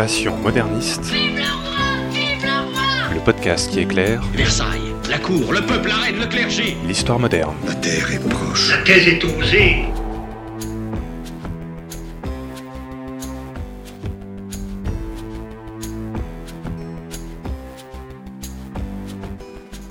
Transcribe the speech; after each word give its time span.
Passion 0.00 0.34
moderniste. 0.38 1.04
Vive 1.12 1.36
le 1.36 1.42
roi 1.42 1.76
Vive 2.10 2.42
le 2.42 2.72
roi 2.72 3.12
Le 3.12 3.20
podcast 3.20 3.70
qui 3.70 3.80
éclaire 3.80 4.22
Versailles, 4.32 4.94
la 5.10 5.18
cour, 5.18 5.52
le 5.52 5.60
peuple, 5.60 5.88
la 5.88 5.96
reine, 5.96 6.18
le 6.18 6.26
clergé. 6.26 6.74
l'histoire 6.86 7.18
moderne. 7.18 7.54
La 7.66 7.74
terre 7.74 8.10
est 8.10 8.28
proche. 8.30 8.70
La 8.70 8.78
thèse 8.78 9.08
est 9.08 9.22
osée. 9.22 9.84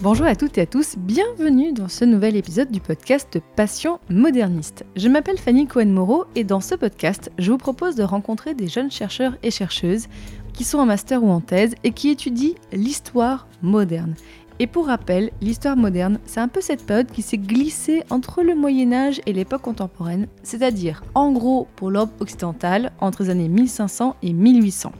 Bonjour 0.01 0.27
à 0.27 0.35
toutes 0.37 0.57
et 0.57 0.61
à 0.61 0.65
tous, 0.65 0.95
bienvenue 0.97 1.73
dans 1.73 1.89
ce 1.89 2.05
nouvel 2.05 2.37
épisode 2.37 2.71
du 2.71 2.79
podcast 2.79 3.37
Passion 3.57 3.99
moderniste. 4.09 4.85
Je 4.95 5.09
m'appelle 5.09 5.37
Fanny 5.37 5.67
Cohen-Moreau 5.67 6.23
et 6.35 6.45
dans 6.45 6.61
ce 6.61 6.73
podcast, 6.73 7.29
je 7.37 7.51
vous 7.51 7.57
propose 7.57 7.95
de 7.95 8.03
rencontrer 8.03 8.53
des 8.53 8.69
jeunes 8.69 8.91
chercheurs 8.91 9.35
et 9.43 9.51
chercheuses 9.51 10.07
qui 10.53 10.63
sont 10.63 10.77
en 10.77 10.85
master 10.85 11.21
ou 11.21 11.29
en 11.29 11.41
thèse 11.41 11.75
et 11.83 11.91
qui 11.91 12.07
étudient 12.11 12.53
l'histoire 12.71 13.45
moderne. 13.61 14.15
Et 14.59 14.67
pour 14.67 14.87
rappel, 14.87 15.31
l'histoire 15.41 15.75
moderne, 15.75 16.19
c'est 16.23 16.39
un 16.39 16.47
peu 16.47 16.61
cette 16.61 16.85
période 16.85 17.11
qui 17.11 17.21
s'est 17.21 17.37
glissée 17.37 18.03
entre 18.09 18.41
le 18.41 18.55
Moyen 18.55 18.93
Âge 18.93 19.19
et 19.25 19.33
l'époque 19.33 19.63
contemporaine, 19.63 20.27
c'est-à-dire 20.43 21.03
en 21.13 21.33
gros 21.33 21.67
pour 21.75 21.91
l'Europe 21.91 22.21
occidentale 22.21 22.93
entre 23.01 23.23
les 23.23 23.31
années 23.31 23.49
1500 23.49 24.15
et 24.21 24.31
1800. 24.31 24.93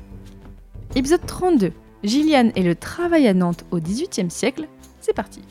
Épisode 0.95 1.26
32. 1.26 1.72
Gilliane 2.04 2.52
et 2.56 2.64
le 2.64 2.76
travail 2.76 3.28
à 3.28 3.34
Nantes 3.34 3.66
au 3.72 3.80
XVIIIe 3.80 4.31
siècle, 4.31 4.68
c'est 5.02 5.13
parti. 5.13 5.41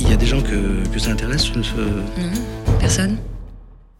Il 0.00 0.10
y 0.10 0.12
a 0.12 0.16
des 0.16 0.26
gens 0.26 0.42
que, 0.42 0.86
que 0.88 0.98
ça 0.98 1.10
intéresse 1.10 1.54
Non, 1.54 1.62
personne. 2.80 3.18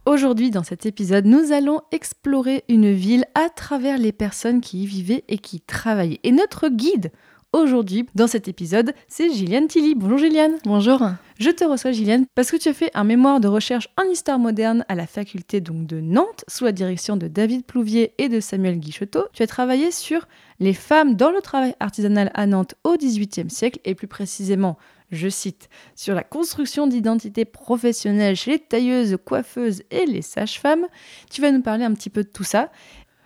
Aujourd'hui, 0.05 0.51
dans 0.51 0.65
cet 0.65 0.85
épisode, 0.85 1.27
nous 1.27 1.53
allons 1.53 1.81
explorer 1.93 2.65
une 2.69 2.93
ville 2.93 3.25
à 3.37 3.49
travers 3.49 3.99
les 3.99 4.11
personnes 4.11 4.61
qui 4.61 4.83
y 4.83 4.87
vivaient 4.87 5.23
et 5.29 5.39
qui 5.39 5.59
y 5.59 5.61
travaillaient. 5.61 6.19
Et 6.25 6.33
notre 6.33 6.69
guide 6.69 7.13
aujourd'hui, 7.53 8.07
dans 8.15 8.27
cet 8.27 8.49
épisode, 8.49 8.95
c'est 9.09 9.31
Gilliane 9.31 9.69
Tilly. 9.69 9.95
Bonjour 9.95 10.19
Gilliane. 10.19 10.59
Bonjour. 10.65 11.03
Je 11.39 11.51
te 11.51 11.65
reçois 11.65 11.93
Gilliane 11.93 12.27
parce 12.35 12.51
que 12.51 12.57
tu 12.57 12.69
as 12.69 12.73
fait 12.73 12.91
un 12.95 13.05
mémoire 13.05 13.41
de 13.41 13.49
recherche 13.49 13.89
en 13.97 14.09
histoire 14.11 14.39
moderne 14.39 14.85
à 14.89 14.95
la 14.95 15.07
faculté 15.07 15.61
donc 15.61 15.87
de 15.87 16.01
Nantes 16.01 16.45
sous 16.49 16.65
la 16.65 16.73
direction 16.73 17.17
de 17.17 17.29
David 17.29 17.65
Plouvier 17.65 18.13
et 18.19 18.29
de 18.29 18.41
Samuel 18.41 18.79
Guichetot. 18.79 19.27
Tu 19.33 19.43
as 19.43 19.47
travaillé 19.47 19.91
sur 19.91 20.29
les 20.61 20.75
femmes 20.75 21.17
dans 21.17 21.31
le 21.31 21.41
travail 21.41 21.75
artisanal 21.81 22.31
à 22.35 22.47
Nantes 22.47 22.75
au 22.85 22.97
XVIIIe 22.97 23.51
siècle 23.51 23.81
et 23.85 23.95
plus 23.95 24.07
précisément, 24.07 24.79
je 25.11 25.29
cite, 25.29 25.69
sur 25.97 26.15
la 26.15 26.23
construction 26.23 26.87
d'identités 26.87 27.45
professionnelles 27.45 28.37
chez 28.37 28.53
les 28.53 28.59
tailleuses, 28.61 29.19
coiffeuses 29.25 29.83
et 29.91 30.07
les 30.07 30.23
sages-femmes. 30.23 30.87
Tu 31.31 31.41
vas 31.41 31.51
nous 31.51 31.63
parler 31.63 31.85
un 31.85 31.93
petit 31.93 32.11
peu 32.11 32.23
de 32.23 32.29
tout 32.29 32.45
ça. 32.45 32.71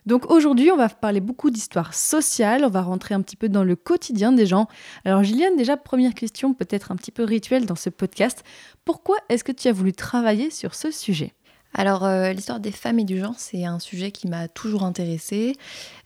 Donc 0.06 0.30
aujourd'hui, 0.30 0.70
on 0.70 0.76
va 0.76 0.88
parler 0.88 1.20
beaucoup 1.20 1.50
d'histoire 1.50 1.92
sociale, 1.92 2.64
on 2.64 2.70
va 2.70 2.82
rentrer 2.82 3.14
un 3.14 3.22
petit 3.22 3.36
peu 3.36 3.48
dans 3.48 3.64
le 3.64 3.74
quotidien 3.74 4.30
des 4.30 4.46
gens. 4.46 4.68
Alors 5.04 5.24
Gilliane, 5.24 5.56
déjà 5.56 5.76
première 5.76 6.14
question, 6.14 6.54
peut-être 6.54 6.92
un 6.92 6.96
petit 6.96 7.10
peu 7.10 7.24
rituelle 7.24 7.66
dans 7.66 7.74
ce 7.74 7.90
podcast. 7.90 8.44
Pourquoi 8.84 9.16
est-ce 9.28 9.42
que 9.42 9.52
tu 9.52 9.66
as 9.66 9.72
voulu 9.72 9.92
travailler 9.92 10.50
sur 10.50 10.74
ce 10.76 10.92
sujet? 10.92 11.34
Alors, 11.78 12.04
euh, 12.06 12.32
l'histoire 12.32 12.58
des 12.58 12.70
femmes 12.72 12.98
et 13.00 13.04
du 13.04 13.18
genre, 13.18 13.34
c'est 13.36 13.66
un 13.66 13.78
sujet 13.78 14.10
qui 14.10 14.28
m'a 14.28 14.48
toujours 14.48 14.82
intéressée. 14.82 15.54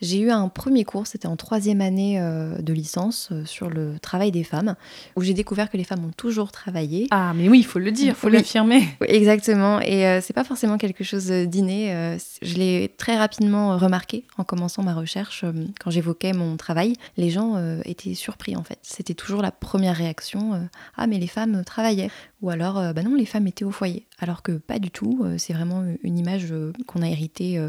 J'ai 0.00 0.18
eu 0.18 0.30
un 0.32 0.48
premier 0.48 0.82
cours, 0.84 1.06
c'était 1.06 1.28
en 1.28 1.36
troisième 1.36 1.80
année 1.80 2.20
euh, 2.20 2.58
de 2.60 2.72
licence, 2.72 3.28
euh, 3.30 3.44
sur 3.44 3.70
le 3.70 3.94
travail 4.02 4.32
des 4.32 4.42
femmes, 4.42 4.74
où 5.14 5.22
j'ai 5.22 5.32
découvert 5.32 5.70
que 5.70 5.76
les 5.76 5.84
femmes 5.84 6.04
ont 6.04 6.10
toujours 6.16 6.50
travaillé. 6.50 7.06
Ah 7.12 7.32
mais 7.36 7.48
oui, 7.48 7.60
il 7.60 7.64
faut 7.64 7.78
le 7.78 7.92
dire, 7.92 8.08
il 8.08 8.14
faut 8.14 8.26
Oui. 8.26 8.32
l'affirmer. 8.32 8.80
Oui, 9.00 9.06
exactement. 9.10 9.80
Et 9.80 10.18
c'est 10.22 10.32
pas 10.32 10.42
forcément 10.42 10.76
quelque 10.76 11.04
chose 11.04 11.26
d'inné. 11.30 12.16
je 12.42 12.54
l'ai 12.56 12.92
très 12.98 13.16
rapidement 13.16 13.78
remarqué 13.78 14.24
en 14.38 14.44
commençant 14.44 14.82
ma 14.82 14.94
recherche. 14.94 15.44
quand 15.78 15.90
j'évoquais 15.90 16.32
mon 16.32 16.56
travail, 16.56 16.94
les 17.16 17.30
gens 17.30 17.56
étaient 17.84 18.14
surpris 18.14 18.56
en 18.56 18.64
fait. 18.64 18.78
C'était 18.82 19.14
toujours 19.14 19.40
la 19.42 19.52
première 19.52 19.94
réaction. 19.96 20.68
ah, 20.96 21.06
mais 21.06 21.18
les 21.18 21.28
femmes 21.28 21.62
travaillaient. 21.64 22.10
Ou 22.42 22.48
alors, 22.48 22.78
euh, 22.78 22.92
bah 22.92 23.02
non, 23.02 23.14
les 23.14 23.26
femmes 23.26 23.46
étaient 23.46 23.64
au 23.64 23.70
foyer. 23.70 24.06
Alors 24.18 24.42
que 24.42 24.52
pas 24.52 24.78
du 24.78 24.90
tout. 24.90 25.20
euh, 25.24 25.36
c'est 25.36 25.52
vraiment 25.52 25.84
une 26.02 26.18
image 26.18 26.46
euh, 26.50 26.72
qu'on 26.86 27.02
a 27.02 27.08
héritée 27.08 27.60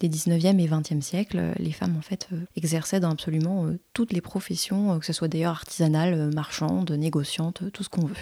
des 0.00 0.08
19e 0.08 0.60
et 0.60 0.68
20e 0.68 1.00
siècles. 1.00 1.52
Les 1.58 1.72
femmes, 1.72 1.96
en 1.98 2.02
fait, 2.02 2.28
exerçaient 2.56 3.00
dans 3.00 3.10
absolument 3.10 3.66
toutes 3.92 4.12
les 4.12 4.20
professions, 4.20 4.98
que 4.98 5.06
ce 5.06 5.12
soit 5.12 5.28
d'ailleurs 5.28 5.52
artisanales, 5.52 6.30
marchandes, 6.34 6.90
négociantes, 6.92 7.64
tout 7.72 7.82
ce 7.82 7.88
qu'on 7.88 8.06
veut. 8.06 8.14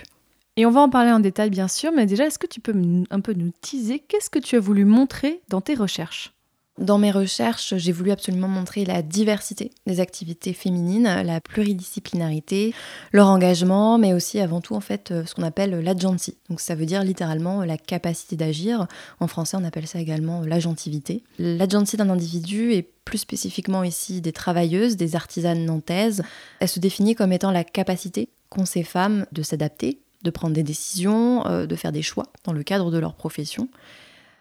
Et 0.57 0.67
on 0.67 0.71
va 0.71 0.81
en 0.81 0.91
parler 0.91 1.11
en 1.11 1.21
détail 1.21 1.51
bien 1.51 1.69
sûr, 1.69 1.93
mais 1.93 2.07
déjà, 2.07 2.27
est-ce 2.27 2.39
que 2.39 2.47
tu 2.47 2.61
peux 2.61 2.75
un 3.11 3.21
peu 3.21 3.33
nous 3.33 3.53
teaser 3.63 4.01
qu'est-ce 4.01 4.29
que 4.29 4.39
tu 4.39 4.57
as 4.57 4.61
voulu 4.61 4.85
montrer 4.85 5.41
dans 5.49 5.63
tes 5.63 5.75
recherches? 5.75 6.33
Dans 6.79 6.97
mes 6.97 7.11
recherches, 7.11 7.75
j'ai 7.77 7.93
voulu 7.93 8.13
absolument 8.13 8.49
montrer 8.49 8.87
la 8.87 9.03
diversité 9.03 9.71
des 9.87 10.01
activités 10.01 10.55
féminines, 10.55 11.23
la 11.23 11.41
pluridisciplinarité, 11.41 12.75
leur 13.13 13.29
engagement, 13.29 13.99
mais 13.99 14.15
aussi 14.15 14.41
avant 14.41 14.63
tout 14.63 14.75
en 14.75 14.81
fait 14.81 15.11
euh, 15.11 15.27
ce 15.27 15.35
qu'on 15.35 15.43
appelle 15.43 15.79
l'agency. 15.81 16.39
Donc 16.49 16.61
ça 16.61 16.75
veut 16.75 16.87
dire 16.87 17.05
littéralement 17.05 17.63
la 17.63 17.77
capacité 17.77 18.37
d'agir. 18.37 18.87
En 19.21 19.27
français, 19.27 19.59
on 19.61 19.65
appelle 19.65 19.87
ça 19.87 20.01
également 20.01 20.41
l'agentivité. 20.41 21.23
L'agency 21.39 21.99
d'un 21.99 22.09
individu 22.09 22.73
et 22.73 22.89
plus 23.05 23.19
spécifiquement 23.19 23.85
ici 23.85 24.23
des 24.23 24.33
travailleuses, 24.33 24.97
des 24.97 25.15
artisanes 25.15 25.67
nantaises, 25.67 26.23
elle 26.61 26.69
se 26.69 26.81
définit 26.81 27.15
comme 27.15 27.35
étant 27.35 27.51
la 27.51 27.65
capacité 27.65 28.31
qu'ont 28.49 28.65
ces 28.65 28.83
femmes 28.83 29.27
de 29.33 29.43
s'adapter, 29.43 29.99
de 30.23 30.31
prendre 30.31 30.55
des 30.55 30.63
décisions, 30.63 31.47
euh, 31.47 31.67
de 31.67 31.77
faire 31.77 31.93
des 31.93 32.03
choix 32.03 32.29
dans 32.45 32.55
le 32.55 32.63
cadre 32.63 32.91
de 32.91 32.99
leur 32.99 33.15
profession. 33.15 33.69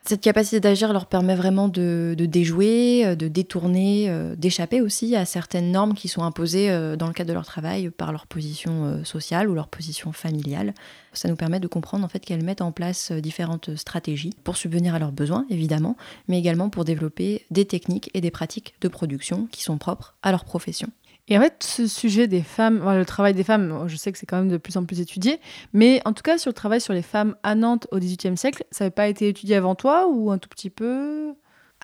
Cette 0.04 0.22
capacité 0.22 0.60
d'agir 0.60 0.94
leur 0.94 1.06
permet 1.06 1.36
vraiment 1.36 1.68
de, 1.68 2.16
déjouer, 2.18 3.06
euh, 3.06 3.16
de 3.16 3.28
détourner, 3.28 4.10
euh, 4.10 4.36
d'échapper 4.36 4.82
aussi 4.82 5.16
à 5.16 5.26
certaines 5.26 5.72
normes 5.72 5.94
qui 5.94 6.08
sont 6.08 6.24
imposées 6.24 6.72
euh, 6.72 6.96
dans 6.96 7.06
le 7.06 7.14
cadre 7.14 7.30
de 7.30 7.34
leur 7.34 7.46
travail 7.46 7.92
par 7.92 8.12
leur 8.12 8.26
position 8.26 9.04
sociale 9.04 9.48
ou 9.48 9.54
leur 9.54 9.68
position 9.68 10.12
familiale. 10.12 10.74
Ça 11.14 11.30
nous 11.30 11.36
permet 11.36 11.60
de 11.60 11.68
comprendre 11.68 12.04
en 12.04 12.08
fait 12.08 12.20
qu'elles 12.20 12.44
mettent 12.44 12.62
en 12.62 12.72
place 12.72 13.12
différentes 13.12 13.76
stratégies 13.76 14.34
pour 14.44 14.58
subvenir 14.58 14.96
à 14.96 15.00
leurs 15.00 15.12
besoins 15.12 15.46
évidemment, 15.50 15.98
mais 16.28 16.40
également 16.40 16.70
pour 16.70 16.84
développer 16.84 17.46
des 17.52 17.66
techniques 17.66 18.10
et 18.14 18.22
des 18.22 18.32
pratiques 18.32 18.74
de 18.82 18.88
production 18.88 19.48
qui 19.52 19.62
sont 19.62 19.78
propres 19.78 20.16
à 20.24 20.32
leur 20.32 20.46
profession. 20.46 20.90
Et 21.28 21.38
en 21.38 21.42
fait, 21.42 21.64
ce 21.64 21.88
sujet 21.88 22.28
des 22.28 22.42
femmes, 22.42 22.84
le 22.84 23.06
travail 23.06 23.34
des 23.34 23.44
femmes, 23.44 23.86
je 23.88 23.96
sais 23.96 24.12
que 24.12 24.18
c'est 24.18 24.26
quand 24.26 24.38
même 24.38 24.50
de 24.50 24.58
plus 24.58 24.76
en 24.78 24.86
plus 24.86 25.00
étudié, 25.00 25.40
mais 25.72 26.02
en 26.06 26.14
tout 26.14 26.24
cas, 26.24 26.38
sur 26.38 26.50
le 26.50 26.54
travail 26.54 26.82
sur 26.82 26.94
les 26.94 27.02
femmes 27.02 27.36
à 27.44 27.56
Nantes 27.56 27.88
au 27.92 28.00
XVIIIe 28.00 28.38
siècle, 28.38 28.66
ça 28.72 28.84
n'avait 28.84 28.92
pas 28.92 29.08
été 29.08 29.30
étudié 29.30 29.56
avant 29.56 29.76
toi 29.76 30.08
ou 30.10 30.32
un 30.32 30.38
tout 30.38 30.50
petit 30.50 30.70
peu? 30.70 31.34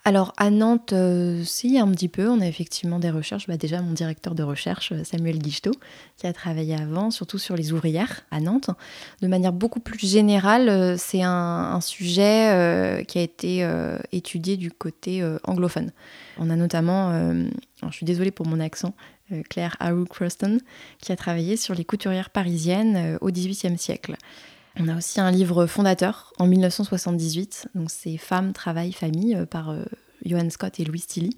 Alors 0.04 0.32
à 0.36 0.50
Nantes, 0.50 0.92
euh, 0.92 1.42
si, 1.44 1.78
un 1.78 1.88
petit 1.88 2.08
peu. 2.08 2.28
On 2.28 2.40
a 2.40 2.46
effectivement 2.46 2.98
des 2.98 3.10
recherches. 3.10 3.46
Bah, 3.46 3.56
déjà, 3.56 3.82
mon 3.82 3.92
directeur 3.92 4.34
de 4.34 4.42
recherche, 4.42 4.92
euh, 4.92 5.04
Samuel 5.04 5.38
Guichetot, 5.38 5.74
qui 6.16 6.26
a 6.26 6.32
travaillé 6.32 6.74
avant, 6.74 7.10
surtout 7.10 7.38
sur 7.38 7.56
les 7.56 7.72
ouvrières 7.72 8.22
à 8.30 8.40
Nantes. 8.40 8.70
De 9.20 9.26
manière 9.26 9.52
beaucoup 9.52 9.80
plus 9.80 9.98
générale, 9.98 10.68
euh, 10.68 10.96
c'est 10.96 11.22
un, 11.22 11.80
sujet 11.80 13.04
qui 13.06 13.18
a 13.18 13.22
été 13.22 13.68
étudié 14.10 14.56
du 14.56 14.70
côté 14.70 15.24
anglophone. 15.44 15.92
On 16.38 16.50
a 16.50 16.56
notamment, 16.56 17.12
je 17.12 17.92
suis 17.92 18.04
désolée 18.04 18.32
pour 18.32 18.46
mon 18.46 18.58
accent, 18.58 18.94
Claire 19.50 19.76
Haru 19.80 20.04
Croston, 20.06 20.60
qui 21.00 21.12
a 21.12 21.16
travaillé 21.16 21.56
sur 21.56 21.74
les 21.74 21.84
couturières 21.84 22.30
parisiennes 22.30 22.96
euh, 22.96 23.18
au 23.20 23.30
XVIIIe 23.30 23.78
siècle. 23.78 24.16
On 24.80 24.88
a 24.88 24.96
aussi 24.96 25.20
un 25.20 25.30
livre 25.30 25.66
fondateur 25.66 26.32
en 26.38 26.46
1978, 26.46 27.68
donc 27.74 27.90
c'est 27.90 28.16
Femmes, 28.16 28.52
Travail, 28.52 28.92
Famille 28.92 29.34
euh, 29.34 29.44
par 29.46 29.70
euh, 29.70 29.82
Johann 30.24 30.50
Scott 30.50 30.78
et 30.78 30.84
Louis 30.84 31.00
Tilly, 31.00 31.36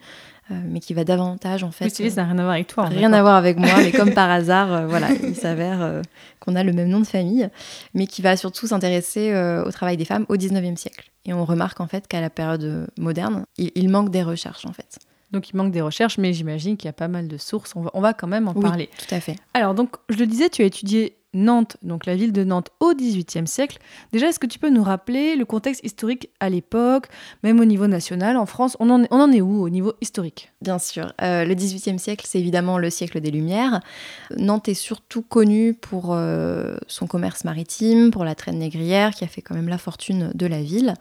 euh, 0.50 0.60
mais 0.66 0.80
qui 0.80 0.92
va 0.94 1.04
davantage 1.04 1.62
en 1.64 1.70
fait. 1.70 1.84
Oui, 1.86 1.90
Stylé, 1.90 2.10
ça 2.10 2.22
n'a 2.22 2.28
rien 2.28 2.38
à 2.38 2.42
voir 2.42 2.52
avec 2.54 2.66
toi. 2.66 2.84
hein, 2.86 2.88
Rien 2.90 3.12
à 3.12 3.22
voir 3.22 3.34
avec 3.36 3.58
moi, 3.58 3.70
mais 3.78 3.92
comme 3.92 4.12
par 4.12 4.30
hasard, 4.30 4.72
euh, 4.72 4.86
voilà, 4.86 5.08
il 5.22 5.34
s'avère 5.34 5.80
euh, 5.80 6.02
qu'on 6.40 6.54
a 6.54 6.62
le 6.64 6.72
même 6.72 6.88
nom 6.88 7.00
de 7.00 7.06
famille, 7.06 7.48
mais 7.94 8.06
qui 8.06 8.20
va 8.20 8.36
surtout 8.36 8.66
s'intéresser 8.66 9.32
euh, 9.32 9.64
au 9.64 9.70
travail 9.70 9.96
des 9.96 10.04
femmes 10.04 10.26
au 10.28 10.36
19e 10.36 10.76
siècle. 10.76 11.10
Et 11.24 11.32
on 11.32 11.44
remarque 11.44 11.80
en 11.80 11.86
fait 11.86 12.06
qu'à 12.09 12.20
la 12.20 12.30
période 12.30 12.65
euh, 12.65 12.86
moderne, 12.98 13.44
il, 13.59 13.70
il 13.74 13.88
manque 13.88 14.10
des 14.10 14.22
recherches 14.22 14.66
en 14.66 14.72
fait. 14.72 14.98
Donc 15.32 15.50
il 15.50 15.56
manque 15.56 15.72
des 15.72 15.80
recherches, 15.80 16.18
mais 16.18 16.32
j'imagine 16.32 16.77
qu'il 16.77 16.86
y 16.88 16.91
a 16.91 16.92
pas 16.94 17.09
mal 17.09 17.28
de 17.28 17.36
sources. 17.36 17.74
On 17.77 17.82
va, 17.82 17.91
on 17.94 18.00
va 18.00 18.15
quand 18.15 18.27
même 18.27 18.48
en 18.48 18.53
Oui, 18.54 18.62
parler. 18.62 18.91
tout 18.98 19.15
à 19.15 19.21
fait. 19.21 19.36
Alors, 19.54 19.74
donc, 19.74 19.91
je 20.09 20.16
le 20.18 20.27
disais, 20.27 20.48
tu 20.48 20.62
as 20.62 20.65
étudié 20.65 21.16
Nantes, 21.32 21.77
donc 21.84 22.06
la 22.06 22.16
ville 22.16 22.32
de 22.32 22.42
Nantes 22.42 22.71
au 22.80 22.92
XVIIIe 22.92 23.47
siècle. 23.47 23.78
Déjà, 24.12 24.27
est-ce 24.28 24.41
que 24.41 24.48
tu 24.48 24.59
peux 24.59 24.68
nous 24.71 24.82
rappeler 24.82 25.36
le 25.36 25.44
contexte 25.44 25.84
historique 25.84 26.28
à 26.41 26.48
l'époque, 26.50 27.06
même 27.44 27.60
au 27.60 27.65
niveau 27.65 27.86
national, 27.86 28.36
en 28.36 28.47
France? 28.47 28.77
On 28.80 28.91
en 28.91 29.04
est, 29.04 29.09
on 29.12 29.21
en 29.21 29.30
est 29.30 29.41
où 29.41 29.62
au 29.62 29.68
niveau 29.68 29.92
historique? 30.00 30.50
Bien 30.60 30.80
sûr. 30.80 31.12
Euh, 31.22 31.44
le 31.44 31.54
XVIIIe 31.54 32.00
siècle, 32.00 32.27
c'est 32.28 32.41
évidemment 32.41 32.78
le 32.78 32.91
siècle 32.91 33.21
des 33.21 33.30
Lumières. 33.30 33.80
Nantes 34.36 34.68
est 34.68 34.74
surtout 34.74 35.22
connue 35.22 35.72
pour 35.74 36.06
euh, 36.15 36.77
son 36.88 37.06
commerce 37.06 37.44
maritime, 37.44 38.10
pour 38.10 38.24
la 38.24 38.34
traîne 38.34 38.59
négrière, 38.59 39.12
qui 39.15 39.22
a 39.22 39.28
fait 39.28 39.41
quand 39.42 39.54
même 39.54 39.68
la 39.68 39.78
fortune 39.78 40.32
de 40.34 40.47
la 40.47 40.62
ville. 40.62 40.94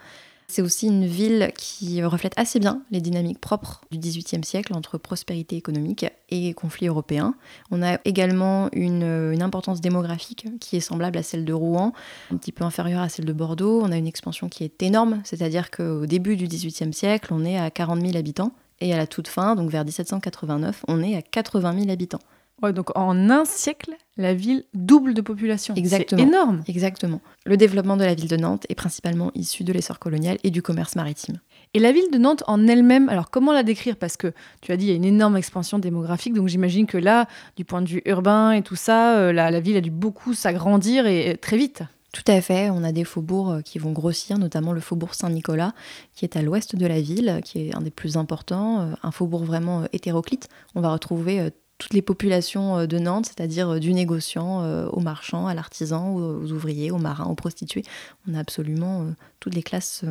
C'est 0.52 0.64
aussi 0.64 0.88
une 0.88 1.06
ville 1.06 1.52
qui 1.56 2.04
reflète 2.04 2.34
assez 2.36 2.60
bien 2.60 2.82
les 2.90 3.02
dynamiques 3.02 3.40
propres 3.40 3.82
du 3.92 4.00
XVIIIe 4.00 4.44
siècle 4.44 4.74
entre 4.74 4.98
prospérité 4.98 5.56
économique 5.56 6.08
et 6.30 6.56
conflits 6.56 6.88
européens. 6.88 7.36
On 7.70 7.84
a 7.84 8.00
également 8.04 8.68
une, 8.74 9.04
une 9.04 9.44
importance 9.44 9.80
démographique 9.80 10.48
qui 10.60 10.76
est 10.76 10.80
semblable 10.80 11.20
à 11.20 11.24
celle 11.24 11.46
de 11.46 11.54
Rouen, 11.54 11.94
un 12.32 12.38
petit 12.38 12.52
peu 12.52 12.64
inférieure 12.64 13.02
à 13.02 13.10
celle 13.10 13.26
de 13.26 13.34
Bordeaux. 13.34 13.80
On 13.84 13.92
a 13.92 13.98
une 13.98 14.08
expansion 14.08 14.50
qui 14.50 14.64
est 14.64 14.82
énorme, 14.82 15.22
c'est-à-dire 15.24 15.70
qu'au 15.70 16.08
début 16.08 16.36
du 16.36 16.48
XVIIIe 16.48 16.94
siècle, 16.94 17.32
on 17.32 17.46
est 17.46 17.60
à 17.60 17.70
40 17.70 18.02
000 18.02 18.18
habitants 18.18 18.52
Et 18.82 18.92
à 18.92 18.98
la 18.98 19.06
toute 19.06 19.28
fin, 19.28 19.54
donc 19.54 19.70
vers 19.70 19.86
1789, 19.86 20.84
on 20.88 21.04
est 21.04 21.16
à 21.16 21.22
80 21.22 21.76
000 21.78 21.92
habitants. 21.92 22.22
Ouais, 22.62 22.74
donc 22.74 22.96
en 22.98 23.30
un 23.30 23.46
siècle, 23.46 23.92
la 24.18 24.34
ville 24.34 24.66
double 24.74 25.14
de 25.14 25.22
population. 25.22 25.74
Exactement. 25.76 26.22
C'est 26.22 26.28
énorme. 26.28 26.64
Exactement. 26.68 27.22
Le 27.46 27.56
développement 27.56 27.96
de 27.96 28.04
la 28.04 28.14
ville 28.14 28.28
de 28.28 28.36
Nantes 28.36 28.66
est 28.68 28.76
principalement 28.76 29.32
issu 29.34 29.64
de 29.64 29.72
l'essor 29.72 29.98
colonial 29.98 30.38
et 30.44 30.52
du 30.52 30.62
commerce 30.62 30.96
maritime. 30.96 31.40
Et 31.74 31.80
la 31.80 31.92
ville 31.92 32.12
de 32.12 32.18
Nantes 32.18 32.44
en 32.48 32.68
elle-même, 32.68 33.10
alors 33.10 33.30
comment 33.30 33.54
la 33.54 33.64
décrire? 33.64 33.96
Parce 33.96 34.18
que 34.18 34.34
tu 34.62 34.72
as 34.72 34.78
dit 34.78 34.88
il 34.88 34.90
y 34.90 34.94
a 34.94 34.96
une 34.96 35.06
énorme 35.06 35.38
expansion 35.38 35.80
démographique, 35.80 36.34
donc 36.34 36.48
j'imagine 36.48 36.86
que 36.86 36.98
là, 36.98 37.28
du 37.56 37.64
point 37.64 37.82
de 37.82 37.88
vue 37.88 38.02
urbain 38.06 38.52
et 38.52 38.62
tout 38.62 38.76
ça, 38.76 39.18
euh, 39.18 39.32
la, 39.32 39.52
la 39.52 39.60
ville 39.60 39.78
a 39.78 39.82
dû 39.82 39.92
beaucoup 39.92 40.34
s'agrandir 40.34 41.06
et, 41.06 41.30
et 41.30 41.38
très 41.38 41.58
vite. 41.58 41.84
Tout 42.12 42.24
à 42.26 42.42
fait, 42.42 42.72
on 42.72 42.84
a 42.84 42.92
des 42.92 43.04
faubourgs 43.04 43.52
euh, 43.52 43.62
qui 43.62 43.78
vont 43.78 43.92
grossir, 43.92 44.40
notamment 44.40 44.74
le 44.74 44.82
faubourg 44.82 45.14
Saint-Nicolas, 45.14 45.74
qui 46.16 46.26
est 46.26 46.36
à 46.36 46.42
l'ouest 46.42 46.76
de 46.76 46.88
la 46.88 47.00
ville, 47.00 47.40
qui 47.46 47.68
est 47.68 47.76
un 47.76 47.82
des 47.82 47.92
plus 47.92 48.18
importants, 48.18 48.82
euh, 48.82 48.94
un 49.04 49.12
faubourg 49.12 49.44
vraiment 49.44 49.84
hétéroclite. 49.94 50.50
On 50.74 50.82
va 50.82 50.92
retrouver 50.92 51.52
toutes 51.80 51.94
les 51.94 52.04
populations 52.04 52.78
euh, 52.78 52.86
de 52.86 53.00
Nantes, 53.00 53.26
c'est-à-dire 53.26 53.70
euh, 53.70 53.80
du 53.80 53.94
négociant 53.94 54.62
euh, 54.62 54.88
au 54.90 55.00
marchand, 55.00 55.48
à 55.48 55.56
l'artisan, 55.56 56.14
aux, 56.14 56.52
ouvriers, 56.52 56.92
aux 56.92 57.00
marins, 57.00 57.26
aux 57.26 57.36
prostituées. 57.36 57.84
On 58.28 58.36
a 58.36 58.40
absolument 58.40 59.08
toutes 59.40 59.56
les 59.56 59.64
classes 59.64 60.04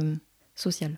sociales. 0.56 0.94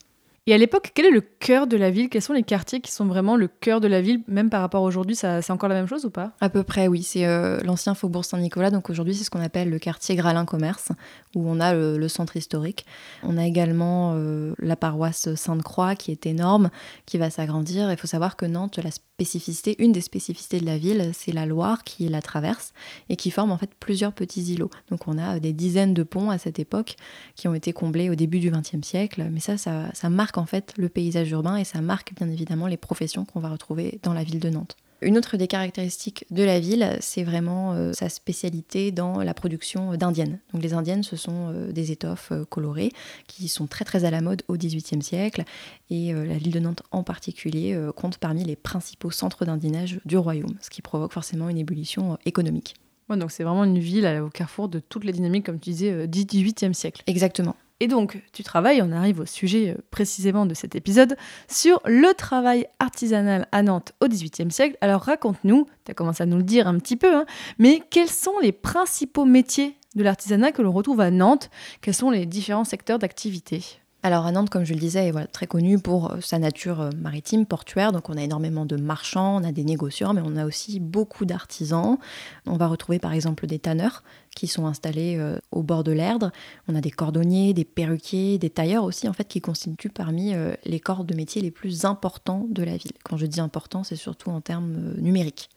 Et 0.46 0.54
à 0.54 0.58
l'époque, 0.58 0.92
quel 0.94 1.04
est 1.04 1.10
le 1.10 1.20
cœur 1.20 1.66
de 1.66 1.76
la 1.76 1.90
ville? 1.90 2.08
Quels 2.08 2.22
sont 2.22 2.32
les 2.32 2.42
quartiers 2.42 2.80
qui 2.80 2.90
sont 2.90 3.04
vraiment 3.04 3.36
le 3.36 3.46
cœur 3.46 3.80
de 3.80 3.86
la 3.86 4.00
ville, 4.00 4.22
même 4.26 4.48
par 4.48 4.62
rapport 4.62 4.82
à 4.82 4.86
aujourd'hui? 4.86 5.14
C'est 5.14 5.50
encore 5.50 5.68
la 5.68 5.74
même 5.74 5.86
chose 5.86 6.06
ou 6.06 6.10
pas? 6.10 6.32
À 6.40 6.48
peu 6.48 6.62
près, 6.62 6.88
oui. 6.88 7.02
C'est 7.02 7.26
euh, 7.26 7.60
l'ancien 7.62 7.94
faubourg 7.94 8.24
Saint-Nicolas. 8.24 8.70
Donc 8.70 8.88
aujourd'hui, 8.88 9.14
c'est 9.14 9.24
ce 9.24 9.30
qu'on 9.30 9.42
appelle 9.42 9.68
le 9.68 9.78
quartier 9.78 10.16
Gralin 10.16 10.46
Commerce, 10.46 10.92
où 11.36 11.46
on 11.46 11.60
a 11.60 11.74
le, 11.74 12.08
centre 12.08 12.36
historique. 12.36 12.86
On 13.22 13.36
a 13.36 13.44
également 13.44 14.14
euh, 14.14 14.54
la 14.58 14.76
paroisse 14.76 15.34
Sainte-Croix, 15.34 15.94
qui 15.94 16.10
est 16.10 16.24
énorme, 16.24 16.70
qui 17.04 17.18
va 17.18 17.28
s'agrandir. 17.28 17.90
Il 17.90 17.98
faut 17.98 18.06
savoir 18.06 18.36
que 18.36 18.46
Nantes, 18.46 18.78
la 18.82 18.90
spécificité, 18.90 19.76
une 19.78 19.92
des 19.92 20.00
spécificités 20.00 20.58
de 20.60 20.66
la 20.66 20.78
ville, 20.78 21.10
c'est 21.12 21.32
la 21.32 21.44
Loire 21.44 21.84
qui 21.84 22.08
la 22.08 22.22
traverse 22.22 22.72
et 23.10 23.16
qui 23.16 23.30
forme 23.30 23.52
en 23.52 23.58
fait 23.58 23.70
plusieurs 23.78 24.14
petits 24.14 24.54
îlots. 24.54 24.70
Donc 24.90 25.06
on 25.06 25.18
a 25.18 25.38
des 25.38 25.52
dizaines 25.52 25.92
de 25.92 26.02
ponts 26.02 26.30
à 26.30 26.38
cette 26.38 26.58
époque 26.58 26.96
qui 27.36 27.46
ont 27.46 27.54
été 27.54 27.74
comblés 27.74 28.08
au 28.08 28.14
début 28.14 28.38
du 28.38 28.50
XXe 28.50 28.80
siècle. 28.82 29.28
Mais 29.30 29.40
ça, 29.40 29.58
ça 29.58 30.10
marque 30.10 30.29
en 30.38 30.46
fait 30.46 30.74
le 30.76 30.88
paysage 30.88 31.30
urbain 31.30 31.56
et 31.56 31.64
ça 31.64 31.80
marque 31.80 32.14
bien 32.14 32.28
évidemment 32.28 32.66
les 32.66 32.76
professions 32.76 33.24
qu'on 33.24 33.40
va 33.40 33.50
retrouver 33.50 33.98
dans 34.02 34.12
la 34.12 34.24
ville 34.24 34.40
de 34.40 34.50
Nantes. 34.50 34.76
Une 35.02 35.16
autre 35.16 35.38
des 35.38 35.46
caractéristiques 35.46 36.26
de 36.30 36.42
la 36.42 36.60
ville, 36.60 36.98
c'est 37.00 37.22
vraiment 37.22 37.72
euh, 37.72 37.94
sa 37.94 38.10
spécialité 38.10 38.92
dans 38.92 39.22
la 39.22 39.32
production 39.32 39.94
d'indiennes. 39.94 40.40
Donc 40.52 40.62
les 40.62 40.74
indiennes, 40.74 41.02
ce 41.02 41.16
sont 41.16 41.48
euh, 41.48 41.72
des 41.72 41.90
étoffes 41.90 42.32
euh, 42.32 42.44
colorées 42.44 42.92
qui 43.26 43.48
sont 43.48 43.66
très 43.66 43.86
très 43.86 44.04
à 44.04 44.10
la 44.10 44.20
mode 44.20 44.42
au 44.48 44.58
XVIIIe 44.58 45.02
siècle 45.02 45.44
et 45.88 46.12
la 46.12 46.36
ville 46.36 46.52
de 46.52 46.60
Nantes 46.60 46.82
en 46.92 47.02
particulier 47.02 47.78
compte 47.96 48.18
parmi 48.18 48.44
les 48.44 48.54
principaux 48.54 49.10
centres 49.10 49.44
d'indiennage 49.44 50.00
du 50.04 50.16
royaume, 50.16 50.56
ce 50.60 50.70
qui 50.70 50.82
provoque 50.82 51.12
forcément 51.12 51.48
une 51.48 51.58
ébullition 51.58 52.18
économique. 52.26 52.74
Ouais, 53.08 53.16
donc 53.16 53.32
c'est 53.32 53.42
vraiment 53.42 53.64
une 53.64 53.78
ville 53.78 54.06
au 54.24 54.28
carrefour 54.28 54.68
de 54.68 54.78
toutes 54.78 55.04
les 55.04 55.12
dynamiques, 55.12 55.46
comme 55.46 55.58
tu 55.58 55.70
disais, 55.70 56.06
du 56.06 56.24
XVIIIe 56.24 56.74
siècle. 56.74 57.02
Exactement. 57.06 57.56
Et 57.80 57.88
donc, 57.88 58.22
tu 58.32 58.42
travailles, 58.42 58.82
on 58.82 58.92
arrive 58.92 59.20
au 59.20 59.26
sujet 59.26 59.70
euh, 59.70 59.80
précisément 59.90 60.44
de 60.44 60.52
cet 60.54 60.74
épisode, 60.74 61.16
sur 61.48 61.80
le 61.86 62.12
travail 62.14 62.66
artisanal 62.78 63.48
à 63.52 63.62
Nantes 63.62 63.94
au 64.00 64.06
XVIIIe 64.06 64.50
siècle. 64.50 64.76
Alors 64.82 65.00
raconte-nous, 65.00 65.66
tu 65.84 65.90
as 65.90 65.94
commencé 65.94 66.22
à 66.22 66.26
nous 66.26 66.36
le 66.36 66.42
dire 66.42 66.68
un 66.68 66.78
petit 66.78 66.96
peu, 66.96 67.14
hein, 67.14 67.24
mais 67.58 67.82
quels 67.90 68.10
sont 68.10 68.38
les 68.42 68.52
principaux 68.52 69.24
métiers 69.24 69.76
de 69.96 70.02
l'artisanat 70.02 70.52
que 70.52 70.62
l'on 70.62 70.72
retrouve 70.72 71.00
à 71.00 71.10
Nantes? 71.10 71.50
Quels 71.80 71.94
sont 71.94 72.10
les 72.10 72.26
différents 72.26 72.64
secteurs 72.64 72.98
d'activité? 72.98 73.79
Alors 74.02 74.24
à 74.24 74.32
Nantes, 74.32 74.48
comme 74.48 74.64
je 74.64 74.72
le 74.72 74.80
disais, 74.80 75.08
est 75.08 75.10
voilà, 75.10 75.26
très 75.26 75.46
connu 75.46 75.78
pour 75.78 76.12
euh, 76.12 76.20
sa 76.22 76.38
nature 76.38 76.80
euh, 76.80 76.90
maritime, 76.96 77.44
portuaire. 77.44 77.92
Donc 77.92 78.08
on 78.08 78.16
a 78.16 78.22
énormément 78.22 78.64
de 78.64 78.76
marchands, 78.76 79.36
on 79.36 79.44
a 79.44 79.52
des 79.52 79.62
négociants, 79.62 80.14
mais 80.14 80.22
on 80.24 80.36
a 80.36 80.46
aussi 80.46 80.80
beaucoup 80.80 81.26
d'artisans. 81.26 81.98
On 82.46 82.56
va 82.56 82.66
retrouver 82.66 82.98
par 82.98 83.12
exemple 83.12 83.46
des 83.46 83.58
tanneurs 83.58 84.02
qui 84.34 84.46
sont 84.46 84.66
installés 84.66 85.16
euh, 85.18 85.36
au 85.50 85.62
bord 85.62 85.84
de 85.84 85.92
l'Erdre. 85.92 86.32
On 86.66 86.74
a 86.76 86.80
des 86.80 86.90
cordonniers, 86.90 87.52
des 87.52 87.66
perruquiers, 87.66 88.38
des 88.38 88.48
tailleurs 88.48 88.84
aussi, 88.84 89.06
en 89.06 89.12
fait, 89.12 89.28
qui 89.28 89.42
constituent 89.42 89.90
parmi 89.90 90.32
les 90.64 90.80
corps 90.80 91.04
de 91.04 91.14
métier 91.14 91.42
les 91.42 91.50
plus 91.50 91.84
importants 91.84 92.46
de 92.48 92.62
la 92.62 92.76
ville. 92.76 92.92
Quand 93.04 93.18
je 93.18 93.26
dis 93.26 93.40
important, 93.40 93.84
c'est 93.84 93.96
surtout 93.96 94.30
en 94.30 94.40
termes 94.40 94.94
numériques. 94.96 95.50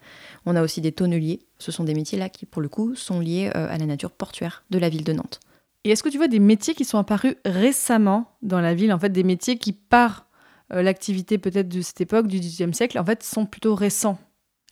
On 0.46 0.56
a 0.56 0.62
aussi 0.64 0.82
des 0.82 0.92
tonneliers. 0.92 1.40
Ce 1.60 1.72
sont 1.72 1.84
des 1.84 1.94
métiers 1.94 2.18
là 2.18 2.30
qui, 2.30 2.46
pour 2.46 2.62
le 2.62 2.68
coup, 2.68 2.96
sont 2.96 3.20
liés 3.20 3.50
à 3.54 3.78
la 3.78 3.86
nature 3.86 4.12
portuaire 4.12 4.64
de 4.70 4.80
la 4.80 4.90
ville 4.90 5.04
de 5.04 5.14
Nantes. 5.14 5.40
Et 5.84 5.92
est-ce 5.92 6.04
que 6.04 6.10
tu 6.10 6.18
vois 6.18 6.28
des 6.28 6.40
métiers 6.40 6.76
qui 6.76 6.86
sont 6.86 6.98
apparus 6.98 7.36
récemment 7.46 8.38
dans 8.42 8.62
la 8.62 8.74
ville, 8.74 8.94
en 8.94 9.00
fait 9.00 9.10
des 9.10 9.24
métiers 9.24 9.58
qui, 9.58 9.74
par 9.74 10.28
euh, 10.72 10.82
l'activité 10.82 11.38
peut-être 11.38 11.68
de 11.68 11.82
cette 11.82 12.02
époque, 12.02 12.28
du 12.28 12.40
XVIIIe 12.40 12.74
siècle, 12.74 12.98
en 13.00 13.06
fait 13.06 13.24
sont 13.24 13.46
plutôt 13.46 13.76
récents? 13.76 14.18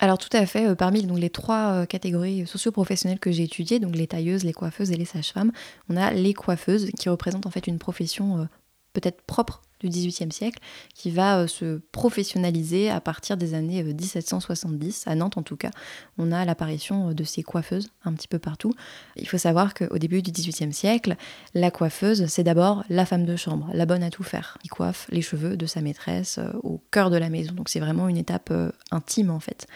Alors 0.01 0.17
tout 0.17 0.29
à 0.35 0.47
fait, 0.47 0.67
euh, 0.67 0.73
parmi 0.73 1.03
donc, 1.03 1.19
les 1.19 1.29
trois 1.29 1.73
euh, 1.73 1.85
catégories 1.85 2.47
socio-professionnelles 2.47 3.19
que 3.19 3.31
j'ai 3.31 3.43
étudiées, 3.43 3.79
donc 3.79 3.95
les 3.95 4.07
tailleuses, 4.07 4.43
les 4.43 4.51
coiffeuses 4.51 4.91
et 4.91 4.97
les 4.97 5.05
sages-femmes, 5.05 5.51
on 5.89 5.95
a 5.95 6.11
les 6.11 6.33
coiffeuses 6.33 6.89
qui 6.99 7.07
représentent 7.07 7.45
en 7.45 7.51
fait 7.51 7.67
une 7.67 7.77
profession 7.77 8.39
euh, 8.39 8.45
peut-être 8.93 9.21
propre 9.21 9.61
du 9.81 9.89
XVIIIe 9.89 10.31
siècle, 10.31 10.59
qui 10.95 11.11
va 11.11 11.39
euh, 11.39 11.47
se 11.47 11.79
professionnaliser 11.91 12.89
à 12.89 13.01
partir 13.01 13.37
des 13.37 13.53
années 13.53 13.81
euh, 13.81 13.93
1770, 13.93 15.07
à 15.07 15.15
Nantes 15.15 15.37
en 15.37 15.43
tout 15.43 15.57
cas. 15.57 15.71
On 16.17 16.31
a 16.31 16.45
l'apparition 16.45 17.09
euh, 17.09 17.13
de 17.13 17.23
ces 17.23 17.43
coiffeuses 17.43 17.89
un 18.05 18.13
petit 18.13 18.27
peu 18.27 18.39
partout. 18.39 18.73
Il 19.15 19.27
faut 19.27 19.37
savoir 19.37 19.73
qu'au 19.73 19.97
début 19.97 20.21
du 20.21 20.31
XVIIIe 20.31 20.73
siècle, 20.73 21.15
la 21.53 21.71
coiffeuse, 21.71 22.25
c'est 22.27 22.43
d'abord 22.43 22.83
la 22.89 23.05
femme 23.05 23.25
de 23.25 23.35
chambre, 23.35 23.69
la 23.73 23.85
bonne 23.85 24.03
à 24.03 24.09
tout 24.09 24.23
faire, 24.23 24.57
qui 24.61 24.69
coiffe 24.69 25.07
les 25.11 25.21
cheveux 25.21 25.57
de 25.57 25.65
sa 25.65 25.81
maîtresse 25.81 26.37
euh, 26.37 26.51
au 26.63 26.81
cœur 26.91 27.09
de 27.09 27.17
la 27.17 27.29
maison. 27.29 27.53
Donc 27.53 27.69
c'est 27.69 27.79
vraiment 27.79 28.07
une 28.07 28.17
étape 28.17 28.49
euh, 28.51 28.71
intime 28.91 29.29
en 29.29 29.39
fait. 29.39 29.67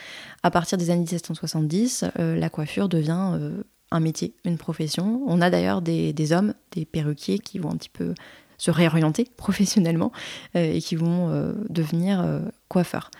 À 0.43 0.51
partir 0.51 0.77
des 0.77 0.89
années 0.89 1.01
1770, 1.01 2.05
euh, 2.19 2.35
la 2.35 2.49
coiffure 2.49 2.89
devient 2.89 3.31
euh, 3.33 3.63
un 3.91 3.99
métier, 3.99 4.35
une 4.45 4.57
profession. 4.57 5.21
On 5.27 5.41
a 5.41 5.49
d'ailleurs 5.49 5.81
des, 5.81 6.13
des 6.13 6.31
hommes, 6.33 6.53
des 6.71 6.85
perruquiers 6.85 7.39
qui 7.39 7.59
vont 7.59 7.71
un 7.71 7.77
petit 7.77 7.89
peu 7.89 8.13
se 8.57 8.71
réorienter 8.71 9.27
professionnellement 9.37 10.11
euh, 10.55 10.73
et 10.73 10.81
qui 10.81 10.95
vont 10.95 11.29
euh, 11.29 11.53
devenir 11.69 12.21
euh, 12.21 12.41
coiffeurs. 12.67 13.11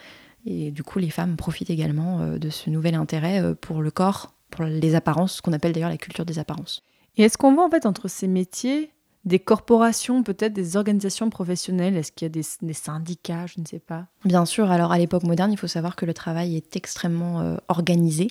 Et 0.46 0.72
du 0.72 0.84
coup, 0.84 1.00
les 1.00 1.10
femmes 1.10 1.38
profitent 1.38 1.72
également 1.72 2.38
de 2.38 2.50
ce 2.52 2.70
nouvel 2.70 2.94
intérêt 2.94 3.56
pour 3.56 3.82
le 3.82 3.90
corps, 3.90 4.36
pour 4.52 4.66
les 4.66 4.94
apparences, 4.94 5.38
ce 5.38 5.42
qu'on 5.42 5.54
appelle 5.54 5.72
d'ailleurs 5.72 5.90
la 5.90 5.98
culture 5.98 6.24
des 6.24 6.38
apparences. 6.38 6.84
Et 7.18 7.24
est-ce 7.24 7.36
qu'on 7.36 7.56
voit 7.56 7.66
en 7.66 7.70
fait 7.72 7.88
entre 7.88 8.08
ces 8.08 8.28
métiers 8.28 8.92
des 9.26 9.40
corporations, 9.40 10.24
peut-être 10.24 10.54
des 10.54 10.78
organisations 10.78 11.30
professionnelles? 11.30 11.98
Est-ce 11.98 12.12
qu'il 12.12 12.26
y 12.26 12.30
a 12.30 12.30
des, 12.30 12.74
syndicats? 12.74 13.48
Je 13.48 13.60
ne 13.60 13.66
sais 13.66 13.80
pas. 13.80 14.06
Bien 14.24 14.46
sûr, 14.46 14.70
alors 14.70 14.92
à 14.92 14.98
l'époque 14.98 15.24
moderne, 15.24 15.52
il 15.52 15.58
faut 15.58 15.68
savoir 15.68 15.96
que 15.96 16.06
le 16.06 16.14
travail 16.14 16.56
est 16.56 16.76
extrêmement 16.76 17.42
euh, 17.42 17.58
organisé. 17.68 18.28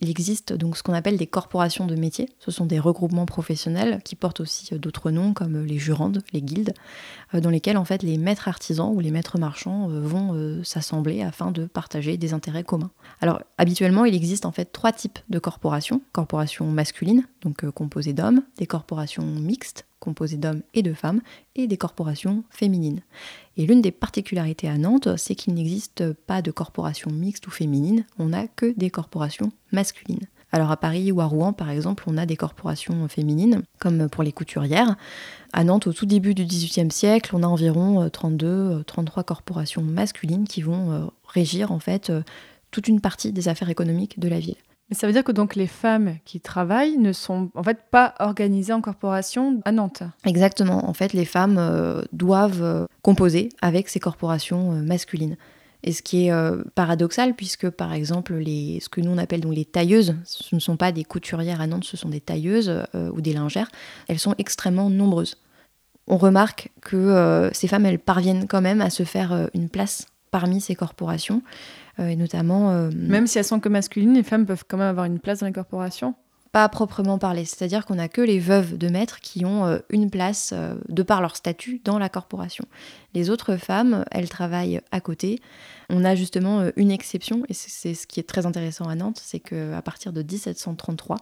Il 0.00 0.10
existe 0.10 0.52
donc 0.52 0.76
ce 0.76 0.82
qu'on 0.82 0.92
appelle 0.92 1.16
des 1.16 1.26
corporations 1.26 1.86
de 1.86 1.94
métiers. 1.94 2.28
Ce 2.40 2.50
sont 2.50 2.66
des 2.66 2.80
regroupements 2.80 3.26
professionnels 3.26 4.00
qui 4.04 4.16
portent 4.16 4.40
aussi 4.40 4.74
euh, 4.74 4.78
d'autres 4.78 5.10
noms 5.10 5.32
comme 5.32 5.56
euh, 5.56 5.64
les 5.64 5.78
jurandes, 5.78 6.22
les 6.32 6.42
guildes, 6.42 6.74
dans 7.32 7.50
lesquels 7.50 7.76
en 7.76 7.84
fait 7.84 8.02
les 8.02 8.18
maîtres 8.18 8.48
artisans 8.48 8.92
ou 8.92 9.00
les 9.00 9.10
maîtres 9.10 9.38
marchands 9.38 9.88
vont 9.88 10.62
s'assembler 10.64 11.22
afin 11.22 11.50
de 11.50 11.64
partager 11.64 12.16
des 12.18 12.34
intérêts 12.34 12.64
communs. 12.64 12.90
Alors 13.20 13.40
habituellement, 13.56 14.04
il 14.04 14.14
existe 14.14 14.44
en 14.44 14.52
fait 14.52 14.66
trois 14.66 14.92
types 14.92 15.18
de 15.30 15.38
corporations. 15.38 16.02
Corporations 16.12 16.66
masculines, 16.66 17.26
donc 17.40 17.68
composées 17.70 18.12
d'hommes, 18.12 18.42
des 18.58 18.66
corporations 18.66 19.24
mixtes, 19.24 19.86
composées 20.02 20.36
d'hommes 20.36 20.62
et 20.74 20.82
de 20.82 20.92
femmes, 20.92 21.22
et 21.54 21.68
des 21.68 21.76
corporations 21.76 22.42
féminines. 22.50 23.00
Et 23.56 23.66
l'une 23.66 23.80
des 23.80 23.92
particularités 23.92 24.68
à 24.68 24.76
Nantes, 24.76 25.16
c'est 25.16 25.36
qu'il 25.36 25.54
n'existe 25.54 26.12
pas 26.12 26.42
de 26.42 26.50
corporation 26.50 27.10
mixte 27.10 27.46
ou 27.46 27.50
féminine, 27.50 28.04
on 28.18 28.26
n'a 28.26 28.48
que 28.48 28.74
des 28.76 28.90
corporations 28.90 29.52
masculines. 29.70 30.26
Alors 30.50 30.70
à 30.70 30.76
Paris 30.76 31.12
ou 31.12 31.20
à 31.20 31.24
Rouen, 31.24 31.52
par 31.52 31.70
exemple, 31.70 32.04
on 32.08 32.18
a 32.18 32.26
des 32.26 32.36
corporations 32.36 33.08
féminines, 33.08 33.62
comme 33.78 34.08
pour 34.10 34.22
les 34.22 34.32
couturières. 34.32 34.96
À 35.52 35.64
Nantes, 35.64 35.86
au 35.86 35.92
tout 35.92 36.04
début 36.04 36.34
du 36.34 36.44
XVIIIe 36.44 36.90
siècle, 36.90 37.30
on 37.34 37.42
a 37.42 37.46
environ 37.46 38.06
32-33 38.06 39.24
corporations 39.24 39.82
masculines 39.82 40.46
qui 40.46 40.60
vont 40.60 40.92
euh, 40.92 41.06
régir 41.26 41.72
en 41.72 41.78
fait 41.78 42.10
euh, 42.10 42.22
toute 42.70 42.88
une 42.88 43.00
partie 43.00 43.32
des 43.32 43.48
affaires 43.48 43.70
économiques 43.70 44.18
de 44.18 44.28
la 44.28 44.40
ville. 44.40 44.56
Mais 44.92 44.96
ça 44.96 45.06
veut 45.06 45.14
dire 45.14 45.24
que 45.24 45.32
donc 45.32 45.56
les 45.56 45.68
femmes 45.68 46.16
qui 46.26 46.38
travaillent 46.38 46.98
ne 46.98 47.14
sont 47.14 47.50
en 47.54 47.62
fait 47.62 47.78
pas 47.90 48.14
organisées 48.18 48.74
en 48.74 48.82
corporation 48.82 49.62
à 49.64 49.72
Nantes. 49.72 50.02
Exactement. 50.26 50.86
En 50.86 50.92
fait, 50.92 51.14
les 51.14 51.24
femmes 51.24 51.56
euh, 51.56 52.02
doivent 52.12 52.62
euh, 52.62 52.84
composer 53.00 53.48
avec 53.62 53.88
ces 53.88 54.00
corporations 54.00 54.72
euh, 54.72 54.82
masculines. 54.82 55.38
Et 55.82 55.92
ce 55.92 56.02
qui 56.02 56.26
est 56.26 56.32
paradoxal, 56.74 57.32
puisque 57.34 57.70
par 57.70 57.94
exemple, 57.94 58.34
les, 58.34 58.80
ce 58.80 58.90
que 58.90 59.00
nous 59.00 59.10
on 59.10 59.16
appelle 59.16 59.40
donc 59.40 59.54
les 59.54 59.64
tailleuses, 59.64 60.14
ce 60.24 60.54
ne 60.54 60.60
sont 60.60 60.76
pas 60.76 60.92
des 60.92 61.04
couturières 61.04 61.62
à 61.62 61.66
Nantes, 61.66 61.84
ce 61.84 61.96
sont 61.96 62.10
des 62.10 62.20
tailleuses 62.20 62.70
ou 62.94 63.20
des 63.20 63.32
lingères, 63.32 63.68
elles 64.06 64.20
sont 64.20 64.36
extrêmement 64.38 64.90
nombreuses. 64.90 65.38
On 66.06 66.18
remarque 66.18 66.70
que 66.82 67.50
ces 67.52 67.66
femmes, 67.66 67.86
elles 67.86 67.98
parviennent 67.98 68.46
quand 68.46 68.60
même 68.60 68.80
à 68.80 68.90
se 68.90 69.02
faire 69.02 69.48
une 69.54 69.68
place 69.68 70.06
parmi 70.30 70.60
ces 70.60 70.76
corporations, 70.76 71.42
et 71.98 72.16
notamment... 72.16 72.70
euh, 72.70 72.90
Même 72.94 73.26
si 73.26 73.38
elles 73.38 73.44
sont 73.44 73.60
que 73.60 73.68
masculines, 73.68 74.14
les 74.14 74.22
femmes 74.22 74.46
peuvent 74.46 74.64
quand 74.66 74.76
même 74.78 74.88
avoir 74.88 75.06
une 75.06 75.18
place 75.18 75.40
dans 75.40 75.46
les 75.46 75.52
corporations. 75.52 76.14
pas 76.52 76.64
à 76.64 76.68
proprement 76.68 77.18
parler. 77.18 77.46
C'est-à-dire 77.46 77.86
qu'on 77.86 77.94
n'a 77.94 78.08
que 78.08 78.20
les 78.20 78.38
veuves 78.38 78.76
de 78.76 78.88
maîtres 78.88 79.20
qui 79.20 79.44
ont 79.46 79.64
euh, 79.64 79.78
une 79.88 80.10
place 80.10 80.52
euh, 80.52 80.74
de 80.90 81.02
par 81.02 81.22
leur 81.22 81.34
statut 81.34 81.80
dans 81.82 81.98
la 81.98 82.10
corporation. 82.10 82.66
Les 83.14 83.30
autres 83.30 83.56
femmes, 83.56 84.04
elles 84.10 84.28
travaillent 84.28 84.82
à 84.90 85.00
côté. 85.00 85.40
On 85.88 86.04
a 86.04 86.14
justement 86.14 86.60
euh, 86.60 86.70
une 86.76 86.90
exception, 86.90 87.42
et 87.48 87.54
c'est 87.54 87.94
ce 87.94 88.06
qui 88.06 88.20
est 88.20 88.28
très 88.28 88.44
intéressant 88.44 88.84
à 88.86 88.94
Nantes, 88.94 89.20
c'est 89.22 89.40
qu'à 89.40 89.80
partir 89.82 90.12
de 90.12 90.22
1733, 90.22 91.16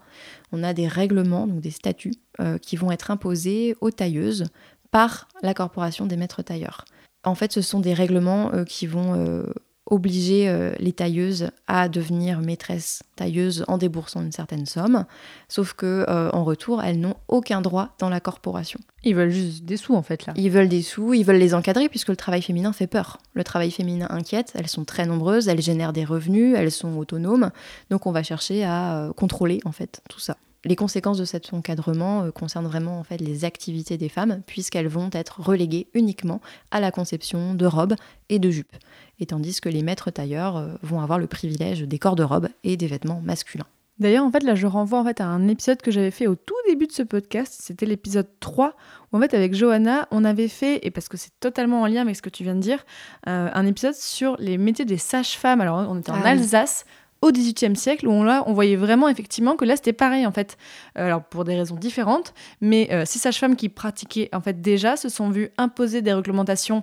on 0.50 0.64
a 0.64 0.72
des 0.74 0.88
règlements, 0.88 1.46
donc 1.46 1.60
des 1.60 1.70
statuts, 1.70 2.14
qui 2.62 2.76
vont 2.76 2.90
être 2.90 3.10
imposés 3.10 3.76
aux 3.82 3.90
tailleuses 3.90 4.46
par 4.90 5.28
la 5.42 5.52
corporation 5.52 6.06
des 6.06 6.16
maîtres 6.16 6.42
tailleurs. 6.42 6.86
En 7.22 7.34
fait, 7.34 7.52
ce 7.52 7.60
sont 7.60 7.80
des 7.80 7.92
règlements 7.92 8.50
qui 8.64 8.86
vont 8.86 9.44
obliger 9.90 10.48
euh, 10.48 10.72
les 10.78 10.92
tailleuses 10.92 11.50
à 11.66 11.88
devenir 11.88 12.40
maîtresses 12.40 13.02
tailleuses 13.16 13.64
en 13.68 13.76
déboursant 13.76 14.22
une 14.22 14.32
certaine 14.32 14.64
somme, 14.64 15.04
sauf 15.48 15.74
que 15.74 16.06
euh, 16.08 16.30
en 16.30 16.44
retour, 16.44 16.82
elles 16.82 16.98
n'ont 16.98 17.16
aucun 17.28 17.60
droit 17.60 17.94
dans 17.98 18.08
la 18.08 18.20
corporation. 18.20 18.80
Ils 19.02 19.14
veulent 19.14 19.30
juste 19.30 19.64
des 19.64 19.76
sous 19.76 19.94
en 19.94 20.02
fait 20.02 20.26
là. 20.26 20.32
Ils 20.36 20.50
veulent 20.50 20.68
des 20.68 20.82
sous, 20.82 21.12
ils 21.12 21.24
veulent 21.24 21.36
les 21.36 21.54
encadrer 21.54 21.88
puisque 21.88 22.08
le 22.08 22.16
travail 22.16 22.42
féminin 22.42 22.72
fait 22.72 22.86
peur. 22.86 23.18
Le 23.34 23.44
travail 23.44 23.70
féminin 23.70 24.06
inquiète, 24.10 24.52
elles 24.54 24.68
sont 24.68 24.84
très 24.84 25.06
nombreuses, 25.06 25.48
elles 25.48 25.60
génèrent 25.60 25.92
des 25.92 26.04
revenus, 26.04 26.54
elles 26.56 26.70
sont 26.70 26.96
autonomes, 26.96 27.50
donc 27.90 28.06
on 28.06 28.12
va 28.12 28.22
chercher 28.22 28.64
à 28.64 28.96
euh, 28.96 29.12
contrôler 29.12 29.60
en 29.64 29.72
fait 29.72 30.00
tout 30.08 30.20
ça. 30.20 30.36
Les 30.64 30.76
conséquences 30.76 31.18
de 31.18 31.24
cet 31.24 31.54
encadrement 31.54 32.30
concernent 32.32 32.66
vraiment 32.66 32.98
en 32.98 33.04
fait 33.04 33.18
les 33.18 33.44
activités 33.44 33.96
des 33.96 34.10
femmes 34.10 34.42
puisqu'elles 34.46 34.88
vont 34.88 35.08
être 35.12 35.40
reléguées 35.40 35.88
uniquement 35.94 36.40
à 36.70 36.80
la 36.80 36.90
conception 36.90 37.54
de 37.54 37.66
robes 37.66 37.94
et 38.28 38.38
de 38.38 38.50
jupes 38.50 38.76
et 39.20 39.26
tandis 39.26 39.60
que 39.60 39.68
les 39.68 39.82
maîtres 39.82 40.10
tailleurs 40.10 40.56
euh, 40.56 40.68
vont 40.82 41.00
avoir 41.00 41.18
le 41.18 41.26
privilège 41.26 41.82
des 41.82 41.98
corps 41.98 42.16
de 42.16 42.24
robe 42.24 42.48
et 42.64 42.76
des 42.76 42.86
vêtements 42.86 43.20
masculins. 43.20 43.66
D'ailleurs, 43.98 44.24
en 44.24 44.30
fait, 44.30 44.42
là, 44.42 44.54
je 44.54 44.66
renvoie 44.66 44.98
en 44.98 45.04
fait 45.04 45.20
à 45.20 45.26
un 45.26 45.46
épisode 45.46 45.82
que 45.82 45.90
j'avais 45.90 46.10
fait 46.10 46.26
au 46.26 46.34
tout 46.34 46.54
début 46.66 46.86
de 46.86 46.92
ce 46.92 47.02
podcast. 47.02 47.60
C'était 47.60 47.84
l'épisode 47.84 48.28
3, 48.40 48.74
où 49.12 49.18
en 49.18 49.20
fait, 49.20 49.34
avec 49.34 49.54
Johanna, 49.54 50.08
on 50.10 50.24
avait 50.24 50.48
fait, 50.48 50.86
et 50.86 50.90
parce 50.90 51.10
que 51.10 51.18
c'est 51.18 51.38
totalement 51.38 51.82
en 51.82 51.86
lien 51.86 52.00
avec 52.00 52.16
ce 52.16 52.22
que 52.22 52.30
tu 52.30 52.42
viens 52.42 52.54
de 52.54 52.60
dire, 52.60 52.86
euh, 53.28 53.50
un 53.52 53.66
épisode 53.66 53.92
sur 53.92 54.36
les 54.38 54.56
métiers 54.56 54.86
des 54.86 54.96
sages-femmes. 54.96 55.60
Alors, 55.60 55.86
on 55.86 55.98
était 55.98 56.12
en 56.12 56.22
ah 56.24 56.28
Alsace. 56.28 56.86
Au 57.22 57.32
XVIIIe 57.32 57.76
siècle, 57.76 58.08
où 58.08 58.12
on, 58.12 58.22
là, 58.22 58.42
on 58.46 58.54
voyait 58.54 58.76
vraiment 58.76 59.08
effectivement 59.08 59.56
que 59.56 59.64
là 59.66 59.76
c'était 59.76 59.92
pareil 59.92 60.26
en 60.26 60.32
fait, 60.32 60.56
euh, 60.96 61.06
alors 61.06 61.22
pour 61.22 61.44
des 61.44 61.54
raisons 61.54 61.76
différentes, 61.76 62.32
mais 62.60 62.88
ces 63.04 63.18
sages-femmes 63.18 63.56
qui 63.56 63.68
pratiquaient 63.68 64.30
en 64.32 64.40
fait 64.40 64.60
déjà 64.60 64.96
se 64.96 65.08
sont 65.08 65.28
vues 65.28 65.50
imposer 65.58 66.00
des 66.00 66.14
réglementations 66.14 66.82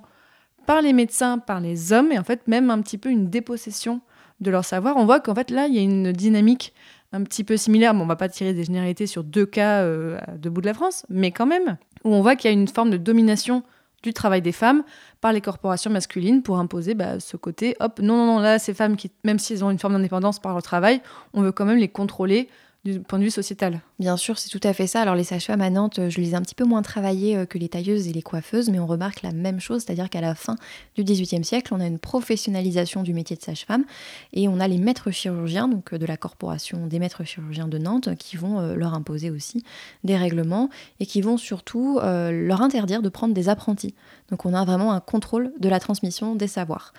par 0.67 0.81
les 0.81 0.93
médecins, 0.93 1.39
par 1.39 1.59
les 1.59 1.91
hommes, 1.93 2.11
et 2.11 2.19
en 2.19 2.23
fait 2.23 2.47
même 2.47 2.69
un 2.69 2.81
petit 2.81 2.97
peu 2.97 3.09
une 3.09 3.29
dépossession 3.29 4.01
de 4.41 4.51
leur 4.51 4.65
savoir. 4.65 4.97
On 4.97 5.05
voit 5.05 5.19
qu'en 5.19 5.33
fait 5.33 5.49
là, 5.49 5.67
il 5.67 5.73
y 5.73 5.79
a 5.79 5.81
une 5.81 6.11
dynamique 6.11 6.73
un 7.13 7.23
petit 7.23 7.43
peu 7.43 7.57
similaire. 7.57 7.93
Bon, 7.93 8.01
on 8.01 8.07
va 8.07 8.15
pas 8.15 8.29
tirer 8.29 8.53
des 8.53 8.63
généralités 8.63 9.07
sur 9.07 9.23
deux 9.23 9.45
cas 9.45 9.81
euh, 9.81 10.19
de 10.37 10.49
de 10.49 10.65
la 10.65 10.73
France, 10.73 11.05
mais 11.09 11.31
quand 11.31 11.45
même, 11.45 11.77
où 12.03 12.13
on 12.13 12.21
voit 12.21 12.35
qu'il 12.35 12.51
y 12.51 12.53
a 12.53 12.57
une 12.57 12.67
forme 12.67 12.89
de 12.89 12.97
domination 12.97 13.63
du 14.07 14.13
travail 14.13 14.41
des 14.41 14.51
femmes 14.51 14.83
par 15.21 15.33
les 15.33 15.41
corporations 15.41 15.91
masculines 15.91 16.41
pour 16.41 16.57
imposer 16.57 16.93
bah, 16.93 17.19
ce 17.19 17.37
côté, 17.37 17.75
hop, 17.79 17.99
non, 17.99 18.17
non, 18.17 18.25
non, 18.25 18.39
là, 18.39 18.59
ces 18.59 18.73
femmes, 18.73 18.95
qui, 18.95 19.11
même 19.23 19.39
si 19.39 19.53
elles 19.53 19.63
ont 19.63 19.69
une 19.69 19.79
forme 19.79 19.93
d'indépendance 19.93 20.39
par 20.39 20.53
leur 20.53 20.63
travail, 20.63 21.01
on 21.33 21.41
veut 21.41 21.51
quand 21.51 21.65
même 21.65 21.77
les 21.77 21.87
contrôler 21.87 22.49
du 22.93 22.99
point 23.01 23.19
de 23.19 23.23
vue 23.23 23.31
sociétal. 23.31 23.81
Bien 23.99 24.15
sûr, 24.15 24.37
c'est 24.37 24.49
tout 24.49 24.65
à 24.65 24.73
fait 24.73 24.87
ça. 24.87 25.01
Alors 25.01 25.15
les 25.15 25.23
sages-femmes 25.23 25.61
à 25.61 25.69
Nantes, 25.69 25.99
je 26.07 26.21
les 26.21 26.31
ai 26.31 26.35
un 26.35 26.41
petit 26.41 26.55
peu 26.55 26.63
moins 26.63 26.81
travaillées 26.81 27.35
euh, 27.35 27.45
que 27.45 27.57
les 27.57 27.67
tailleuses 27.67 28.07
et 28.07 28.13
les 28.13 28.21
coiffeuses, 28.21 28.69
mais 28.69 28.79
on 28.79 28.87
remarque 28.87 29.23
la 29.23 29.31
même 29.31 29.59
chose, 29.59 29.83
c'est-à-dire 29.83 30.09
qu'à 30.09 30.21
la 30.21 30.35
fin 30.35 30.55
du 30.95 31.03
XVIIIe 31.03 31.43
siècle, 31.43 31.73
on 31.73 31.79
a 31.79 31.85
une 31.85 31.99
professionnalisation 31.99 33.03
du 33.03 33.13
métier 33.13 33.35
de 33.35 33.41
sage-femme 33.41 33.83
et 34.33 34.47
on 34.47 34.59
a 34.59 34.67
les 34.67 34.77
maîtres 34.77 35.11
chirurgiens, 35.11 35.67
donc 35.67 35.93
euh, 35.93 35.97
de 35.97 36.05
la 36.05 36.15
corporation 36.15 36.87
des 36.87 36.99
maîtres 36.99 37.25
chirurgiens 37.25 37.67
de 37.67 37.77
Nantes, 37.77 38.15
qui 38.17 38.37
vont 38.37 38.59
euh, 38.59 38.75
leur 38.75 38.93
imposer 38.93 39.31
aussi 39.31 39.63
des 40.03 40.15
règlements 40.15 40.69
et 40.99 41.05
qui 41.05 41.21
vont 41.21 41.37
surtout 41.37 41.99
leur 41.99 42.61
interdire 42.61 43.01
de 43.01 43.09
prendre 43.09 43.33
des 43.33 43.49
apprentis. 43.49 43.93
Donc 44.29 44.45
on 44.45 44.53
a 44.53 44.63
vraiment 44.63 44.93
un 44.93 44.99
contrôle 44.99 45.51
de 45.59 45.69
la 45.69 45.79
transmission 45.79 46.35
des 46.35 46.47
savoirs. 46.47 46.93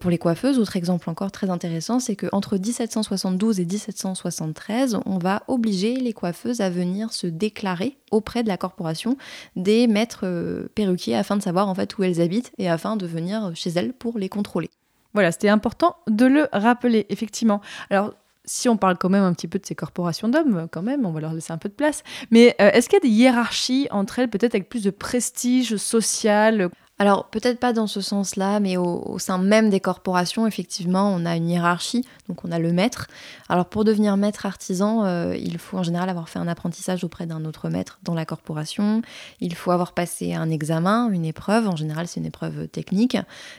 pour 0.00 0.10
les 0.10 0.18
coiffeuses, 0.18 0.58
autre 0.58 0.76
exemple 0.76 1.08
encore 1.10 1.30
très 1.30 1.50
intéressant, 1.50 2.00
c'est 2.00 2.16
qu'entre 2.16 2.56
1772 2.56 3.60
et 3.60 3.64
1773, 3.64 4.98
on 5.06 5.19
va 5.20 5.42
obliger 5.46 5.96
les 5.96 6.12
coiffeuses 6.12 6.60
à 6.60 6.70
venir 6.70 7.12
se 7.12 7.26
déclarer 7.26 7.96
auprès 8.10 8.42
de 8.42 8.48
la 8.48 8.56
corporation 8.56 9.16
des 9.56 9.86
maîtres 9.86 10.24
euh, 10.24 10.68
perruquiers 10.74 11.14
afin 11.14 11.36
de 11.36 11.42
savoir 11.42 11.68
en 11.68 11.74
fait 11.74 11.96
où 11.96 12.02
elles 12.02 12.20
habitent 12.20 12.52
et 12.58 12.68
afin 12.68 12.96
de 12.96 13.06
venir 13.06 13.52
chez 13.54 13.70
elles 13.70 13.92
pour 13.92 14.18
les 14.18 14.28
contrôler. 14.28 14.70
Voilà, 15.14 15.32
c'était 15.32 15.48
important 15.48 15.96
de 16.08 16.26
le 16.26 16.48
rappeler, 16.52 17.06
effectivement. 17.08 17.60
Alors, 17.90 18.14
si 18.44 18.68
on 18.68 18.76
parle 18.76 18.96
quand 18.96 19.08
même 19.08 19.22
un 19.22 19.32
petit 19.32 19.48
peu 19.48 19.58
de 19.58 19.66
ces 19.66 19.74
corporations 19.74 20.28
d'hommes, 20.28 20.68
quand 20.70 20.82
même, 20.82 21.04
on 21.04 21.12
va 21.12 21.20
leur 21.20 21.32
laisser 21.32 21.52
un 21.52 21.58
peu 21.58 21.68
de 21.68 21.74
place. 21.74 22.02
Mais 22.30 22.56
euh, 22.60 22.70
est-ce 22.72 22.88
qu'il 22.88 22.96
y 22.96 23.06
a 23.06 23.08
des 23.08 23.14
hiérarchies 23.14 23.88
entre 23.90 24.18
elles, 24.18 24.30
peut-être 24.30 24.54
avec 24.54 24.68
plus 24.68 24.82
de 24.82 24.90
prestige 24.90 25.76
social? 25.76 26.70
Alors 27.00 27.24
peut-être 27.24 27.58
pas 27.58 27.72
dans 27.72 27.86
ce 27.86 28.02
sens-là, 28.02 28.60
mais 28.60 28.76
au, 28.76 29.18
sein 29.18 29.38
même 29.38 29.70
des 29.70 29.80
corporations, 29.80 30.46
effectivement, 30.46 31.10
on 31.10 31.24
a 31.24 31.34
une 31.34 31.48
hiérarchie, 31.48 32.04
donc 32.28 32.44
on 32.44 32.52
a 32.52 32.58
le 32.58 32.74
maître. 32.74 33.06
Alors 33.48 33.64
pour 33.64 33.84
devenir 33.84 34.18
maître 34.18 34.44
artisan, 34.44 35.06
euh, 35.06 35.34
il 35.34 35.56
faut 35.56 35.78
en 35.78 35.82
général 35.82 36.10
avoir 36.10 36.28
fait 36.28 36.38
un 36.38 36.46
apprentissage 36.46 37.02
auprès 37.02 37.24
d'un 37.24 37.46
autre 37.46 37.70
maître 37.70 38.00
dans 38.02 38.12
la 38.12 38.26
corporation, 38.26 39.00
il 39.40 39.54
faut 39.54 39.70
avoir 39.70 39.94
passé 39.94 40.34
un 40.34 40.50
examen, 40.50 41.08
une 41.10 41.24
épreuve, 41.24 41.68
en 41.68 41.76
général 41.76 42.06
c'est 42.06 42.20
une 42.20 42.26
épreuve 42.26 42.68
technique, 42.68 43.16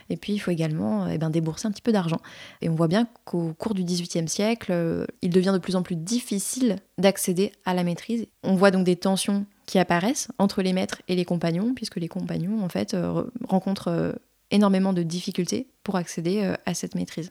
et 0.08 0.16
puis 0.16 0.34
il 0.34 0.38
faut 0.38 0.52
également 0.52 1.08
eh 1.08 1.18
ben, 1.18 1.28
débourser 1.28 1.66
un 1.66 1.72
petit 1.72 1.82
peu 1.82 1.90
d'argent. 1.90 2.20
Et 2.60 2.68
on 2.68 2.76
voit 2.76 2.86
bien 2.86 3.08
qu'au 3.24 3.54
cours 3.54 3.74
du 3.74 3.82
XVIIIe 3.82 4.28
siècle, 4.28 4.70
euh, 4.70 5.04
il 5.20 5.30
devient 5.30 5.50
de 5.52 5.58
plus 5.58 5.74
en 5.74 5.82
plus 5.82 5.96
difficile 5.96 6.76
d'accéder 6.96 7.50
à 7.64 7.74
la 7.74 7.82
maîtrise. 7.82 8.28
On 8.44 8.54
voit 8.54 8.70
donc 8.70 8.84
des 8.84 8.94
tensions 8.94 9.46
qui 9.66 9.78
apparaissent 9.78 10.28
entre 10.38 10.62
les 10.62 10.72
maîtres 10.72 11.02
et 11.08 11.14
les 11.14 11.24
compagnons, 11.24 11.74
puisque 11.74 11.96
les 11.96 12.08
compagnons, 12.08 12.62
en 12.62 12.68
fait, 12.68 12.94
euh, 12.94 13.24
rencontrent 13.48 13.88
euh, 13.88 14.12
énormément 14.50 14.92
de 14.92 15.02
difficultés 15.02 15.68
pour 15.84 15.96
accéder 15.96 16.42
euh, 16.42 16.54
à 16.66 16.74
cette 16.74 16.94
maîtrise. 16.94 17.28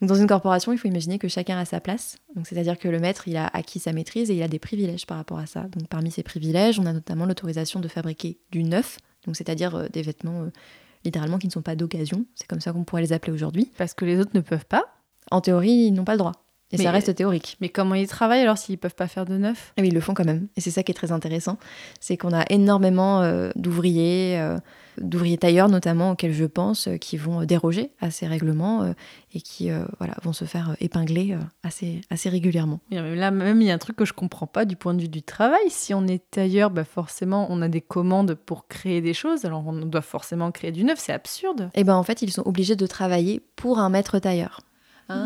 dans 0.00 0.14
une 0.14 0.26
corporation, 0.26 0.72
il 0.72 0.78
faut 0.78 0.88
imaginer 0.88 1.18
que 1.18 1.28
chacun 1.28 1.58
a 1.58 1.64
sa 1.64 1.80
place. 1.80 2.16
Donc, 2.34 2.46
c'est-à-dire 2.46 2.78
que 2.78 2.88
le 2.88 2.98
maître, 2.98 3.28
il 3.28 3.36
a 3.36 3.48
acquis 3.52 3.78
sa 3.78 3.92
maîtrise 3.92 4.30
et 4.30 4.34
il 4.34 4.42
a 4.42 4.48
des 4.48 4.58
privilèges 4.58 5.06
par 5.06 5.16
rapport 5.16 5.38
à 5.38 5.46
ça. 5.46 5.62
Donc, 5.62 5.88
parmi 5.88 6.10
ces 6.10 6.22
privilèges, 6.22 6.78
on 6.78 6.86
a 6.86 6.92
notamment 6.92 7.26
l'autorisation 7.26 7.80
de 7.80 7.88
fabriquer 7.88 8.38
du 8.50 8.64
neuf, 8.64 8.98
donc 9.26 9.36
c'est-à-dire 9.36 9.88
des 9.90 10.02
vêtements 10.02 10.48
littéralement 11.04 11.38
qui 11.38 11.46
ne 11.46 11.52
sont 11.52 11.62
pas 11.62 11.76
d'occasion. 11.76 12.26
C'est 12.34 12.46
comme 12.46 12.60
ça 12.60 12.72
qu'on 12.72 12.84
pourrait 12.84 13.02
les 13.02 13.12
appeler 13.12 13.32
aujourd'hui. 13.32 13.70
Parce 13.78 13.94
que 13.94 14.04
les 14.04 14.18
autres 14.18 14.32
ne 14.34 14.40
peuvent 14.40 14.66
pas. 14.66 14.84
En 15.30 15.40
théorie, 15.40 15.70
ils 15.70 15.92
n'ont 15.92 16.04
pas 16.04 16.12
le 16.12 16.18
droit. 16.18 16.41
Et 16.72 16.78
ça 16.78 16.90
reste 16.90 17.14
théorique. 17.14 17.56
Mais 17.60 17.68
comment 17.68 17.94
ils 17.94 18.08
travaillent 18.08 18.40
alors 18.40 18.58
s'ils 18.58 18.78
peuvent 18.78 18.94
pas 18.94 19.06
faire 19.06 19.26
de 19.26 19.36
neuf? 19.36 19.72
Ah 19.76 19.82
ils 19.82 19.94
le 19.94 20.00
font 20.00 20.14
quand 20.14 20.24
même. 20.24 20.48
Et 20.56 20.60
c'est 20.60 20.70
ça 20.70 20.82
qui 20.82 20.90
est 20.90 20.94
très 20.94 21.12
intéressant. 21.12 21.58
C'est 22.00 22.16
qu'on 22.16 22.32
a 22.32 22.44
énormément 22.50 23.20
euh, 23.20 23.50
d'ouvriers, 23.56 24.38
euh, 24.40 24.56
d'ouvriers 24.98 25.38
tailleurs 25.38 25.68
notamment, 25.68 26.12
auxquels 26.12 26.32
je 26.32 26.46
pense, 26.46 26.88
euh, 26.88 26.96
qui 26.96 27.16
vont 27.16 27.44
déroger 27.44 27.90
à 28.00 28.10
ces 28.10 28.26
règlements 28.26 28.94
et 29.34 29.40
qui 29.40 29.70
voilà, 29.98 30.14
vont 30.22 30.32
se 30.32 30.44
faire 30.44 30.76
épingler 30.80 31.36
assez, 31.62 32.00
assez 32.10 32.28
régulièrement. 32.28 32.80
là, 32.90 33.30
même, 33.30 33.60
il 33.60 33.66
y 33.66 33.70
a 33.70 33.74
un 33.74 33.78
truc 33.78 33.96
que 33.96 34.04
je 34.04 34.12
comprends 34.12 34.46
pas 34.46 34.64
du 34.64 34.76
point 34.76 34.94
de 34.94 35.02
vue 35.02 35.08
du 35.08 35.22
travail. 35.22 35.62
Si 35.68 35.94
on 35.94 36.06
est 36.06 36.30
tailleur, 36.30 36.70
bah 36.70 36.84
forcément, 36.84 37.46
on 37.50 37.62
a 37.62 37.68
des 37.68 37.80
commandes 37.80 38.34
pour 38.34 38.66
créer 38.66 39.00
des 39.00 39.14
choses. 39.14 39.44
Alors, 39.44 39.66
on 39.66 39.72
doit 39.72 40.02
forcément 40.02 40.50
créer 40.50 40.72
du 40.72 40.84
neuf. 40.84 40.98
C'est 40.98 41.12
absurde. 41.12 41.70
Et 41.74 41.80
eh 41.80 41.84
ben 41.84 41.94
en 41.94 42.02
fait, 42.02 42.22
ils 42.22 42.30
sont 42.30 42.46
obligés 42.46 42.76
de 42.76 42.86
travailler 42.86 43.40
pour 43.56 43.78
un 43.78 43.88
maître 43.88 44.18
tailleur 44.18 44.60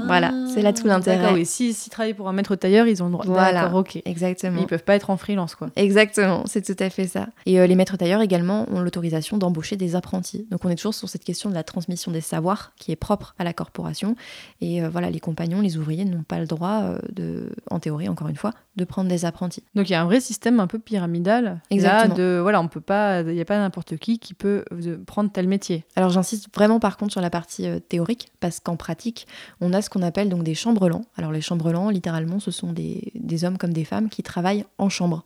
voilà, 0.07 0.33
c'est 0.53 0.63
là 0.63 0.73
tout 0.73 0.87
l'intérêt. 0.87 1.33
Oui, 1.33 1.47
s'ils 1.47 1.75
si, 1.75 1.91
travaillent 1.91 2.15
pour 2.15 2.29
un 2.29 2.33
maître 2.33 2.57
tailleur, 2.57 2.87
ils 2.87 3.03
ont 3.03 3.07
le 3.07 3.13
droit. 3.13 3.25
Voilà, 3.27 3.75
ok. 3.75 4.01
Exactement. 4.05 4.61
ils 4.61 4.67
peuvent 4.67 4.85
pas 4.85 4.95
être 4.95 5.11
en 5.11 5.17
freelance, 5.17 5.55
quoi. 5.55 5.69
Exactement, 5.77 6.45
c'est 6.47 6.63
tout 6.63 6.83
à 6.83 6.91
fait 6.91 7.07
ça. 7.07 7.29
Et 7.45 7.61
euh, 7.61 7.67
les 7.67 7.75
maîtres 7.75 7.97
tailleurs 7.97 8.21
également 8.21 8.67
ont 8.71 8.81
l'autorisation 8.81 9.37
d'embaucher 9.37 9.77
des 9.77 9.97
apprentis. 9.97 10.47
Donc 10.51 10.65
on 10.65 10.69
est 10.69 10.77
toujours 10.77 10.95
sur 10.95 11.09
cette 11.09 11.25
question 11.25 11.51
de 11.51 11.55
la 11.55 11.65
transmission 11.65 12.11
des 12.13 12.21
savoirs 12.21 12.73
qui 12.77 12.93
est 12.93 12.97
propre 12.97 13.35
à 13.39 13.45
la 13.45 13.53
corporation. 13.53 14.17
Et 14.61 14.83
euh, 14.83 14.89
voilà, 14.89 15.11
les 15.11 15.21
compagnons, 15.21 15.61
les 15.61 15.77
ouvriers 15.77 16.05
n'ont 16.05 16.23
pas 16.23 16.39
le 16.39 16.47
droit 16.47 16.83
euh, 16.83 16.99
de, 17.13 17.51
en 17.71 17.79
théorie, 17.79 18.09
encore 18.09 18.29
une 18.29 18.37
fois, 18.37 18.53
de 18.77 18.85
prendre 18.85 19.09
des 19.09 19.25
apprentis. 19.25 19.63
Donc 19.75 19.89
il 19.89 19.93
y 19.93 19.97
a 19.97 20.03
un 20.03 20.07
vrai 20.07 20.21
système 20.21 20.61
un 20.61 20.67
peu 20.67 20.79
pyramidal. 20.79 21.61
Exactement. 21.71 22.15
de 22.15 22.39
voilà, 22.41 22.61
on 22.61 22.69
peut 22.69 22.81
pas, 22.81 23.23
il 23.23 23.35
n'y 23.35 23.41
a 23.41 23.45
pas 23.45 23.59
n'importe 23.59 23.97
qui 23.97 24.19
qui 24.19 24.35
peut 24.35 24.65
prendre 25.07 25.31
tel 25.31 25.49
métier. 25.49 25.85
Alors 25.97 26.11
j'insiste 26.11 26.49
vraiment 26.55 26.81
par 26.81 26.97
contre 26.97 27.13
sur 27.13 27.21
la 27.21 27.31
partie 27.31 27.67
théorique 27.89 28.29
parce 28.41 28.61
qu'en 28.61 28.77
pratique, 28.77 29.27
on 29.61 29.73
a 29.73 29.76
ce 29.83 29.91
qu'on 29.91 30.03
appelle 30.03 30.29
donc 30.29 30.43
des 30.43 30.55
chambres-lents. 30.55 31.05
Alors 31.17 31.33
les 31.33 31.41
chambres-lents, 31.41 31.91
littéralement, 31.91 32.41
ce 32.41 32.51
sont 32.51 32.73
des, 32.73 33.45
hommes 33.45 33.59
comme 33.59 33.73
des 33.73 33.85
femmes 33.85 34.09
qui 34.09 34.23
travaillent 34.23 34.65
en 34.79 34.89
chambre. 34.89 35.25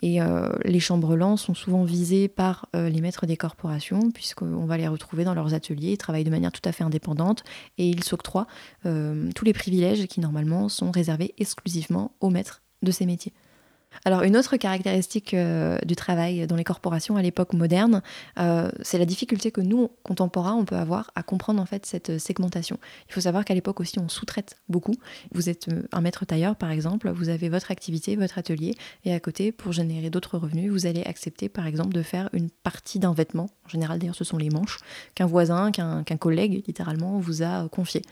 Et 0.00 0.20
euh, 0.20 0.48
les 0.64 0.80
chambres-lents 0.80 1.36
sont 1.36 1.54
souvent 1.54 1.84
visés 1.84 2.28
par 2.28 2.68
euh, 2.74 2.88
les 2.88 3.00
maîtres 3.00 3.26
des 3.26 3.36
corporations, 3.36 4.10
puisqu'on 4.10 4.66
va 4.66 4.76
les 4.76 4.88
retrouver 4.88 5.24
dans 5.24 5.34
leurs 5.34 5.54
ateliers, 5.54 5.92
ils 5.92 5.98
travaillent 5.98 6.24
de 6.24 6.30
manière 6.30 6.52
tout 6.52 6.66
à 6.68 6.72
fait 6.72 6.84
indépendante, 6.84 7.44
et 7.78 7.88
ils 7.88 8.02
s'octroient 8.02 8.48
euh, 8.84 9.30
tous 9.34 9.44
les 9.44 9.52
privilèges 9.52 10.06
qui 10.06 10.20
normalement 10.20 10.68
sont 10.68 10.90
réservés 10.90 11.34
exclusivement 11.38 12.12
aux 12.20 12.30
maîtres 12.30 12.62
de 12.82 12.90
ces 12.90 13.06
métiers. 13.06 13.32
Alors 14.04 14.22
une 14.22 14.36
autre 14.36 14.56
caractéristique 14.56 15.34
euh, 15.34 15.78
du 15.84 15.96
travail 15.96 16.46
dans 16.46 16.56
les 16.56 16.64
corporations 16.64 17.16
à 17.16 17.22
l'époque 17.22 17.52
moderne, 17.52 18.02
euh, 18.38 18.70
c'est 18.82 18.98
la 18.98 19.04
difficulté 19.04 19.50
que 19.50 19.60
nous, 19.60 19.90
contemporains, 20.02 20.54
on 20.54 20.64
peut 20.64 20.76
avoir 20.76 21.10
à 21.14 21.22
comprendre 21.22 21.60
en 21.60 21.66
fait 21.66 21.86
cette 21.86 22.18
segmentation. 22.18 22.78
Il 23.08 23.12
faut 23.14 23.20
savoir 23.20 23.44
qu'à 23.44 23.54
l'époque 23.54 23.80
aussi, 23.80 23.98
on 23.98 24.08
sous-traite 24.08 24.56
beaucoup. 24.68 24.94
Vous 25.32 25.48
êtes 25.48 25.68
euh, 25.68 25.82
un 25.92 26.00
maître 26.00 26.24
tailleur, 26.24 26.56
par 26.56 26.70
exemple, 26.70 27.10
vous 27.10 27.28
avez 27.28 27.48
votre 27.48 27.70
activité, 27.70 28.16
votre 28.16 28.38
atelier, 28.38 28.74
et 29.04 29.14
à 29.14 29.20
côté, 29.20 29.52
pour 29.52 29.72
générer 29.72 30.10
d'autres 30.10 30.38
revenus, 30.38 30.70
vous 30.70 30.86
allez 30.86 31.02
accepter, 31.04 31.48
par 31.48 31.66
exemple, 31.66 31.94
de 31.94 32.02
faire 32.02 32.28
une 32.32 32.50
partie 32.50 32.98
d'un 32.98 33.12
vêtement. 33.12 33.48
En 33.66 33.68
général, 33.68 33.98
d'ailleurs, 33.98 34.14
ce 34.14 34.24
sont 34.24 34.38
les 34.38 34.50
manches 34.50 34.78
qu'un 35.14 35.26
voisin, 35.26 35.70
qu'un 35.70 36.16
collègue, 36.18 36.64
littéralement, 36.66 37.18
vous 37.18 37.42
a 37.42 37.68
confié. 37.68 38.02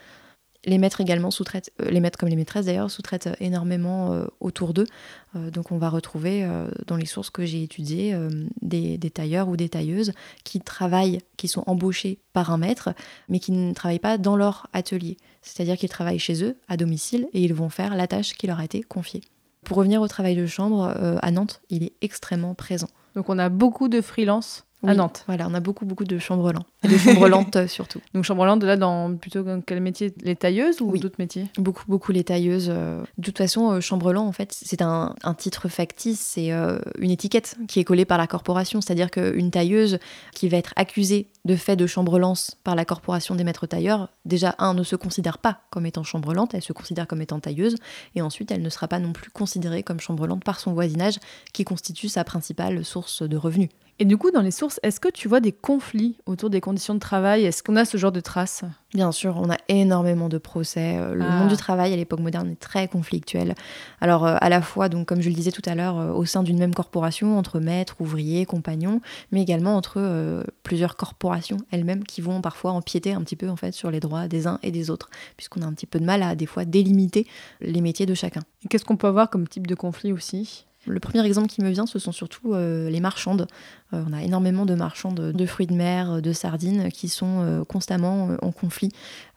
Les 0.65 0.77
maîtres 0.77 1.01
également 1.01 1.31
sous-traitent, 1.31 1.71
euh, 1.81 1.89
les 1.89 1.99
maîtres 1.99 2.19
comme 2.19 2.29
les 2.29 2.35
maîtresses 2.35 2.65
d'ailleurs, 2.65 2.91
sous-traitent 2.91 3.27
euh, 3.27 3.35
énormément 3.39 4.13
euh, 4.13 4.25
autour 4.39 4.73
d'eux. 4.73 4.85
donc 5.33 5.71
on 5.71 5.77
va 5.77 5.89
retrouver 5.89 6.45
dans 6.87 6.97
les 6.97 7.05
sources 7.05 7.29
que 7.29 7.45
j'ai 7.45 7.63
étudiées 7.63 8.13
des, 8.61 8.97
tailleurs 9.09 9.47
ou 9.47 9.55
des 9.55 9.69
tailleuses 9.69 10.11
qui 10.43 10.59
travaillent, 10.59 11.19
qui 11.37 11.47
sont 11.47 11.63
embauchés 11.67 12.19
par 12.33 12.51
un 12.51 12.57
maître, 12.57 12.93
mais 13.29 13.39
qui 13.39 13.53
ne 13.53 13.73
travaillent 13.73 13.99
pas 13.99 14.17
dans 14.17 14.35
leur 14.35 14.67
atelier. 14.73 15.15
C'est-à-dire 15.41 15.77
qu'ils 15.77 15.89
travaillent 15.89 16.19
chez 16.19 16.43
eux, 16.43 16.57
à 16.67 16.75
domicile, 16.75 17.29
et 17.33 17.41
ils 17.41 17.53
vont 17.53 17.69
faire 17.69 17.95
la 17.95 18.07
tâche 18.07 18.33
qui 18.33 18.45
leur 18.47 18.59
a 18.59 18.65
été 18.65 18.83
confiée. 18.83 19.21
Pour 19.63 19.77
revenir 19.77 20.01
au 20.01 20.07
travail 20.09 20.35
de 20.35 20.45
chambre, 20.45 20.93
à 21.21 21.31
Nantes, 21.31 21.61
il 21.69 21.83
est 21.83 21.93
extrêmement 22.01 22.55
présent. 22.55 22.89
Donc 23.15 23.29
on 23.29 23.39
a 23.39 23.47
beaucoup 23.47 23.87
de 23.87 24.01
freelance 24.01 24.65
à 24.87 24.93
Nantes. 24.95 25.23
Voilà, 25.27 25.47
on 25.47 25.53
a 25.53 25.59
beaucoup, 25.59 25.85
beaucoup 25.85 26.05
de 26.05 26.17
chambres 26.17 26.51
Et 26.83 26.87
de 26.87 26.97
chambres 26.97 27.27
lentes 27.27 27.55
euh, 27.55 27.67
surtout. 27.67 27.99
Donc 28.13 28.23
chambres 28.23 28.45
lentes, 28.45 28.63
là, 28.63 28.77
dans 28.77 29.15
plutôt 29.15 29.45
quel 29.65 29.79
métier 29.81 30.13
Les 30.21 30.35
tailleuses 30.35 30.81
ou 30.81 30.97
d'autres 30.97 31.15
métiers? 31.19 31.47
Beaucoup, 31.57 31.83
beaucoup 31.87 32.11
les 32.11 32.23
tailleuses. 32.23 32.69
Euh. 32.69 33.01
De 33.17 33.23
toute 33.23 33.37
façon, 33.37 33.71
euh, 33.71 33.81
chambre 33.81 34.11
en 34.15 34.31
fait, 34.31 34.51
c'est 34.51 34.81
un, 34.81 35.13
titre 35.37 35.69
factice, 35.69 36.19
c'est 36.19 36.51
une 36.99 37.11
étiquette 37.11 37.57
qui 37.67 37.79
est 37.79 37.83
collée 37.83 38.05
par 38.05 38.17
la 38.17 38.27
corporation. 38.27 38.81
C'est-à-dire 38.81 39.09
qu'une 39.09 39.51
tailleuse 39.51 39.99
qui 40.33 40.49
va 40.49 40.57
être 40.57 40.73
accusée 40.75 41.29
de 41.45 41.55
fait 41.55 41.75
de 41.75 41.87
chambre 41.87 42.19
lente 42.19 42.51
par 42.63 42.75
la 42.75 42.85
corporation 42.85 43.35
des 43.35 43.43
maîtres 43.43 43.67
tailleurs, 43.67 44.09
déjà, 44.25 44.55
un, 44.59 44.73
ne 44.73 44.83
se 44.83 44.95
considère 44.95 45.37
pas 45.37 45.61
comme 45.69 45.85
étant 45.85 46.03
chambre 46.03 46.33
lente, 46.33 46.53
elle 46.53 46.61
se 46.61 46.73
considère 46.73 47.07
comme 47.07 47.21
étant 47.21 47.39
tailleuse. 47.39 47.75
Et 48.15 48.21
ensuite, 48.21 48.51
elle 48.51 48.61
ne 48.61 48.69
sera 48.69 48.87
pas 48.87 48.99
non 48.99 49.13
plus 49.13 49.31
considérée 49.31 49.83
comme 49.83 49.99
chambre 49.99 50.27
lente 50.27 50.43
par 50.43 50.59
son 50.59 50.73
voisinage, 50.73 51.19
qui 51.53 51.63
constitue 51.63 52.09
sa 52.09 52.23
principale 52.23 52.83
source 52.83 53.23
de 53.23 53.37
revenus. 53.37 53.69
Et 54.01 54.05
du 54.05 54.17
coup, 54.17 54.31
dans 54.31 54.41
les 54.41 54.49
sources, 54.49 54.79
est-ce 54.81 54.99
que 54.99 55.09
tu 55.09 55.27
vois 55.27 55.41
des 55.41 55.51
conflits 55.51 56.17
autour 56.25 56.49
des 56.49 56.59
conditions 56.59 56.95
de 56.95 56.99
travail? 56.99 57.45
Est-ce 57.45 57.61
qu'on 57.61 57.75
a 57.75 57.85
ce 57.85 57.97
genre 57.97 58.11
de 58.11 58.19
traces? 58.19 58.63
Bien 58.95 59.11
sûr, 59.11 59.37
on 59.37 59.51
a 59.51 59.57
énormément 59.67 60.27
de 60.27 60.39
procès. 60.39 60.97
Euh, 60.97 61.13
le 61.13 61.23
monde 61.23 61.49
du 61.49 61.53
ah. 61.53 61.57
travail 61.57 61.93
à 61.93 61.95
l'époque 61.95 62.19
moderne 62.19 62.49
est 62.49 62.59
très 62.59 62.87
conflictuel. 62.87 63.53
Alors, 64.01 64.25
euh, 64.25 64.37
à 64.41 64.49
la 64.49 64.63
fois, 64.63 64.89
donc, 64.89 65.07
comme 65.07 65.21
je 65.21 65.29
le 65.29 65.35
disais 65.35 65.51
tout 65.51 65.61
à 65.67 65.75
l'heure, 65.75 65.99
euh, 65.99 66.13
au 66.13 66.25
sein 66.25 66.41
d'une 66.41 66.57
même 66.57 66.73
corporation, 66.73 67.37
entre 67.37 67.59
maîtres, 67.59 67.97
ouvriers, 67.99 68.47
compagnons, 68.47 69.01
mais 69.31 69.43
également 69.43 69.75
entre 69.75 70.43
plusieurs 70.63 70.95
corporations 70.95 71.57
elles-mêmes 71.69 72.03
qui 72.03 72.21
vont 72.21 72.41
parfois 72.41 72.71
empiéter 72.71 73.13
un 73.13 73.21
petit 73.21 73.35
peu 73.35 73.49
en 73.49 73.55
fait 73.55 73.71
sur 73.71 73.91
les 73.91 73.99
droits 73.99 74.27
des 74.27 74.47
uns 74.47 74.57
et 74.63 74.71
des 74.71 74.89
autres, 74.89 75.11
puisqu'on 75.37 75.61
a 75.61 75.67
un 75.67 75.73
petit 75.73 75.85
peu 75.85 75.99
de 75.99 76.05
mal 76.05 76.23
à 76.23 76.33
des 76.33 76.47
fois 76.47 76.65
délimiter 76.65 77.27
les 77.59 77.81
métiers 77.81 78.07
de 78.07 78.15
chacun. 78.15 78.41
Qu'est-ce 78.67 78.83
qu'on 78.83 78.97
peut 78.97 79.05
avoir 79.05 79.29
comme 79.29 79.47
type 79.47 79.67
de 79.67 79.75
conflit 79.75 80.11
aussi? 80.11 80.65
Le 80.87 80.99
premier 80.99 81.25
exemple 81.25 81.47
qui 81.47 81.61
me 81.61 81.69
vient, 81.69 81.85
ce 81.85 81.99
sont 81.99 82.11
surtout 82.11 82.53
euh, 82.53 82.89
les 82.89 82.99
marchandes. 82.99 83.47
Euh, 83.93 84.03
on 84.07 84.13
a 84.13 84.23
énormément 84.23 84.65
de 84.65 84.73
marchandes 84.73 85.31
de 85.31 85.45
fruits 85.45 85.67
de 85.67 85.73
mer, 85.73 86.21
de 86.21 86.33
sardines, 86.33 86.91
qui 86.91 87.07
sont 87.07 87.41
euh, 87.41 87.63
constamment 87.63 88.29
en 88.41 88.51
conflit 88.51 88.89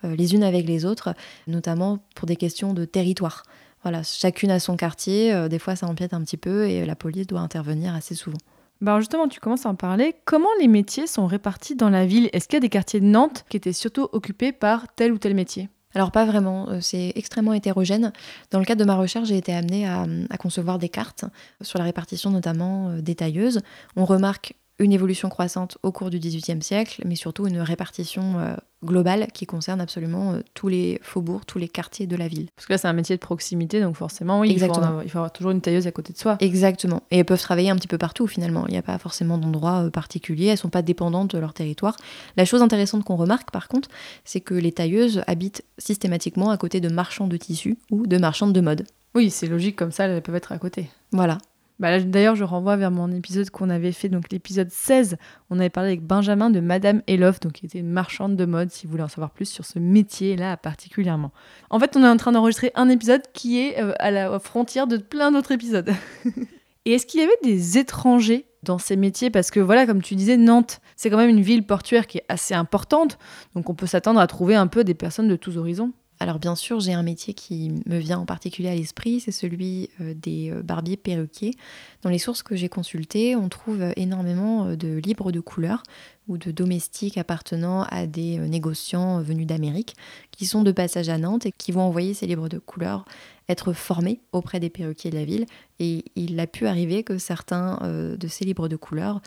les 0.03 0.35
unes 0.35 0.43
avec 0.43 0.67
les 0.67 0.85
autres, 0.85 1.15
notamment 1.47 1.99
pour 2.15 2.27
des 2.27 2.37
questions 2.37 2.75
de 2.75 2.85
territoire. 2.85 3.43
Voilà, 3.83 4.03
chacune 4.03 4.51
a 4.51 4.59
son 4.59 4.77
quartier, 4.77 5.49
des 5.49 5.59
fois 5.59 5.77
ça 5.77 5.87
empiète 5.87 6.15
un 6.15 6.23
petit 6.23 6.37
peu 6.37 6.67
et 6.67 6.87
la 6.87 6.97
police 6.97 7.27
doit 7.27 7.41
intervenir 7.41 7.95
assez 7.95 8.15
souvent. 8.15 8.39
Bah 8.81 8.99
justement, 8.99 9.29
tu 9.29 9.41
commences 9.41 9.67
à 9.67 9.71
en 9.71 9.75
parler. 9.75 10.15
Comment 10.25 10.49
les 10.61 10.69
métiers 10.69 11.07
sont 11.07 11.27
répartis 11.27 11.77
dans 11.77 11.91
la 11.91 12.07
ville? 12.07 12.29
Est-ce 12.33 12.49
qu'il 12.49 12.57
y 12.57 12.59
a 12.59 12.61
des 12.61 12.69
quartiers 12.69 13.01
de 13.01 13.07
Nantes 13.07 13.45
qui 13.49 13.57
étaient 13.57 13.73
surtout 13.73 14.09
occupés 14.13 14.53
par 14.53 14.95
tel 14.95 15.13
ou 15.13 15.19
tel 15.19 15.35
métier? 15.35 15.69
Alors 15.95 16.11
pas 16.11 16.25
vraiment, 16.25 16.69
euh, 16.69 16.79
c'est 16.81 17.13
extrêmement 17.15 17.53
hétérogène. 17.53 18.13
Dans 18.51 18.59
le 18.59 18.65
cadre 18.65 18.81
de 18.81 18.87
ma 18.87 18.97
recherche, 18.97 19.29
j'ai 19.29 19.37
été 19.37 19.55
amenée 19.55 19.87
à, 19.87 20.07
concevoir 20.39 20.79
des 20.79 20.89
cartes 20.89 21.25
sur 21.61 21.79
la 21.79 21.85
répartition 21.85 22.31
notamment 22.31 22.91
euh, 22.91 23.01
des 23.01 23.15
tailleuses. 23.15 23.61
On 23.97 24.05
remarque 24.05 24.55
une 24.79 24.93
évolution 24.93 25.29
croissante 25.29 25.79
au 25.83 25.93
cours 25.93 26.11
du 26.11 26.19
XVIIIe 26.19 26.63
siècle, 26.63 27.03
mais 27.05 27.15
surtout 27.15 27.47
une 27.47 27.61
répartition 27.61 28.39
euh, 28.39 28.57
globale 28.85 29.29
qui 29.33 29.47
concerne 29.47 29.81
absolument 29.81 30.33
euh, 30.33 30.41
tous 30.55 30.69
les 30.69 30.99
faubourgs, 31.03 31.45
tous 31.47 31.59
les 31.59 31.69
quartiers 31.69 32.07
de 32.07 32.17
la 32.17 32.29
ville. 32.29 32.49
Parce 32.57 32.67
que 32.67 32.73
là, 32.73 32.79
c'est 32.79 32.89
un 32.89 32.93
métier 32.93 33.17
de 33.17 33.21
proximité, 33.21 33.81
donc 33.81 33.97
forcément, 33.97 34.41
oui, 34.41 34.51
Exactement. 34.51 35.01
Il, 35.03 35.11
faut 35.11 35.19
avoir, 35.19 35.33
toujours 35.33 35.51
une 35.51 35.61
tailleuse 35.61 35.87
à 35.87 35.93
côté 35.93 36.13
de 36.13 36.19
soi. 36.19 36.37
Exactement. 36.41 37.03
Et 37.11 37.19
elles 37.19 37.25
peuvent 37.25 37.41
travailler 37.41 37.71
un 37.71 37.77
petit 37.77 37.89
peu 37.89 37.99
partout, 37.99 38.27
finalement. 38.27 38.67
Il 38.69 38.73
n'y 38.73 38.79
a 38.79 38.83
pas 38.83 38.99
forcément 38.99 39.39
d'endroit 39.39 39.85
euh, 39.85 39.91
particulier. 39.91 40.47
Elles 40.47 40.53
ne 40.53 40.59
sont 40.59 40.69
pas 40.69 40.83
dépendantes 40.83 41.35
de 41.35 41.39
leur 41.39 41.55
territoire. 41.55 41.97
La 42.37 42.45
chose 42.45 42.63
intéressante 42.63 43.05
qu'on 43.05 43.17
remarque, 43.17 43.51
par 43.51 43.69
contre, 43.69 43.89
c'est 44.25 44.41
que 44.41 44.55
les 44.55 44.73
tailleuses 44.73 45.23
habitent 45.27 45.65
systématiquement 45.79 46.51
à 46.51 46.57
côté 46.57 46.81
de 46.81 46.89
marchands 46.89 47.27
de 47.27 47.37
tissus 47.37 47.79
ou 47.91 48.07
de 48.07 48.19
marchandes 48.19 48.53
de 48.53 48.61
mode. 48.61 48.85
Oui, 49.15 49.31
c'est 49.31 49.47
logique, 49.47 49.77
comme 49.77 49.93
ça, 49.93 50.07
elles 50.07 50.23
peuvent 50.23 50.35
être 50.35 50.53
à 50.53 50.59
côté. 50.59 50.91
Voilà. 51.13 51.39
Bah 51.81 51.99
D'ailleurs, 51.99 52.37
je 52.37 52.45
renvoie 52.45 52.77
vers 52.77 52.93
mon 52.93 53.11
épisode 53.11 53.51
qu'on 53.51 53.69
avait 53.69 53.91
fait, 53.91 54.09
donc 54.09 54.31
l'épisode 54.31 54.71
16. 54.71 55.17
On 55.51 55.59
avait 55.59 55.71
parlé 55.71 55.91
avec 55.91 56.03
Benjamin 56.03 56.51
de 56.51 56.61
Madame 56.61 57.03
Elof, 57.09 57.41
donc 57.41 57.53
qui 57.53 57.67
était 57.67 57.81
une 57.81 57.91
marchande 57.91 58.37
de 58.37 58.45
mode, 58.45 58.71
si 58.71 58.87
vous 58.87 58.93
voulez 58.93 59.03
en 59.03 59.09
savoir 59.09 59.31
plus 59.31 59.47
sur 59.47 59.65
ce 59.65 59.81
métier-là 59.81 60.57
particulièrement. 60.57 61.33
En 61.71 61.81
fait, 61.81 61.97
on 61.97 62.05
est 62.05 62.09
en 62.09 62.17
train 62.17 62.31
d'enregistrer 62.31 62.71
un 62.77 62.89
épisode 62.89 63.23
qui 63.33 63.61
est 63.61 63.83
euh, 63.83 63.93
à 63.99 64.13
la 64.13 64.39
frontière 64.39 64.87
de 64.87 64.99
plein 64.99 65.33
d'autres 65.33 65.53
épisodes. 65.53 65.91
Et 66.85 66.93
est-ce 66.93 67.07
qu'il 67.07 67.21
y 67.21 67.25
avait 67.25 67.33
des 67.43 67.79
étrangers 67.79 68.47
dans 68.63 68.79
ces 68.79 68.95
métiers? 68.95 69.31
Parce 69.31 69.51
que 69.51 69.59
voilà, 69.59 69.85
comme 69.85 70.03
tu 70.03 70.15
disais, 70.15 70.37
Nantes, 70.37 70.81
c'est 70.97 71.11
quand 71.11 71.17
même 71.17 71.31
une 71.31 71.41
ville 71.41 71.67
portuaire 71.67 72.07
qui 72.07 72.19
est 72.19 72.25
assez 72.29 72.55
importante, 72.55 73.19
donc 73.55 73.69
on 73.69 73.75
peut 73.75 73.87
s'attendre 73.87 74.21
à 74.21 74.27
trouver 74.27 74.55
un 74.55 74.69
peu 74.69 74.85
des 74.85 74.95
personnes 74.95 75.29
de 75.29 75.37
tous 75.37 75.57
horizons. 75.57 75.93
Alors 76.21 76.39
bien 76.39 76.55
sûr, 76.55 76.79
j'ai 76.81 76.93
un 76.93 77.03
métier 77.03 77.35
qui 77.35 77.73
me 77.87 77.99
vient 77.99 78.19
en 78.19 78.27
particulier 78.27 78.69
à 78.69 78.75
l'esprit, 78.75 79.21
c'est 79.21 79.33
celui 79.33 79.91
euh, 80.01 80.15
des 80.15 80.51
euh, 80.51 80.63
barbiers 80.63 80.97
perruquiers. 80.97 81.55
Dans 82.03 82.11
les 82.11 82.19
sources 82.19 82.43
que 82.43 82.55
j'ai 82.55 82.69
consultées, 82.69 83.35
on 83.35 83.49
trouve 83.49 83.83
euh, 83.83 83.93
énormément 83.97 84.77
de 84.77 84.97
livres 84.99 85.33
de 85.33 85.41
couleurs 85.41 85.83
ou 86.29 86.39
de 86.39 86.53
domestiques 86.53 87.19
appartenant 87.19 87.83
à 87.91 88.07
des 88.07 88.39
négociants 88.39 89.21
venus 89.21 89.47
d'Amérique 89.47 89.97
qui 90.31 90.47
sont 90.47 90.63
de 90.63 90.73
passage 90.73 91.09
à 91.09 91.19
Nantes 91.19 91.47
et 91.47 91.53
qui 91.53 91.73
vont 91.73 91.83
envoyer 91.83 92.15
ces 92.15 92.27
livres 92.27 92.49
de 92.49 92.59
couleurs 92.59 93.05
être 93.49 93.73
formés 93.73 94.21
auprès 94.33 94.61
des 94.61 94.71
perruquiers 94.71 95.11
de 95.11 95.17
la 95.17 95.25
ville. 95.25 95.47
Et 95.81 96.05
il 96.17 96.39
a 96.39 96.47
pu 96.47 96.67
arriver 96.67 97.03
que 97.03 97.19
certains 97.19 97.79
de 97.83 98.29
ces 98.29 98.47
livres 98.47 98.69
de 98.69 98.77
couleurs 98.77 99.21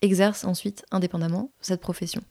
exercent 0.00 0.44
ensuite 0.44 0.84
indépendamment 0.90 1.50
cette 1.60 1.80
profession. 1.80 2.22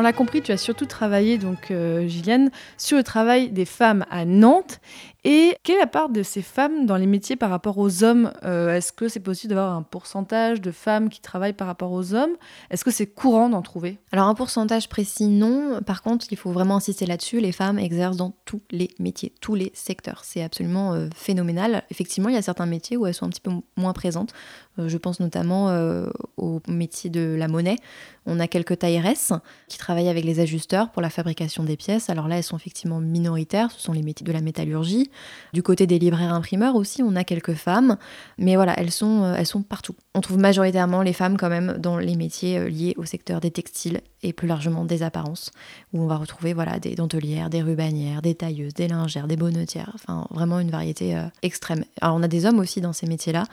On 0.00 0.02
l'a 0.02 0.14
compris, 0.14 0.40
tu 0.40 0.50
as 0.50 0.56
surtout 0.56 0.86
travaillé, 0.86 1.36
donc 1.36 1.70
euh, 1.70 2.08
sur 2.78 2.96
le 2.96 3.02
travail 3.02 3.50
des 3.50 3.66
femmes 3.66 4.06
à 4.10 4.24
Nantes. 4.24 4.80
Et 5.24 5.54
quelle 5.62 5.76
est 5.76 5.80
la 5.80 5.86
part 5.86 6.08
de 6.08 6.22
ces 6.22 6.40
femmes 6.40 6.86
dans 6.86 6.96
les 6.96 7.06
métiers 7.06 7.36
par 7.36 7.50
rapport 7.50 7.76
aux 7.76 8.02
hommes 8.02 8.32
euh, 8.42 8.74
Est-ce 8.74 8.90
que 8.90 9.08
c'est 9.08 9.20
possible 9.20 9.54
d'avoir 9.54 9.74
un 9.74 9.82
pourcentage 9.82 10.62
de 10.62 10.70
femmes 10.70 11.10
qui 11.10 11.20
travaillent 11.20 11.52
par 11.52 11.66
rapport 11.66 11.92
aux 11.92 12.14
hommes? 12.14 12.30
Est-ce 12.70 12.84
que 12.84 12.90
c'est 12.90 13.06
courant 13.06 13.50
d'en 13.50 13.60
trouver? 13.60 13.98
Alors 14.12 14.28
un 14.28 14.34
pourcentage 14.34 14.88
précis, 14.88 15.26
non. 15.26 15.80
Par 15.84 16.00
contre, 16.00 16.24
il 16.30 16.38
faut 16.38 16.52
vraiment 16.52 16.76
insister 16.76 17.04
là-dessus. 17.04 17.40
Les 17.40 17.52
femmes 17.52 17.78
exercent 17.78 18.16
dans 18.16 18.34
tous 18.46 18.62
les 18.70 18.88
métiers, 18.98 19.34
tous 19.42 19.54
les 19.54 19.70
secteurs. 19.74 20.22
C'est 20.24 20.42
absolument 20.42 20.94
euh, 20.94 21.08
phénoménal. 21.14 21.82
Effectivement, 21.90 22.30
il 22.30 22.34
y 22.34 22.38
a 22.38 22.42
certains 22.42 22.64
métiers 22.64 22.96
où 22.96 23.06
elles 23.06 23.12
sont 23.12 23.26
un 23.26 23.30
petit 23.30 23.42
peu 23.42 23.50
moins 23.76 23.92
présentes. 23.92 24.32
Euh, 24.80 24.88
je 24.88 24.98
pense 24.98 25.20
notamment 25.20 25.70
au 26.36 26.60
métier 26.68 27.10
de 27.10 27.36
la 27.38 27.48
monnaie. 27.48 27.76
On 28.26 28.38
a 28.38 28.46
quelques 28.46 28.78
tailleresses 28.78 29.32
qui 29.68 29.78
travaillent 29.78 30.08
avec 30.08 30.24
les 30.24 30.40
ajusteurs 30.40 30.90
pour 30.90 31.02
la 31.02 31.10
fabrication 31.10 31.64
des 31.64 31.76
pièces. 31.76 32.10
Alors 32.10 32.28
là, 32.28 32.36
elles 32.36 32.44
sont 32.44 32.56
effectivement 32.56 33.00
minoritaires. 33.00 33.70
Ce 33.70 33.80
sont 33.80 33.92
les 33.92 34.02
métiers 34.02 34.26
de 34.26 34.32
la 34.32 34.40
métallurgie. 34.40 35.10
Du 35.52 35.62
côté 35.62 35.86
des 35.86 35.98
libraires 35.98 36.32
imprimeurs 36.34 36.76
aussi, 36.76 37.02
on 37.02 37.16
a 37.16 37.24
quelques 37.24 37.54
femmes, 37.54 37.96
mais 38.38 38.56
voilà, 38.56 38.78
elles 38.78 38.90
sont, 38.90 39.24
euh, 39.24 39.34
elles 39.36 39.46
sont 39.46 39.62
partout. 39.62 39.94
On 40.14 40.20
trouve 40.20 40.38
majoritairement 40.38 41.02
les 41.02 41.12
femmes 41.12 41.36
quand 41.36 41.48
même 41.48 41.78
dans 41.78 41.98
les 41.98 42.16
métiers 42.16 42.58
euh, 42.58 42.68
liés 42.68 42.94
au 42.98 43.04
secteur 43.04 43.40
des 43.40 43.50
textiles 43.50 44.00
et 44.22 44.32
plus 44.32 44.48
largement 44.48 44.84
des 44.84 45.02
apparences, 45.02 45.50
où 45.92 46.02
on 46.02 46.06
va 46.06 46.16
retrouver 46.16 46.52
voilà 46.52 46.78
des 46.78 46.94
dentelières, 46.94 47.50
des 47.50 47.62
rubanières, 47.62 48.22
des 48.22 48.34
tailleuses, 48.34 48.74
des 48.74 48.88
lingères, 48.88 49.26
des 49.26 49.36
bonnetières, 49.36 49.92
enfin 49.94 50.26
vraiment 50.30 50.60
une 50.60 50.70
variété 50.70 51.16
euh, 51.16 51.24
extrême. 51.42 51.84
Alors 52.00 52.16
on 52.16 52.22
a 52.22 52.28
des 52.28 52.46
hommes 52.46 52.58
aussi 52.58 52.80
dans 52.80 52.92
ces 52.92 53.06
métiers-là, 53.06 53.44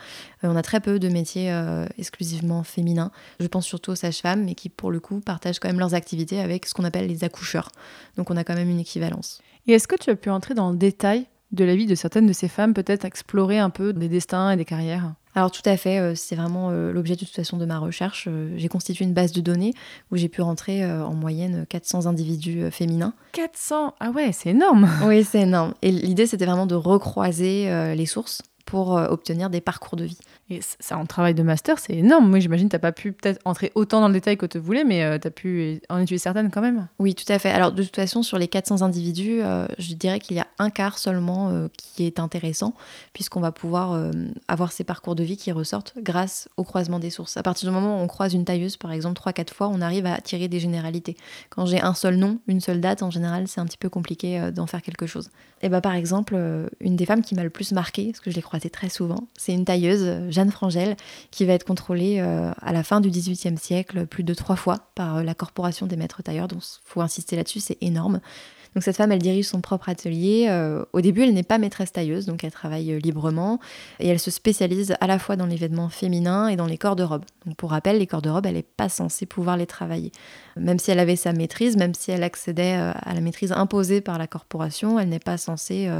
on 0.42 0.56
a 0.56 0.62
très 0.62 0.80
peu 0.80 0.98
de 0.98 1.08
métiers 1.08 1.52
exclusivement 1.98 2.62
féminins. 2.62 3.10
Je 3.40 3.46
pense 3.46 3.66
surtout 3.66 3.92
aux 3.92 3.96
sages-femmes, 3.96 4.44
mais 4.44 4.54
qui 4.54 4.68
pour 4.68 4.90
le 4.90 5.00
coup 5.00 5.20
partagent 5.20 5.58
quand 5.58 5.68
même 5.68 5.78
leurs 5.78 5.94
activités 5.94 6.40
avec 6.40 6.66
ce 6.66 6.74
qu'on 6.74 6.84
appelle 6.84 7.06
les 7.06 7.24
accoucheurs. 7.24 7.70
Donc 8.16 8.30
on 8.30 8.36
a 8.36 8.44
quand 8.44 8.54
même 8.54 8.70
une 8.70 8.80
équivalence. 8.80 9.40
Et 9.66 9.72
est-ce 9.72 9.88
que 9.88 9.96
tu 9.96 10.10
as 10.10 10.16
pu 10.16 10.30
entrer 10.30 10.54
dans 10.54 10.70
le 10.70 10.76
détail 10.76 11.26
de 11.52 11.64
la 11.64 11.76
vie 11.76 11.86
de 11.86 11.94
certaines 11.94 12.26
de 12.26 12.32
ces 12.32 12.48
femmes, 12.48 12.74
peut-être 12.74 13.04
explorer 13.04 13.58
un 13.58 13.70
peu 13.70 13.92
des 13.92 14.08
destins 14.08 14.50
et 14.50 14.56
des 14.56 14.64
carrières? 14.64 15.14
Alors 15.38 15.52
tout 15.52 15.62
à 15.66 15.76
fait, 15.76 16.00
euh, 16.00 16.16
c'est 16.16 16.34
vraiment 16.34 16.70
euh, 16.70 16.90
l'objet 16.90 17.14
de 17.14 17.20
toute 17.20 17.28
façon 17.28 17.58
de 17.58 17.64
ma 17.64 17.78
recherche. 17.78 18.26
Euh, 18.26 18.52
j'ai 18.56 18.66
constitué 18.66 19.04
une 19.04 19.14
base 19.14 19.30
de 19.30 19.40
données 19.40 19.72
où 20.10 20.16
j'ai 20.16 20.28
pu 20.28 20.42
rentrer 20.42 20.84
en 20.84 21.14
moyenne 21.14 21.64
400 21.68 22.06
individus 22.06 22.68
féminins. 22.72 23.14
400 23.32 23.94
Ah 24.00 24.10
ouais, 24.10 24.32
c'est 24.32 24.50
énorme 24.50 24.88
Oui, 25.04 25.22
c'est 25.22 25.42
énorme. 25.42 25.74
Et 25.80 25.92
l'idée, 25.92 26.26
c'était 26.26 26.44
vraiment 26.44 26.66
de 26.66 26.74
recroiser 26.74 27.94
les 27.94 28.06
sources 28.06 28.42
pour 28.64 28.90
obtenir 28.90 29.48
des 29.48 29.60
parcours 29.60 29.96
de 29.96 30.04
vie. 30.04 30.18
Et 30.50 30.60
ça, 30.80 30.96
en 30.96 31.04
travail 31.04 31.34
de 31.34 31.42
master, 31.42 31.78
c'est 31.78 31.94
énorme. 31.94 32.30
Moi, 32.30 32.38
j'imagine 32.38 32.68
que 32.68 32.70
tu 32.70 32.76
n'as 32.76 32.80
pas 32.80 32.92
pu 32.92 33.12
peut-être 33.12 33.38
entrer 33.44 33.70
autant 33.74 34.00
dans 34.00 34.08
le 34.08 34.14
détail 34.14 34.38
que 34.38 34.46
tu 34.46 34.58
voulais, 34.58 34.82
mais 34.82 35.04
euh, 35.04 35.18
tu 35.18 35.28
as 35.28 35.30
pu 35.30 35.80
en 35.90 35.98
étudier 35.98 36.16
certaines 36.16 36.50
quand 36.50 36.62
même. 36.62 36.88
Oui, 36.98 37.14
tout 37.14 37.30
à 37.30 37.38
fait. 37.38 37.50
Alors, 37.50 37.72
de 37.72 37.82
toute 37.82 37.96
façon, 37.96 38.22
sur 38.22 38.38
les 38.38 38.48
400 38.48 38.80
individus, 38.80 39.42
euh, 39.42 39.66
je 39.78 39.92
dirais 39.92 40.20
qu'il 40.20 40.38
y 40.38 40.40
a 40.40 40.46
un 40.58 40.70
quart 40.70 40.98
seulement 40.98 41.50
euh, 41.50 41.68
qui 41.76 42.06
est 42.06 42.18
intéressant, 42.18 42.74
puisqu'on 43.12 43.40
va 43.40 43.52
pouvoir 43.52 44.10
avoir 44.48 44.72
ces 44.72 44.84
parcours 44.84 45.14
de 45.14 45.22
vie 45.22 45.36
qui 45.36 45.52
ressortent 45.52 45.94
grâce 45.98 46.48
au 46.56 46.64
croisement 46.64 46.98
des 46.98 47.10
sources. 47.10 47.36
À 47.36 47.42
partir 47.42 47.68
du 47.68 47.74
moment 47.74 47.98
où 47.98 48.02
on 48.02 48.06
croise 48.06 48.32
une 48.32 48.44
tailleuse, 48.44 48.76
par 48.76 48.92
exemple, 48.92 49.20
3-4 49.20 49.52
fois, 49.52 49.68
on 49.68 49.80
arrive 49.80 50.06
à 50.06 50.20
tirer 50.20 50.48
des 50.48 50.60
généralités. 50.60 51.16
Quand 51.50 51.66
j'ai 51.66 51.80
un 51.80 51.94
seul 51.94 52.16
nom, 52.16 52.38
une 52.46 52.60
seule 52.60 52.80
date, 52.80 53.02
en 53.02 53.10
général, 53.10 53.48
c'est 53.48 53.60
un 53.60 53.66
petit 53.66 53.76
peu 53.76 53.88
compliqué 53.88 54.50
d'en 54.52 54.66
faire 54.66 54.82
quelque 54.82 55.06
chose. 55.06 55.30
Et 55.62 55.68
bah, 55.68 55.80
par 55.80 55.94
exemple, 55.94 56.36
une 56.80 56.96
des 56.96 57.04
femmes 57.04 57.22
qui 57.22 57.34
m'a 57.34 57.44
le 57.44 57.50
plus 57.50 57.72
marqué, 57.72 58.06
parce 58.06 58.20
que 58.20 58.30
je 58.30 58.36
l'ai 58.36 58.42
croisée 58.42 58.70
très 58.70 58.88
souvent, 58.88 59.26
c'est 59.36 59.52
une 59.52 59.64
tailleuse, 59.64 60.30
Jeanne 60.38 60.52
Frangel, 60.52 60.96
qui 61.32 61.44
va 61.44 61.52
être 61.54 61.64
contrôlée 61.64 62.20
euh, 62.20 62.52
à 62.62 62.72
la 62.72 62.84
fin 62.84 63.00
du 63.00 63.10
XVIIIe 63.10 63.58
siècle 63.58 64.06
plus 64.06 64.22
de 64.22 64.34
trois 64.34 64.54
fois 64.54 64.78
par 64.94 65.16
euh, 65.16 65.22
la 65.24 65.34
Corporation 65.34 65.86
des 65.86 65.96
maîtres 65.96 66.22
tailleurs. 66.22 66.46
Donc, 66.46 66.62
faut 66.84 67.00
insister 67.00 67.34
là-dessus, 67.34 67.58
c'est 67.58 67.78
énorme. 67.80 68.20
Donc 68.74 68.84
cette 68.84 68.96
femme, 68.96 69.10
elle 69.10 69.18
dirige 69.18 69.46
son 69.46 69.60
propre 69.60 69.88
atelier. 69.88 70.46
Euh, 70.48 70.84
au 70.92 71.00
début, 71.00 71.24
elle 71.24 71.34
n'est 71.34 71.42
pas 71.42 71.58
maîtresse 71.58 71.90
tailleuse, 71.90 72.26
donc 72.26 72.44
elle 72.44 72.52
travaille 72.52 73.00
librement 73.00 73.58
et 73.98 74.06
elle 74.06 74.20
se 74.20 74.30
spécialise 74.30 74.94
à 75.00 75.08
la 75.08 75.18
fois 75.18 75.34
dans 75.34 75.46
les 75.46 75.56
vêtements 75.56 75.88
féminins 75.88 76.46
et 76.46 76.54
dans 76.54 76.66
les 76.66 76.78
corps 76.78 76.94
de 76.94 77.02
robe. 77.02 77.24
Donc 77.46 77.56
pour 77.56 77.70
rappel, 77.70 77.98
les 77.98 78.06
corps 78.06 78.22
de 78.22 78.30
robe, 78.30 78.46
elle 78.46 78.54
n'est 78.54 78.62
pas 78.62 78.88
censée 78.88 79.26
pouvoir 79.26 79.56
les 79.56 79.66
travailler. 79.66 80.12
Même 80.56 80.78
si 80.78 80.92
elle 80.92 81.00
avait 81.00 81.16
sa 81.16 81.32
maîtrise, 81.32 81.76
même 81.76 81.94
si 81.94 82.12
elle 82.12 82.22
accédait 82.22 82.74
à 82.74 83.14
la 83.14 83.20
maîtrise 83.20 83.50
imposée 83.50 84.00
par 84.02 84.18
la 84.18 84.28
corporation, 84.28 85.00
elle 85.00 85.08
n'est 85.08 85.18
pas 85.18 85.38
censée 85.38 85.90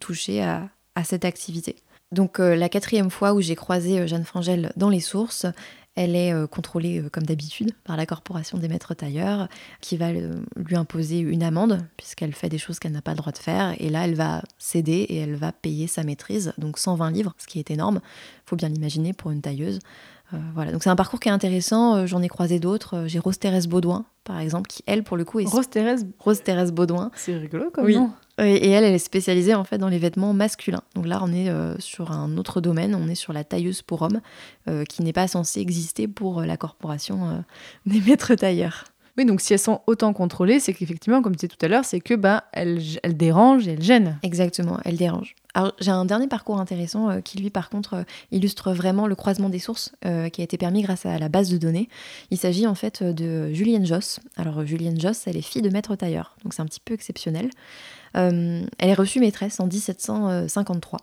toucher 0.00 0.42
à 0.42 1.04
cette 1.04 1.24
activité. 1.24 1.76
Donc 2.12 2.40
euh, 2.40 2.56
la 2.56 2.68
quatrième 2.68 3.10
fois 3.10 3.34
où 3.34 3.40
j'ai 3.40 3.54
croisé 3.54 4.00
euh, 4.00 4.06
Jeanne 4.06 4.24
Frangel 4.24 4.72
dans 4.76 4.88
les 4.88 5.00
sources, 5.00 5.46
elle 5.94 6.16
est 6.16 6.32
euh, 6.32 6.46
contrôlée 6.46 7.04
comme 7.12 7.24
d'habitude 7.24 7.72
par 7.84 7.96
la 7.96 8.06
corporation 8.06 8.56
des 8.56 8.68
maîtres 8.68 8.94
tailleurs 8.94 9.48
qui 9.82 9.98
va 9.98 10.10
lui 10.12 10.76
imposer 10.76 11.18
une 11.18 11.42
amende 11.42 11.84
puisqu'elle 11.98 12.34
fait 12.34 12.48
des 12.48 12.56
choses 12.56 12.78
qu'elle 12.78 12.92
n'a 12.92 13.02
pas 13.02 13.10
le 13.10 13.18
droit 13.18 13.32
de 13.32 13.38
faire 13.38 13.74
et 13.78 13.90
là 13.90 14.04
elle 14.06 14.14
va 14.14 14.42
céder 14.58 15.06
et 15.08 15.16
elle 15.16 15.34
va 15.34 15.52
payer 15.52 15.86
sa 15.86 16.02
maîtrise, 16.02 16.54
donc 16.56 16.78
120 16.78 17.10
livres, 17.10 17.34
ce 17.36 17.46
qui 17.46 17.58
est 17.58 17.70
énorme, 17.70 18.00
faut 18.46 18.56
bien 18.56 18.68
l'imaginer 18.68 19.12
pour 19.12 19.30
une 19.30 19.42
tailleuse. 19.42 19.80
voilà, 20.54 20.72
donc 20.72 20.82
c'est 20.84 20.90
un 20.90 20.96
parcours 20.96 21.20
qui 21.20 21.28
est 21.28 21.32
intéressant, 21.32 22.06
j'en 22.06 22.22
ai 22.22 22.28
croisé 22.28 22.58
d'autres, 22.58 23.04
j'ai 23.06 23.18
Rose 23.18 23.38
Thérèse 23.38 23.66
Baudouin 23.66 24.06
par 24.24 24.38
exemple 24.38 24.68
qui 24.68 24.82
elle 24.86 25.02
pour 25.02 25.16
le 25.16 25.24
coup 25.24 25.40
est 25.40 25.46
Rose 25.46 25.68
Thérèse 25.68 26.06
Rose 26.18 26.42
Thérèse 26.42 26.72
Baudouin. 26.72 27.10
C'est 27.16 27.36
rigolo 27.36 27.70
comme 27.70 27.90
nom. 27.90 28.12
Et 28.38 28.70
elle, 28.70 28.84
elle 28.84 28.94
est 28.94 28.98
spécialisée 28.98 29.54
en 29.54 29.64
fait 29.64 29.78
dans 29.78 29.88
les 29.88 29.98
vêtements 29.98 30.32
masculins. 30.32 30.82
Donc 30.94 31.06
là, 31.06 31.20
on 31.22 31.32
est 31.32 31.48
euh, 31.48 31.76
sur 31.78 32.12
un 32.12 32.36
autre 32.36 32.60
domaine, 32.60 32.94
on 32.94 33.08
est 33.08 33.16
sur 33.16 33.32
la 33.32 33.42
tailleuse 33.42 33.82
pour 33.82 34.02
hommes, 34.02 34.20
euh, 34.68 34.84
qui 34.84 35.02
n'est 35.02 35.12
pas 35.12 35.26
censée 35.26 35.60
exister 35.60 36.06
pour 36.06 36.40
euh, 36.40 36.46
la 36.46 36.56
corporation 36.56 37.44
des 37.86 38.00
maîtres 38.00 38.34
tailleurs. 38.36 38.84
Oui, 39.16 39.24
donc 39.24 39.40
si 39.40 39.52
elles 39.52 39.58
sont 39.58 39.80
autant 39.88 40.12
contrôlées, 40.12 40.60
c'est 40.60 40.72
qu'effectivement, 40.72 41.22
comme 41.22 41.32
tu 41.34 41.46
disais 41.46 41.56
tout 41.56 41.66
à 41.66 41.68
l'heure, 41.68 41.84
c'est 41.84 41.98
que 41.98 42.14
bah, 42.14 42.44
elles, 42.52 42.80
elles 43.02 43.16
dérangent 43.16 43.66
et 43.66 43.72
elles 43.72 43.82
gênent. 43.82 44.16
Exactement, 44.22 44.78
elles 44.84 44.96
dérangent. 44.96 45.34
Alors 45.54 45.72
j'ai 45.80 45.90
un 45.90 46.04
dernier 46.04 46.28
parcours 46.28 46.60
intéressant 46.60 47.20
qui 47.22 47.38
lui 47.38 47.50
par 47.50 47.68
contre 47.68 48.04
illustre 48.30 48.72
vraiment 48.72 49.08
le 49.08 49.16
croisement 49.16 49.48
des 49.48 49.58
sources 49.58 49.90
qui 50.02 50.40
a 50.40 50.44
été 50.44 50.56
permis 50.56 50.82
grâce 50.82 51.04
à 51.04 51.18
la 51.18 51.28
base 51.28 51.50
de 51.50 51.56
données. 51.56 51.88
Il 52.30 52.38
s'agit 52.38 52.64
en 52.68 52.76
fait 52.76 53.02
de 53.02 53.52
Julienne 53.52 53.84
Joss. 53.84 54.20
Alors 54.36 54.64
Julienne 54.64 55.00
Joss, 55.00 55.26
elle 55.26 55.36
est 55.36 55.42
fille 55.42 55.62
de 55.62 55.70
maître 55.70 55.96
tailleur, 55.96 56.36
donc 56.44 56.54
c'est 56.54 56.62
un 56.62 56.66
petit 56.66 56.78
peu 56.78 56.94
exceptionnel. 56.94 57.50
Euh, 58.16 58.64
elle 58.78 58.88
est 58.88 58.94
reçue 58.94 59.20
maîtresse 59.20 59.60
en 59.60 59.66
1753. 59.66 61.00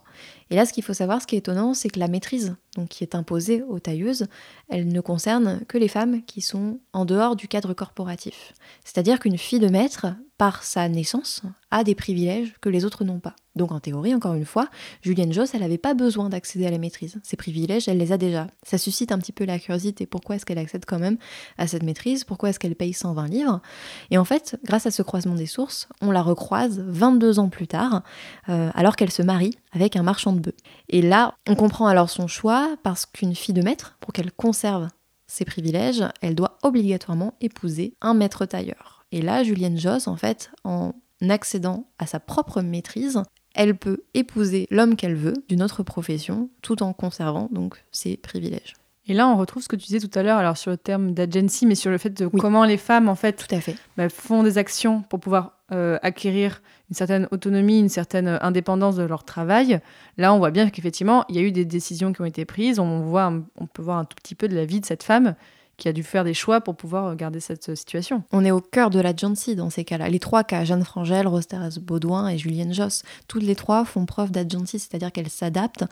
Et 0.50 0.56
là, 0.56 0.64
ce 0.66 0.72
qu'il 0.72 0.84
faut 0.84 0.94
savoir, 0.94 1.20
ce 1.20 1.26
qui 1.26 1.34
est 1.34 1.38
étonnant, 1.38 1.74
c'est 1.74 1.88
que 1.88 1.98
la 1.98 2.08
maîtrise 2.08 2.56
donc, 2.76 2.88
qui 2.88 3.04
est 3.04 3.14
imposée 3.14 3.62
aux 3.62 3.78
tailleuses, 3.78 4.26
elle 4.68 4.88
ne 4.88 5.00
concerne 5.00 5.60
que 5.66 5.78
les 5.78 5.88
femmes 5.88 6.22
qui 6.24 6.40
sont 6.40 6.80
en 6.92 7.04
dehors 7.04 7.36
du 7.36 7.48
cadre 7.48 7.74
corporatif. 7.74 8.52
C'est-à-dire 8.84 9.18
qu'une 9.18 9.38
fille 9.38 9.60
de 9.60 9.68
maître, 9.68 10.06
par 10.38 10.62
sa 10.62 10.88
naissance, 10.88 11.42
a 11.70 11.82
des 11.82 11.94
privilèges 11.94 12.54
que 12.60 12.68
les 12.68 12.84
autres 12.84 13.04
n'ont 13.04 13.20
pas. 13.20 13.34
Donc 13.54 13.72
en 13.72 13.80
théorie, 13.80 14.14
encore 14.14 14.34
une 14.34 14.44
fois, 14.44 14.68
Julienne 15.00 15.32
Joss, 15.32 15.54
elle 15.54 15.62
n'avait 15.62 15.78
pas 15.78 15.94
besoin 15.94 16.28
d'accéder 16.28 16.66
à 16.66 16.70
la 16.70 16.76
maîtrise. 16.76 17.18
Ces 17.22 17.36
privilèges, 17.36 17.88
elle 17.88 17.96
les 17.96 18.12
a 18.12 18.18
déjà. 18.18 18.46
Ça 18.62 18.76
suscite 18.76 19.12
un 19.12 19.18
petit 19.18 19.32
peu 19.32 19.44
la 19.46 19.58
curiosité. 19.58 20.04
Pourquoi 20.06 20.36
est-ce 20.36 20.44
qu'elle 20.44 20.58
accède 20.58 20.84
quand 20.84 20.98
même 20.98 21.16
à 21.56 21.66
cette 21.66 21.82
maîtrise? 21.82 22.24
Pourquoi 22.24 22.50
est-ce 22.50 22.58
qu'elle 22.58 22.76
paye 22.76 22.92
120 22.92 23.28
livres? 23.28 23.62
Et 24.10 24.18
en 24.18 24.24
fait, 24.24 24.58
grâce 24.64 24.86
à 24.86 24.90
ce 24.90 25.02
croisement 25.02 25.34
des 25.34 25.46
sources, 25.46 25.88
on 26.02 26.10
la 26.10 26.22
recroise 26.22 26.84
22 26.86 27.38
ans 27.38 27.48
plus 27.48 27.66
tard, 27.66 28.02
euh, 28.50 28.70
alors 28.74 28.94
qu'elle 28.94 29.10
se 29.10 29.22
marie 29.22 29.56
avec 29.72 29.96
un 29.96 30.02
marchand 30.02 30.32
de 30.32 30.40
bœufs. 30.40 30.56
Et 30.90 31.00
là, 31.00 31.34
on 31.48 31.54
comprend 31.54 31.86
alors 31.86 32.10
son 32.10 32.26
choix, 32.26 32.76
parce 32.82 33.06
qu'une 33.06 33.34
fille 33.34 33.54
de 33.54 33.62
maître, 33.62 33.96
pour 34.00 34.12
qu'elle 34.12 34.32
conserve 34.32 34.88
ses 35.26 35.44
privilèges, 35.44 36.04
elle 36.20 36.34
doit 36.34 36.58
obligatoirement 36.62 37.34
épouser 37.40 37.94
un 38.00 38.14
maître 38.14 38.46
tailleur. 38.46 39.04
Et 39.12 39.22
là, 39.22 39.42
Julienne 39.42 39.78
Joss, 39.78 40.08
en 40.08 40.16
fait, 40.16 40.50
en 40.64 40.92
accédant 41.28 41.88
à 41.98 42.06
sa 42.06 42.20
propre 42.20 42.62
maîtrise, 42.62 43.22
elle 43.54 43.76
peut 43.76 44.04
épouser 44.14 44.66
l'homme 44.70 44.96
qu'elle 44.96 45.14
veut 45.14 45.34
d'une 45.48 45.62
autre 45.62 45.82
profession 45.82 46.50
tout 46.62 46.82
en 46.82 46.92
conservant 46.92 47.48
donc 47.50 47.82
ses 47.90 48.16
privilèges. 48.16 48.74
Et 49.08 49.14
là, 49.14 49.28
on 49.28 49.36
retrouve 49.36 49.62
ce 49.62 49.68
que 49.68 49.76
tu 49.76 49.86
disais 49.86 50.00
tout 50.00 50.18
à 50.18 50.22
l'heure, 50.22 50.38
alors 50.38 50.56
sur 50.56 50.72
le 50.72 50.76
terme 50.76 51.12
d'agency, 51.12 51.64
mais 51.64 51.76
sur 51.76 51.90
le 51.90 51.98
fait 51.98 52.10
de 52.10 52.26
comment 52.26 52.64
les 52.64 52.76
femmes, 52.76 53.08
en 53.08 53.14
fait, 53.14 53.34
tout 53.34 53.54
à 53.54 53.60
fait. 53.60 53.76
Bah, 53.96 54.08
font 54.08 54.42
des 54.42 54.58
actions 54.58 55.02
pour 55.02 55.20
pouvoir 55.20 55.55
euh, 55.72 55.98
acquérir 56.02 56.62
une 56.90 56.94
certaine 56.94 57.26
autonomie, 57.30 57.80
une 57.80 57.88
certaine 57.88 58.38
indépendance 58.40 58.96
de 58.96 59.02
leur 59.02 59.24
travail. 59.24 59.80
Là, 60.16 60.32
on 60.32 60.38
voit 60.38 60.50
bien 60.52 60.70
qu'effectivement, 60.70 61.24
il 61.28 61.36
y 61.36 61.38
a 61.38 61.42
eu 61.42 61.52
des 61.52 61.64
décisions 61.64 62.12
qui 62.12 62.20
ont 62.20 62.24
été 62.26 62.44
prises. 62.44 62.78
On 62.78 63.00
voit, 63.00 63.32
on 63.56 63.66
peut 63.66 63.82
voir 63.82 63.98
un 63.98 64.04
tout 64.04 64.16
petit 64.22 64.34
peu 64.34 64.48
de 64.48 64.54
la 64.54 64.64
vie 64.64 64.80
de 64.80 64.86
cette 64.86 65.02
femme 65.02 65.34
qui 65.76 65.88
a 65.88 65.92
dû 65.92 66.02
faire 66.02 66.24
des 66.24 66.34
choix 66.34 66.60
pour 66.60 66.76
pouvoir 66.76 67.14
garder 67.16 67.40
cette 67.40 67.74
situation. 67.74 68.22
On 68.32 68.44
est 68.44 68.50
au 68.50 68.60
cœur 68.60 68.90
de 68.90 69.00
la 69.00 69.06
l'agency 69.16 69.54
dans 69.54 69.70
ces 69.70 69.84
cas-là. 69.84 70.08
Les 70.08 70.18
trois 70.18 70.44
cas, 70.44 70.64
Jeanne 70.64 70.84
Frangel, 70.84 71.26
Rose 71.26 71.46
Thérèse 71.46 71.78
Baudouin 71.78 72.28
et 72.28 72.38
Julienne 72.38 72.74
Joss, 72.74 73.02
toutes 73.28 73.44
les 73.44 73.54
trois 73.54 73.84
font 73.84 74.04
preuve 74.04 74.30
d'agency, 74.30 74.78
c'est-à-dire 74.78 75.12
qu'elles 75.12 75.30
s'adaptent. 75.30 75.84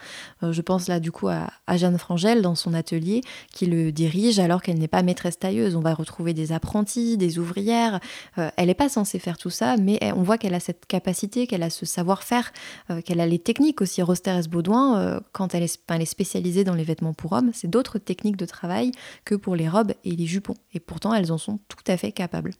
Euh, 0.42 0.52
je 0.52 0.60
pense 0.60 0.88
là 0.88 1.00
du 1.00 1.12
coup 1.12 1.28
à, 1.28 1.48
Jeanne 1.76 1.96
Frangel 1.96 2.42
dans 2.42 2.54
son 2.54 2.74
atelier 2.74 3.22
qui 3.52 3.66
le 3.66 3.92
dirige 3.92 4.38
alors 4.40 4.62
qu'elle 4.62 4.78
n'est 4.78 4.88
pas 4.88 5.02
maîtresse 5.02 5.38
tailleuse. 5.38 5.76
On 5.76 5.80
va 5.80 5.94
retrouver 5.94 6.34
des 6.34 6.52
apprentis, 6.52 7.16
des 7.16 7.38
ouvrières. 7.38 8.00
Euh, 8.38 8.50
elle 8.56 8.66
n'est 8.66 8.74
pas 8.74 8.88
censée 8.88 9.18
faire 9.18 9.38
tout 9.38 9.50
ça, 9.50 9.76
mais 9.76 9.98
on 10.14 10.22
voit 10.22 10.36
qu'elle 10.36 10.54
a 10.54 10.60
cette 10.60 10.86
capacité, 10.86 11.46
qu'elle 11.46 11.62
a 11.62 11.70
ce 11.70 11.86
savoir-faire, 11.86 12.52
euh, 12.90 13.00
qu'elle 13.00 13.20
a 13.20 13.26
les 13.26 13.38
techniques 13.38 13.80
aussi. 13.80 14.02
Rose 14.02 14.22
Thérèse 14.22 14.48
Baudouin, 14.48 15.20
quand 15.32 15.54
elle 15.54 15.62
est, 15.62 15.80
elle 15.88 16.02
est 16.02 16.04
spécialisée 16.04 16.64
dans 16.64 16.74
les 16.74 16.84
vêtements 16.84 17.14
pour 17.14 17.32
hommes, 17.32 17.52
c'est 17.54 17.70
d'autres 17.70 17.98
techniques 17.98 18.36
de 18.36 18.46
travail 18.46 18.90
que 19.24 19.34
pour 19.34 19.56
les 19.56 19.68
robes 19.74 19.92
et 20.04 20.10
les 20.12 20.26
jupons. 20.26 20.56
Et 20.72 20.80
pourtant, 20.80 21.12
elles 21.14 21.32
en 21.32 21.38
sont 21.38 21.58
tout 21.68 21.84
à 21.86 21.96
fait 21.96 22.12
capables. 22.12 22.52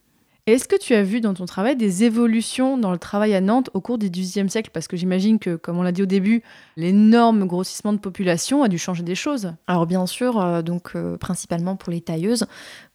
Est-ce 0.46 0.68
que 0.68 0.76
tu 0.76 0.92
as 0.92 1.02
vu 1.02 1.22
dans 1.22 1.32
ton 1.32 1.46
travail 1.46 1.74
des 1.74 2.04
évolutions 2.04 2.76
dans 2.76 2.92
le 2.92 2.98
travail 2.98 3.34
à 3.34 3.40
Nantes 3.40 3.70
au 3.72 3.80
cours 3.80 3.96
du 3.96 4.10
XVIIIe 4.10 4.50
siècle 4.50 4.68
Parce 4.74 4.88
que 4.88 4.94
j'imagine 4.94 5.38
que, 5.38 5.56
comme 5.56 5.78
on 5.78 5.82
l'a 5.82 5.90
dit 5.90 6.02
au 6.02 6.06
début, 6.06 6.42
l'énorme 6.76 7.46
grossissement 7.46 7.94
de 7.94 7.98
population 7.98 8.62
a 8.62 8.68
dû 8.68 8.76
changer 8.76 9.02
des 9.02 9.14
choses. 9.14 9.54
Alors 9.66 9.86
bien 9.86 10.04
sûr, 10.04 10.38
euh, 10.38 10.60
donc 10.60 10.96
euh, 10.96 11.16
principalement 11.16 11.76
pour 11.76 11.90
les 11.90 12.02
tailleuses, 12.02 12.44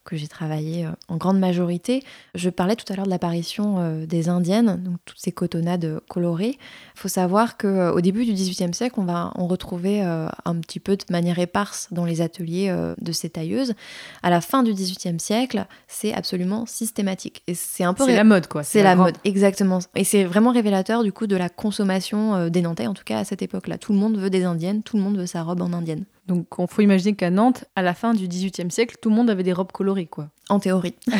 que 0.04 0.16
j'ai 0.16 0.28
travaillé 0.28 0.86
euh, 0.86 0.90
en 1.08 1.16
grande 1.16 1.38
majorité. 1.38 2.02
Je 2.34 2.50
parlais 2.50 2.76
tout 2.76 2.90
à 2.92 2.96
l'heure 2.96 3.04
de 3.06 3.10
l'apparition 3.10 3.76
euh, 3.78 4.06
des 4.06 4.28
indiennes, 4.28 4.82
donc 4.82 4.96
toutes 5.04 5.18
ces 5.20 5.32
cotonnades 5.32 6.00
colorées. 6.08 6.58
Il 6.94 7.00
faut 7.00 7.08
savoir 7.08 7.56
qu'au 7.56 8.00
début 8.00 8.24
du 8.24 8.32
XVIIIe 8.32 8.74
siècle, 8.74 8.94
on 8.98 9.04
va 9.04 9.32
en 9.34 9.46
retrouver 9.46 10.00
un 10.02 10.54
petit 10.60 10.80
peu 10.80 10.96
de 10.96 11.04
manière 11.10 11.38
éparse 11.38 11.88
dans 11.90 12.04
les 12.04 12.20
ateliers 12.20 12.74
de 13.00 13.12
ces 13.12 13.30
tailleuses. 13.30 13.74
À 14.22 14.30
la 14.30 14.40
fin 14.40 14.62
du 14.62 14.72
XVIIIe 14.74 15.18
siècle, 15.18 15.66
c'est 15.88 16.12
absolument 16.12 16.66
systématique. 16.66 17.42
Et 17.46 17.54
c'est 17.54 17.84
un 17.84 17.94
peu 17.94 18.04
C'est 18.04 18.16
la 18.16 18.24
mode, 18.24 18.46
quoi. 18.48 18.62
c'est 18.62 18.82
la, 18.82 18.94
grande- 18.94 19.06
mode, 19.08 19.16
exactement. 19.24 19.78
Et 19.94 20.04
c'est 20.04 20.24
vraiment 20.24 20.52
révélateur 20.52 21.02
du 21.02 21.12
coup 21.12 21.26
de 21.26 21.36
la 21.36 21.48
consommation 21.48 22.34
euh, 22.34 22.48
des 22.50 22.62
Nantais, 22.62 22.86
en 22.86 22.94
tout 22.94 23.04
cas 23.04 23.18
à 23.18 23.24
cette 23.24 23.42
époque-là. 23.42 23.78
Tout 23.78 23.92
le 23.92 23.98
monde 23.98 24.18
veut 24.18 24.30
des 24.30 24.44
indiennes, 24.44 24.82
tout 24.82 24.96
le 24.96 25.02
monde 25.02 25.16
veut 25.18 25.26
sa 25.26 25.42
robe 25.42 25.62
en 25.62 25.72
indienne, 25.72 26.04
Donc, 26.30 26.46
il 26.60 26.66
faut 26.68 26.80
imaginer 26.80 27.14
qu'à 27.16 27.28
Nantes, 27.28 27.64
à 27.74 27.82
la 27.82 27.92
fin 27.92 28.14
du 28.14 28.28
XVIIIe 28.28 28.70
siècle, 28.70 28.96
tout 29.02 29.10
le 29.10 29.16
monde 29.16 29.30
avait 29.30 29.42
des 29.42 29.52
robes 29.52 29.72
colorées, 29.72 30.06
quoi. 30.06 30.28
en 30.48 30.60
théorie. 30.60 30.94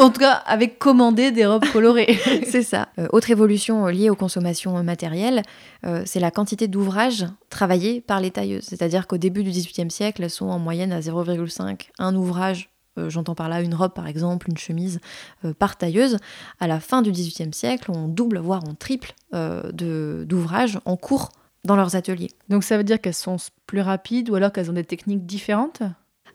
En 0.00 0.10
tout 0.10 0.18
cas, 0.20 0.32
avec 0.32 0.78
commandé 0.80 1.30
des 1.30 1.46
robes 1.46 1.64
colorées. 1.72 2.18
c'est 2.50 2.64
ça. 2.64 2.88
Euh, 2.98 3.06
autre 3.12 3.30
évolution 3.30 3.86
euh, 3.86 3.92
liée 3.92 4.10
aux 4.10 4.16
consommations 4.16 4.76
euh, 4.76 4.82
matérielles, 4.82 5.42
euh, 5.86 6.02
c'est 6.06 6.18
la 6.20 6.30
quantité 6.32 6.66
d'ouvrages 6.66 7.24
travaillés 7.50 8.00
par 8.00 8.20
les 8.20 8.30
tailleuses. 8.32 8.64
C'est-à-dire 8.64 9.06
qu'au 9.06 9.16
début 9.16 9.44
du 9.44 9.50
XVIIIe 9.50 9.90
siècle, 9.90 10.22
elles 10.24 10.30
sont 10.30 10.48
en 10.48 10.58
moyenne 10.58 10.92
à 10.92 11.00
0,5, 11.00 11.88
un 12.00 12.14
ouvrage. 12.16 12.68
J'entends 13.08 13.36
par 13.36 13.48
là 13.48 13.62
une 13.62 13.74
robe 13.74 13.94
par 13.94 14.08
exemple, 14.08 14.50
une 14.50 14.58
chemise 14.58 14.98
euh, 15.44 15.54
par 15.54 15.76
tailleuse. 15.76 16.18
À 16.58 16.66
la 16.66 16.80
fin 16.80 17.00
du 17.00 17.12
XVIIIe 17.12 17.54
siècle, 17.54 17.90
on 17.94 18.08
double, 18.08 18.38
voire 18.38 18.62
on 18.68 18.74
triple 18.74 19.14
euh, 19.34 19.70
de- 19.72 20.24
d'ouvrages 20.28 20.78
en 20.84 20.96
cours 20.96 21.30
dans 21.64 21.76
leurs 21.76 21.96
ateliers. 21.96 22.30
Donc, 22.48 22.64
ça 22.64 22.76
veut 22.76 22.84
dire 22.84 23.00
qu'elles 23.00 23.14
sont 23.14 23.36
plus 23.66 23.80
rapides 23.80 24.30
ou 24.30 24.34
alors 24.34 24.52
qu'elles 24.52 24.70
ont 24.70 24.74
des 24.74 24.84
techniques 24.84 25.26
différentes? 25.26 25.82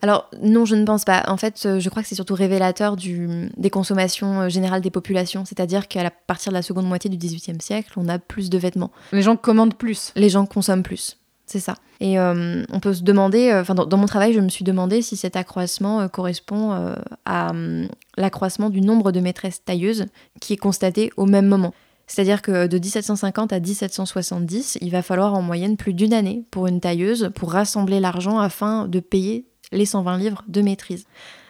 Alors 0.02 0.30
non, 0.42 0.66
je 0.66 0.74
ne 0.74 0.84
pense 0.84 1.04
pas. 1.04 1.24
En 1.26 1.38
fait, 1.38 1.64
euh, 1.64 1.80
je 1.80 1.88
crois 1.88 2.02
que 2.02 2.08
c'est 2.08 2.14
surtout 2.14 2.34
révélateur 2.34 2.96
du, 2.96 3.50
des 3.56 3.70
consommations 3.70 4.42
euh, 4.42 4.48
générales 4.50 4.82
des 4.82 4.90
populations. 4.90 5.46
C'est-à-dire 5.46 5.88
qu'à 5.88 6.10
partir 6.10 6.52
de 6.52 6.54
la 6.54 6.60
seconde 6.60 6.86
moitié 6.86 7.08
du 7.08 7.16
XVIIIe 7.16 7.60
siècle, 7.62 7.94
on 7.96 8.06
a 8.08 8.18
plus 8.18 8.50
de 8.50 8.58
vêtements. 8.58 8.90
Les 9.12 9.22
gens 9.22 9.36
commandent 9.36 9.76
plus. 9.76 10.12
Les 10.14 10.28
gens 10.28 10.44
consomment 10.44 10.82
plus. 10.82 11.16
C'est 11.46 11.60
ça. 11.60 11.76
Et 12.00 12.18
euh, 12.18 12.64
on 12.72 12.80
peut 12.80 12.92
se 12.92 13.02
demander, 13.02 13.50
euh, 13.50 13.62
dans, 13.72 13.86
dans 13.86 13.96
mon 13.96 14.06
travail, 14.06 14.32
je 14.32 14.40
me 14.40 14.48
suis 14.48 14.64
demandé 14.64 15.00
si 15.00 15.16
cet 15.16 15.36
accroissement 15.36 16.00
euh, 16.00 16.08
correspond 16.08 16.94
à 17.24 17.50
hum, 17.50 17.88
l'accroissement 18.16 18.68
du 18.68 18.80
nombre 18.80 19.12
de 19.12 19.20
maîtresses 19.20 19.64
tailleuses 19.64 20.06
qui 20.40 20.52
est 20.52 20.58
constaté 20.58 21.10
au 21.16 21.24
même 21.24 21.46
moment. 21.46 21.72
C'est-à-dire 22.06 22.40
que 22.42 22.66
de 22.66 22.78
1750 22.78 23.52
à 23.52 23.60
1770, 23.60 24.78
il 24.80 24.90
va 24.90 25.02
falloir 25.02 25.34
en 25.34 25.42
moyenne 25.42 25.76
plus 25.76 25.92
d'une 25.94 26.12
année 26.12 26.44
pour 26.50 26.66
une 26.66 26.80
tailleuse 26.80 27.30
pour 27.34 27.52
rassembler 27.52 28.00
l'argent 28.00 28.38
afin 28.38 28.86
de 28.88 29.00
payer 29.00 29.46
les 29.72 29.86
120 29.86 30.18
livres 30.18 30.44
de 30.46 30.62
maîtrise. 30.62 31.04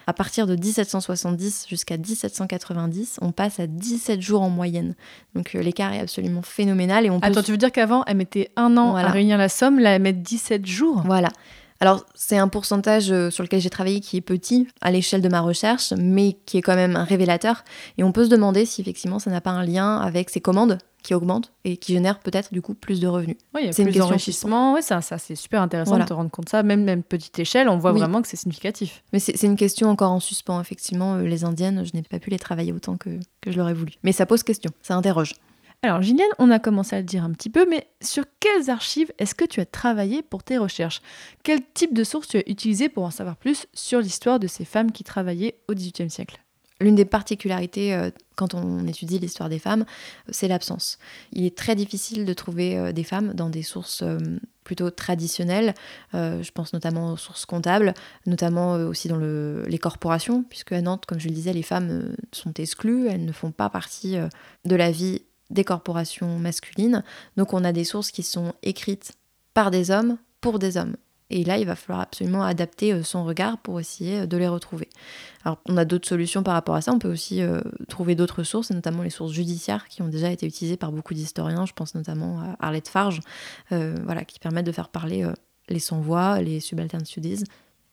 À 0.07 0.13
partir 0.13 0.47
de 0.47 0.55
1770 0.55 1.65
jusqu'à 1.67 1.97
1790, 1.97 3.17
on 3.21 3.31
passe 3.31 3.59
à 3.59 3.67
17 3.67 4.21
jours 4.21 4.41
en 4.41 4.49
moyenne. 4.49 4.95
Donc 5.35 5.53
euh, 5.53 5.61
l'écart 5.61 5.93
est 5.93 5.99
absolument 5.99 6.41
phénoménal 6.41 7.05
et 7.05 7.09
on 7.09 7.19
peut 7.19 7.27
Attends, 7.27 7.43
tu 7.43 7.51
veux 7.51 7.57
dire 7.57 7.71
qu'avant, 7.73 8.03
elles 8.07 8.15
mettaient 8.17 8.49
un 8.55 8.77
an 8.77 8.91
Voilà. 8.91 9.09
à 9.09 9.11
réunir 9.11 9.37
la 9.37 9.49
somme, 9.49 9.79
là, 9.79 9.91
elles 9.91 10.01
mettent 10.01 10.21
17 10.23 10.65
jours? 10.65 11.03
Voilà. 11.05 11.27
Alors, 11.79 12.05
c'est 12.15 12.37
un 12.37 12.47
pourcentage 12.47 13.11
euh, 13.11 13.29
sur 13.29 13.43
lequel 13.43 13.61
j'ai 13.61 13.69
travaillé 13.69 13.99
qui 13.99 14.17
est 14.17 14.21
petit 14.21 14.67
à 14.81 14.91
l'échelle 14.91 15.21
de 15.21 15.29
ma 15.29 15.41
recherche, 15.41 15.93
mais 15.97 16.37
qui 16.45 16.57
est 16.57 16.61
quand 16.61 16.75
même 16.75 16.95
un 16.95 17.03
révélateur. 17.03 17.63
Et 17.97 18.03
on 18.03 18.11
peut 18.11 18.25
se 18.25 18.29
demander 18.29 18.65
si 18.65 18.81
effectivement 18.81 19.19
ça 19.19 19.29
n'a 19.29 19.41
pas 19.41 19.51
un 19.51 19.63
lien 19.63 19.97
avec 19.97 20.29
ces 20.29 20.41
commandes 20.41 20.79
qui 21.03 21.13
augmentent 21.13 21.53
et 21.63 21.77
qui 21.77 21.93
génèrent 21.93 22.19
peut-être 22.19 22.51
du 22.51 22.61
coup 22.61 22.73
plus 22.73 22.99
de 22.99 23.07
revenus. 23.07 23.37
Oui, 23.53 23.61
il 23.63 23.67
y 23.67 23.69
a 23.69 23.73
plus 23.73 23.85
question 23.85 24.05
d'enrichissement. 24.05 24.73
Ouais, 24.73 24.81
ça, 24.81 25.01
ça 25.01 25.17
c'est 25.17 25.35
super 25.35 25.61
intéressant 25.61 25.91
Voilà. 25.91 26.03
de 26.05 26.09
te 26.09 26.13
rendre 26.13 26.29
compte 26.31 26.45
de 26.45 26.49
ça. 26.49 26.63
Même, 26.63 26.83
même 26.83 27.03
petite 27.03 27.37
échelle, 27.39 27.69
on 27.69 27.77
voit 27.77 27.93
Oui. 27.93 27.99
vraiment 27.99 28.21
que 28.21 28.27
c'est 28.27 28.35
significatif. 28.37 29.03
Mais 29.13 29.19
c'est 29.19 29.37
c'est 29.37 29.47
une 29.47 29.55
question 29.55 29.89
encore 29.89 30.11
en 30.11 30.19
suspens, 30.19 30.59
effectivement. 30.59 31.15
euh, 31.15 31.21
Les 31.27 31.45
indiennes, 31.45 31.85
je 31.85 31.91
n'ai 31.95 32.01
pas 32.01 32.19
pu 32.19 32.29
les 32.31 32.39
travailler 32.39 32.73
autant 32.73 32.97
que, 32.97 33.11
que 33.39 33.51
je 33.51 33.57
l'aurais 33.57 33.75
voulu. 33.75 33.93
Mais 34.03 34.11
ça 34.11 34.25
pose 34.25 34.43
question, 34.43 34.71
ça 34.81 34.95
interroge. 34.95 35.35
Alors, 35.83 36.01
Gilliane, 36.01 36.27
on 36.39 36.49
a 36.49 36.59
commencé 36.59 36.95
à 36.95 36.99
le 36.99 37.05
dire 37.05 37.23
un 37.23 37.31
petit 37.31 37.49
peu, 37.49 37.67
mais 37.69 37.87
sur 38.01 38.25
quelles 38.39 38.69
archives 38.69 39.11
est-ce 39.19 39.35
que 39.35 39.45
tu 39.45 39.59
as 39.61 39.65
travaillé 39.65 40.21
pour 40.23 40.43
tes 40.43 40.57
recherches? 40.57 41.01
Quel 41.43 41.59
type 41.73 41.93
de 41.93 42.03
sources 42.03 42.27
tu 42.29 42.37
as 42.37 42.49
utilisé 42.49 42.89
pour 42.89 43.03
en 43.03 43.11
savoir 43.11 43.37
plus 43.37 43.67
sur 43.73 43.99
l'histoire 43.99 44.39
de 44.39 44.47
ces 44.47 44.65
femmes 44.65 44.91
qui 44.91 45.03
travaillaient 45.03 45.59
au 45.67 45.73
XVIIIe 45.75 46.09
siècle? 46.09 46.39
L'une 46.81 46.95
des 46.95 47.05
particularités 47.05 47.93
euh, 47.93 48.09
quand 48.35 48.53
on 48.53 48.85
étudie 48.85 49.17
l'histoire 49.17 49.49
des 49.49 49.57
femmes, 49.59 49.81
euh, 49.81 50.31
c'est 50.31 50.47
l'absence. 50.47 50.97
Il 51.31 51.45
est 51.45 51.55
très 51.57 51.75
difficile 51.75 52.25
de 52.25 52.33
trouver 52.33 52.77
euh, 52.77 52.91
des 52.91 53.03
femmes 53.03 53.33
dans 53.33 53.49
des 53.49 53.63
sources 53.63 54.03
plutôt 54.63 54.89
traditionnelles. 54.89 55.73
Je 56.13 56.51
pense 56.51 56.73
notamment 56.73 57.13
aux 57.13 57.17
sources 57.17 57.45
comptables, 57.45 57.93
notamment 58.25 58.73
aussi 58.73 59.07
dans 59.07 59.15
le- 59.15 59.63
les 59.65 59.77
corporations, 59.77 60.43
puisque 60.43 60.73
à 60.73 60.81
Nantes, 60.81 61.05
comme 61.05 61.21
je 61.21 61.29
le 61.29 61.33
disais, 61.33 61.53
les 61.53 61.63
femmes 61.63 62.13
sont 62.33 62.51
exclues, 62.55 63.07
elles 63.07 63.23
ne 63.23 63.31
font 63.31 63.51
pas 63.51 63.69
partie 63.69 64.17
de 64.65 64.75
la 64.75 64.91
vie 64.91 65.21
des 65.49 65.63
corporations 65.63 66.39
masculines. 66.39 67.03
Donc 67.35 67.53
on 67.53 67.63
a 67.63 67.71
des 67.71 67.83
sources 67.83 68.11
qui 68.11 68.23
sont 68.23 68.53
écrites 68.63 69.13
par 69.53 69.71
des 69.71 69.91
hommes 69.91 70.17
pour 70.41 70.59
des 70.59 70.77
hommes. 70.77 70.95
Et 71.29 71.43
là, 71.43 71.57
il 71.57 71.65
va 71.65 71.75
falloir 71.75 72.01
absolument 72.01 72.43
adapter 72.43 72.93
euh, 72.93 73.03
son 73.03 73.25
regard 73.25 73.57
pour 73.57 73.79
essayer 73.79 74.19
euh, 74.19 74.25
de 74.25 74.37
les 74.37 74.47
retrouver. 74.47 74.87
Alors, 75.43 75.59
on 75.65 75.75
a 75.75 75.83
d'autres 75.83 76.07
solutions 76.07 76.41
par 76.41 76.53
rapport 76.53 76.75
à 76.75 76.81
ça. 76.81 76.93
On 76.93 76.99
peut 76.99 77.11
aussi 77.11 77.41
euh, 77.41 77.59
trouver 77.89 78.15
d'autres 78.15 78.43
sources, 78.43 78.71
notamment 78.71 79.03
les 79.03 79.09
sources 79.09 79.33
judiciaires 79.33 79.87
qui 79.89 80.01
ont 80.01 80.07
déjà 80.07 80.31
été 80.31 80.45
utilisées 80.45 80.77
par 80.77 80.91
beaucoup 80.91 81.13
d'historiens. 81.13 81.65
Je 81.65 81.73
pense 81.73 81.95
notamment 81.95 82.39
à 82.39 82.65
Arlette 82.65 82.87
Farge, 82.87 83.19
voilà, 83.69 84.23
qui 84.23 84.39
permettent 84.39 84.65
de 84.65 84.71
faire 84.71 84.89
parler 84.89 85.29
les 85.69 85.79
sans-voix, 85.79 86.41
les 86.41 86.59
subaltern 86.59 87.03
studies, 87.05 87.43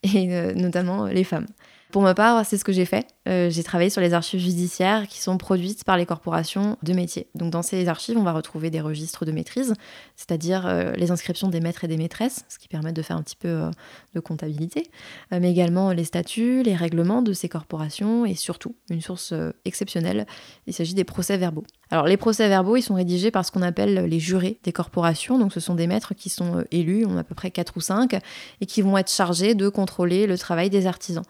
et 0.03 0.55
notamment 0.55 1.07
les 1.07 1.25
femmes. 1.25 1.47
Pour 1.95 2.03
ma 2.03 2.13
part, 2.13 2.45
c'est 2.45 2.59
ce 2.59 2.65
que 2.65 2.73
j'ai 2.73 2.87
fait. 2.87 3.07
Euh, 3.29 3.51
j'ai 3.51 3.63
travaillé 3.63 3.89
sur 3.89 4.01
les 4.01 4.15
archives 4.15 4.41
judiciaires 4.41 5.07
qui 5.07 5.21
sont 5.21 5.39
produites 5.39 5.85
par 5.85 5.97
les 5.97 6.07
corporations 6.07 6.77
de 6.83 6.93
métiers. 6.93 7.29
Donc 7.37 7.51
dans 7.51 7.63
ces 7.63 7.87
archives, 7.87 8.19
on 8.19 8.25
va 8.25 8.33
retrouver 8.33 8.69
des 8.69 8.81
registres 8.81 9.25
de 9.25 9.31
maîtrise, 9.31 9.75
c'est-à-dire 10.17 10.67
euh, 10.67 10.91
les 10.97 11.13
inscriptions 11.13 11.47
des 11.47 11.61
maîtres 11.61 11.85
et 11.85 11.89
des 11.89 11.97
maîtresses, 11.97 12.45
ce 12.49 12.59
qui 12.59 12.67
permet 12.67 12.93
de 12.93 13.01
faire 13.01 13.17
un 13.17 13.23
petit 13.23 13.37
peu 13.37 13.47
euh, 13.47 13.71
de 14.13 14.19
comptabilité, 14.19 14.91
mais 15.31 15.53
également 15.53 15.93
les 15.93 16.03
statuts, 16.03 16.65
les 16.65 16.75
règlements 16.75 17.23
de 17.23 17.33
ces 17.33 17.49
corporations 17.49 18.27
et 18.27 18.35
surtout, 18.35 18.75
une 18.91 19.01
source 19.01 19.33
exceptionnelle, 19.65 20.27
il 20.67 20.75
s'agit 20.75 20.95
des 20.95 21.05
procès 21.05 21.37
verbaux. 21.37 21.65
Alors 21.91 22.07
les 22.07 22.17
procès 22.17 22.49
verbaux, 22.49 22.77
ils 22.77 22.83
sont 22.83 22.95
rédigés 22.95 23.31
par 23.31 23.45
ce 23.45 23.53
qu'on 23.53 23.63
appelle 23.63 24.07
les 24.07 24.19
jurés 24.19 24.59
des 24.65 24.73
corporations, 24.73 25.39
donc 25.39 25.53
ce 25.53 25.61
sont 25.61 25.75
des 25.75 25.87
maîtres 25.87 26.15
qui 26.15 26.29
sont 26.29 26.65
élus, 26.73 27.07
on 27.07 27.17
a 27.17 27.21
à 27.21 27.25
peu 27.25 27.35
près 27.35 27.53
4 27.53 27.77
ou 27.77 27.81
5, 27.81 28.19
et 28.61 28.67
qui 28.67 28.83
vont 28.83 28.99
être 28.99 29.11
chargés 29.11 29.55
de 29.55 29.69
contrôler 29.69 30.27
le 30.27 30.37
travail 30.37 30.71
des 30.71 30.87
artisans. 30.87 31.25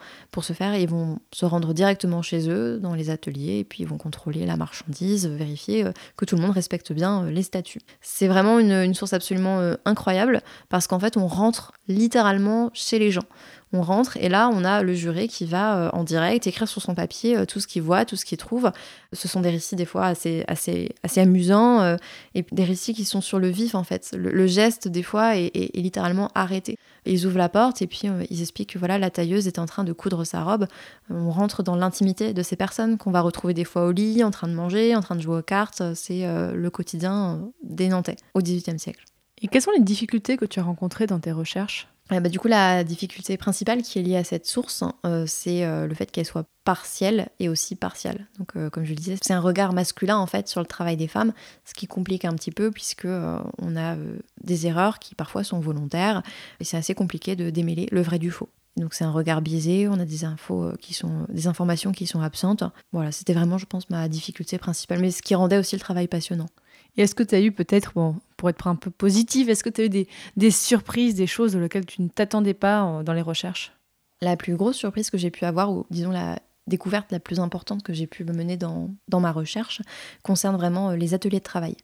Faire, 0.54 0.74
ils 0.76 0.88
vont 0.88 1.18
se 1.32 1.44
rendre 1.44 1.74
directement 1.74 2.22
chez 2.22 2.48
eux, 2.48 2.78
dans 2.78 2.94
les 2.94 3.10
ateliers, 3.10 3.58
et 3.58 3.64
puis 3.64 3.82
ils 3.82 3.88
vont 3.88 3.98
contrôler 3.98 4.46
la 4.46 4.56
marchandise, 4.56 5.26
vérifier 5.26 5.84
euh, 5.84 5.92
que 6.16 6.24
tout 6.24 6.36
le 6.36 6.42
monde 6.42 6.52
respecte 6.52 6.92
bien 6.92 7.24
euh, 7.24 7.30
les 7.30 7.42
statuts. 7.42 7.80
C'est 8.00 8.28
vraiment 8.28 8.58
une, 8.58 8.94
source 8.94 9.12
absolument 9.12 9.60
euh, 9.60 9.74
incroyable, 9.84 10.42
parce 10.68 10.86
qu'en 10.86 10.98
fait, 10.98 11.16
on 11.16 11.26
rentre 11.26 11.72
littéralement 11.88 12.70
chez 12.72 12.98
les 12.98 13.10
gens. 13.10 13.24
On 13.74 13.82
rentre 13.82 14.16
et 14.18 14.28
là, 14.28 14.48
on 14.52 14.64
a 14.64 14.84
le 14.84 14.94
juré 14.94 15.26
qui 15.26 15.46
va 15.46 15.76
euh, 15.76 15.90
en 15.92 16.04
direct 16.04 16.46
écrire 16.46 16.68
sur 16.68 16.80
son 16.80 16.94
papier 16.94 17.36
euh, 17.36 17.44
tout 17.44 17.58
ce 17.58 17.66
qu'il 17.66 17.82
voit, 17.82 18.04
tout 18.04 18.14
ce 18.14 18.24
qu'il 18.24 18.38
trouve. 18.38 18.70
Ce 19.12 19.26
sont 19.26 19.40
des 19.40 19.50
récits 19.50 19.74
des 19.74 19.84
fois 19.84 20.06
assez, 20.06 20.44
assez, 20.46 20.94
assez 21.02 21.20
amusants 21.20 21.80
euh, 21.80 21.96
et 22.36 22.46
des 22.52 22.62
récits 22.62 22.94
qui 22.94 23.04
sont 23.04 23.20
sur 23.20 23.40
le 23.40 23.48
vif 23.48 23.74
en 23.74 23.82
fait. 23.82 24.14
Le, 24.16 24.46
geste 24.46 24.86
des 24.86 25.02
fois 25.02 25.36
est, 25.36 25.74
littéralement 25.74 26.30
arrêté. 26.36 26.78
Ils 27.04 27.26
ouvrent 27.26 27.38
la 27.38 27.48
porte 27.48 27.82
et 27.82 27.88
puis 27.88 28.02
ils 28.30 28.42
expliquent 28.42 28.74
que 28.74 28.78
voilà, 28.78 28.96
la 28.96 29.10
tailleuse 29.10 29.48
est 29.48 29.58
en 29.58 29.66
train 29.66 29.82
de 29.82 29.92
coudre 29.92 30.22
sa 30.22 30.44
robe. 30.44 30.68
On 31.10 31.32
rentre 31.32 31.64
dans 31.64 31.74
l'intimité 31.74 32.32
de 32.32 32.42
ces 32.44 32.54
personnes 32.54 32.96
qu'on 32.96 33.10
va 33.10 33.22
retrouver 33.22 33.54
des 33.54 33.64
fois 33.64 33.86
au 33.86 33.90
lit, 33.90 34.22
en 34.22 34.30
train 34.30 34.46
de 34.46 34.54
manger, 34.54 34.94
en 34.94 35.00
train 35.00 35.16
de 35.16 35.20
jouer 35.20 35.38
aux 35.38 35.42
cartes. 35.42 35.82
C'est 35.96 36.24
le 36.24 36.70
quotidien 36.70 37.40
des 37.64 37.88
Nantais 37.88 38.16
au 38.34 38.40
XVIIIe 38.40 38.78
siècle. 38.78 39.04
Et 39.42 39.48
quelles 39.48 39.62
sont 39.62 39.72
les 39.72 39.82
difficultés 39.82 40.36
que 40.36 40.44
tu 40.44 40.60
as 40.60 40.62
rencontrées 40.62 41.08
dans 41.08 41.18
tes 41.18 41.32
recherches? 41.32 41.88
Bah, 42.10 42.28
du 42.28 42.38
coup, 42.38 42.48
la 42.48 42.84
difficulté 42.84 43.36
principale 43.38 43.82
qui 43.82 43.98
est 43.98 44.02
liée 44.02 44.16
à 44.16 44.24
cette 44.24 44.46
source, 44.46 44.84
euh, 45.06 45.24
c'est 45.26 45.64
euh, 45.64 45.86
le 45.86 45.94
fait 45.94 46.10
qu'elle 46.10 46.26
soit 46.26 46.46
partielle 46.64 47.28
et 47.40 47.48
aussi 47.48 47.76
partiale. 47.76 48.26
Donc, 48.38 48.56
euh, 48.56 48.68
comme 48.68 48.84
je 48.84 48.90
le 48.90 48.96
disais, 48.96 49.16
c'est 49.22 49.32
un 49.32 49.40
regard 49.40 49.72
masculin 49.72 50.18
en 50.18 50.26
fait 50.26 50.46
sur 50.46 50.60
le 50.60 50.66
travail 50.66 50.96
des 50.96 51.08
femmes, 51.08 51.32
ce 51.64 51.72
qui 51.72 51.86
complique 51.86 52.26
un 52.26 52.34
petit 52.34 52.50
peu 52.50 52.70
puisque 52.70 53.06
on 53.06 53.76
a 53.76 53.96
des 54.42 54.66
erreurs 54.66 54.98
qui 54.98 55.14
parfois 55.14 55.44
sont 55.44 55.60
volontaires 55.60 56.22
et 56.60 56.64
c'est 56.64 56.76
assez 56.76 56.94
compliqué 56.94 57.36
de 57.36 57.50
démêler 57.50 57.88
le 57.90 58.02
vrai 58.02 58.18
du 58.18 58.30
faux. 58.30 58.48
Donc 58.76 58.92
c'est 58.92 59.04
un 59.04 59.12
regard 59.12 59.40
biaisé, 59.40 59.88
on 59.88 60.00
a 60.00 60.04
des 60.04 60.24
infos 60.24 60.72
qui 60.80 60.94
sont 60.94 61.26
des 61.28 61.46
informations 61.46 61.92
qui 61.92 62.06
sont 62.06 62.20
absentes. 62.20 62.64
Voilà, 62.92 63.12
c'était 63.12 63.34
vraiment 63.34 63.58
je 63.58 63.66
pense 63.66 63.88
ma 63.88 64.08
difficulté 64.08 64.58
principale 64.58 65.00
mais 65.00 65.10
ce 65.10 65.22
qui 65.22 65.34
rendait 65.34 65.58
aussi 65.58 65.76
le 65.76 65.80
travail 65.80 66.08
passionnant. 66.08 66.48
Et 66.96 67.02
est-ce 67.02 67.14
que 67.14 67.22
tu 67.22 67.34
as 67.34 67.40
eu 67.40 67.52
peut-être, 67.52 67.92
bon, 67.94 68.16
pour 68.36 68.48
être 68.48 68.66
un 68.66 68.76
peu 68.76 68.90
positive, 68.90 69.50
est-ce 69.50 69.64
que 69.64 69.70
tu 69.70 69.80
as 69.80 69.84
eu 69.86 70.06
des, 70.36 70.50
surprises, 70.50 71.14
des 71.14 71.26
choses 71.26 71.56
auxquelles 71.56 71.86
tu 71.86 72.02
ne 72.02 72.08
t'attendais 72.08 72.54
pas 72.54 73.02
dans 73.02 73.12
les 73.12 73.22
recherches? 73.22 73.72
La 74.20 74.36
plus 74.36 74.56
grosse 74.56 74.76
surprise 74.76 75.10
que 75.10 75.18
j'ai 75.18 75.30
pu 75.30 75.44
avoir, 75.44 75.72
ou 75.72 75.86
disons 75.90 76.10
la 76.10 76.38
découverte 76.66 77.12
la 77.12 77.20
plus 77.20 77.40
importante 77.40 77.82
que 77.82 77.92
j'ai 77.92 78.06
pu 78.06 78.24
mener 78.24 78.56
dans, 78.56 78.90
dans 79.08 79.20
ma 79.20 79.32
recherche 79.32 79.82
concerne 80.22 80.56
vraiment 80.56 80.90
euh, 80.90 80.96
les 80.96 81.14
ateliers 81.14 81.38
de 81.38 81.44
travail. 81.44 81.76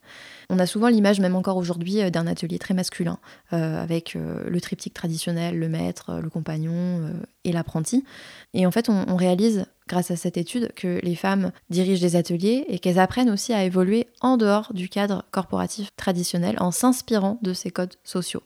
On 0.48 0.58
a 0.58 0.66
souvent 0.66 0.88
l'image, 0.88 1.20
même 1.20 1.36
encore 1.36 1.56
aujourd'hui, 1.56 2.00
euh, 2.00 2.10
d'un 2.10 2.26
atelier 2.26 2.58
très 2.58 2.74
masculin, 2.74 3.18
euh, 3.52 3.82
avec 3.82 4.14
le 4.14 4.60
triptyque 4.60 4.94
traditionnel, 4.94 5.58
le 5.58 5.68
maître, 5.68 6.20
le 6.22 6.30
compagnon 6.30 7.10
et 7.44 7.52
l'apprenti. 7.52 8.04
Et 8.54 8.66
en 8.66 8.70
fait, 8.70 8.88
on 8.88 9.16
réalise, 9.16 9.66
grâce 9.90 10.10
à 10.10 10.16
cette 10.16 10.36
étude, 10.36 10.72
que 10.74 11.00
les 11.02 11.16
femmes 11.16 11.50
dirigent 11.68 12.00
des 12.00 12.16
ateliers 12.16 12.64
et 12.68 12.78
qu'elles 12.78 12.98
apprennent 12.98 13.28
aussi 13.28 13.52
à 13.52 13.64
évoluer 13.64 14.06
en 14.20 14.36
dehors 14.36 14.72
du 14.72 14.88
cadre 14.88 15.24
corporatif 15.32 15.88
traditionnel 15.96 16.56
en 16.60 16.70
s'inspirant 16.70 17.38
de 17.42 17.52
ces 17.52 17.70
codes 17.70 17.94
sociaux. 18.04 18.42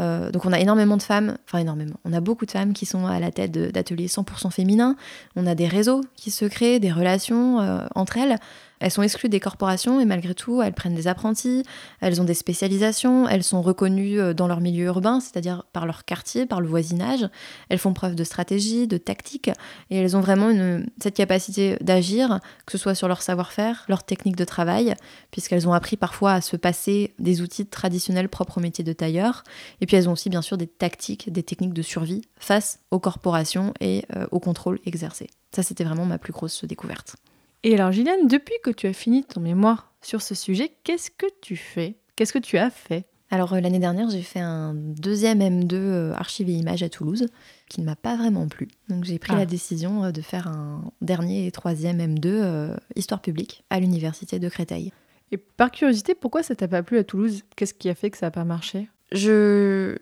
Euh, 0.00 0.30
donc 0.30 0.44
on 0.46 0.52
a 0.52 0.58
énormément 0.58 0.96
de 0.96 1.02
femmes, 1.02 1.36
enfin 1.46 1.58
énormément, 1.58 1.96
on 2.04 2.12
a 2.12 2.20
beaucoup 2.20 2.46
de 2.46 2.50
femmes 2.50 2.72
qui 2.72 2.86
sont 2.86 3.06
à 3.06 3.20
la 3.20 3.30
tête 3.30 3.52
d'ateliers 3.52 4.06
100% 4.06 4.50
féminins, 4.50 4.96
on 5.36 5.46
a 5.46 5.54
des 5.54 5.68
réseaux 5.68 6.00
qui 6.16 6.30
se 6.30 6.46
créent, 6.46 6.80
des 6.80 6.90
relations 6.90 7.60
euh, 7.60 7.86
entre 7.94 8.16
elles, 8.16 8.36
elles 8.82 8.90
sont 8.90 9.02
exclues 9.02 9.28
des 9.28 9.40
corporations 9.40 10.00
et 10.00 10.04
malgré 10.04 10.34
tout, 10.34 10.60
elles 10.60 10.72
prennent 10.72 10.94
des 10.94 11.06
apprentis, 11.06 11.62
elles 12.00 12.20
ont 12.20 12.24
des 12.24 12.34
spécialisations, 12.34 13.28
elles 13.28 13.44
sont 13.44 13.62
reconnues 13.62 14.20
euh, 14.20 14.34
dans 14.34 14.48
leur 14.48 14.60
milieu 14.60 14.86
urbain, 14.86 15.20
c'est-à-dire 15.20 15.64
par 15.72 15.86
leur 15.86 16.04
quartier, 16.04 16.46
par 16.46 16.60
le 16.60 16.66
voisinage. 16.66 17.28
Elles 17.68 17.78
font 17.78 17.94
preuve 17.94 18.16
de 18.16 18.24
stratégie, 18.24 18.86
de 18.88 18.98
tactique 18.98 19.50
et 19.90 19.98
elles 19.98 20.16
ont 20.16 20.20
vraiment 20.20 20.52
cette 21.00 21.14
capacité 21.14 21.76
d'agir, 21.80 22.40
que 22.66 22.72
ce 22.72 22.78
soit 22.78 22.94
sur 22.94 23.08
leur 23.08 23.22
savoir-faire, 23.22 23.84
leur 23.88 24.02
technique 24.02 24.36
de 24.36 24.44
travail, 24.44 24.94
puisqu'elles 25.30 25.68
ont 25.68 25.72
appris 25.72 25.96
parfois 25.96 26.32
à 26.32 26.40
se 26.40 26.56
passer 26.56 27.14
des 27.18 27.40
outils 27.40 27.66
traditionnels 27.66 28.28
propres 28.28 28.58
au 28.58 28.60
métier 28.60 28.84
de 28.84 28.92
tailleur. 28.92 29.44
Et 29.80 29.86
puis 29.86 29.96
elles 29.96 30.08
ont 30.08 30.12
aussi 30.12 30.28
bien 30.28 30.42
sûr 30.42 30.58
des 30.58 30.66
tactiques, 30.66 31.32
des 31.32 31.42
techniques 31.42 31.74
de 31.74 31.82
survie 31.82 32.22
face 32.36 32.80
aux 32.90 32.98
corporations 32.98 33.72
et 33.80 34.04
euh, 34.16 34.26
au 34.32 34.40
contrôle 34.40 34.80
exercé. 34.84 35.28
Ça, 35.54 35.62
c'était 35.62 35.84
vraiment 35.84 36.06
ma 36.06 36.18
plus 36.18 36.32
grosse 36.32 36.64
découverte. 36.64 37.16
Et 37.64 37.74
alors, 37.74 37.92
Gilliane, 37.92 38.26
depuis 38.26 38.54
que 38.62 38.70
tu 38.70 38.86
as 38.86 38.92
fini 38.92 39.24
ton 39.24 39.40
mémoire 39.40 39.92
sur 40.02 40.20
ce 40.20 40.34
sujet, 40.34 40.72
qu'est-ce 40.82 41.10
que 41.10 41.26
tu 41.40 41.56
fais? 41.56 41.96
Qu'est-ce 42.16 42.32
que 42.32 42.38
tu 42.38 42.58
as 42.58 42.70
fait? 42.70 43.06
Alors 43.32 43.54
euh, 43.54 43.60
l'année 43.60 43.78
dernière, 43.78 44.10
j'ai 44.10 44.20
fait 44.20 44.40
un 44.40 44.74
deuxième 44.74 45.40
M2 45.40 45.74
euh, 45.74 46.12
archives 46.12 46.50
et 46.50 46.52
images 46.52 46.82
à 46.82 46.90
Toulouse, 46.90 47.28
qui 47.68 47.80
ne 47.80 47.86
m'a 47.86 47.96
pas 47.96 48.14
vraiment 48.14 48.46
plu. 48.46 48.68
Donc 48.90 49.04
j'ai 49.04 49.18
pris 49.18 49.32
la 49.32 49.40
ah. 49.40 49.46
décision 49.46 50.04
euh, 50.04 50.12
de 50.12 50.20
faire 50.20 50.48
un 50.48 50.92
dernier 51.00 51.46
et 51.46 51.50
troisième 51.50 51.98
M2 51.98 52.76
histoire 52.94 53.22
publique 53.22 53.64
à 53.70 53.80
l'université 53.80 54.38
de 54.38 54.48
Créteil. 54.50 54.92
Et 55.30 55.38
par 55.38 55.70
curiosité, 55.70 56.14
pourquoi 56.14 56.42
ça 56.42 56.54
t'a 56.54 56.68
pas 56.68 56.82
plu 56.82 56.98
à 56.98 57.04
Toulouse? 57.04 57.42
Qu'est-ce 57.56 57.72
qui 57.72 57.88
a 57.88 57.94
fait 57.94 58.10
que 58.10 58.18
ça 58.18 58.26
n'a 58.26 58.32
pas 58.32 58.44
marché? 58.44 58.90
Je 59.12 59.96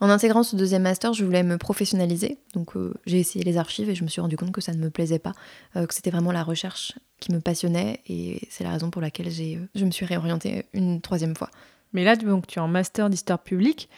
en 0.00 0.10
intégrant 0.10 0.42
ce 0.42 0.56
deuxième 0.56 0.82
master, 0.82 1.12
je 1.12 1.24
voulais 1.24 1.42
me 1.42 1.58
professionnaliser. 1.58 2.38
Donc 2.54 2.76
euh, 2.76 2.94
j'ai 3.06 3.18
essayé 3.18 3.44
les 3.44 3.56
archives 3.58 3.90
et 3.90 3.94
je 3.94 4.04
me 4.04 4.08
suis 4.08 4.20
rendu 4.20 4.36
compte 4.36 4.52
que 4.52 4.60
ça 4.60 4.72
ne 4.72 4.78
me 4.78 4.90
plaisait 4.90 5.18
pas, 5.18 5.32
euh, 5.76 5.86
que 5.86 5.94
c'était 5.94 6.10
vraiment 6.10 6.32
la 6.32 6.42
recherche 6.42 6.92
qui 7.20 7.32
me 7.32 7.40
passionnait 7.40 8.00
et 8.06 8.40
c'est 8.50 8.64
la 8.64 8.70
raison 8.70 8.90
pour 8.90 9.02
laquelle 9.02 9.30
j'ai, 9.30 9.56
euh, 9.56 9.68
je 9.74 9.84
me 9.84 9.90
suis 9.90 10.06
réorientée 10.06 10.66
une 10.72 11.00
troisième 11.00 11.34
fois. 11.34 11.50
Mais 11.92 12.04
là, 12.04 12.16
tu 12.16 12.26
es 12.26 12.58
en 12.58 12.68
master 12.68 13.10
d'histoire 13.10 13.42
publique 13.42 13.88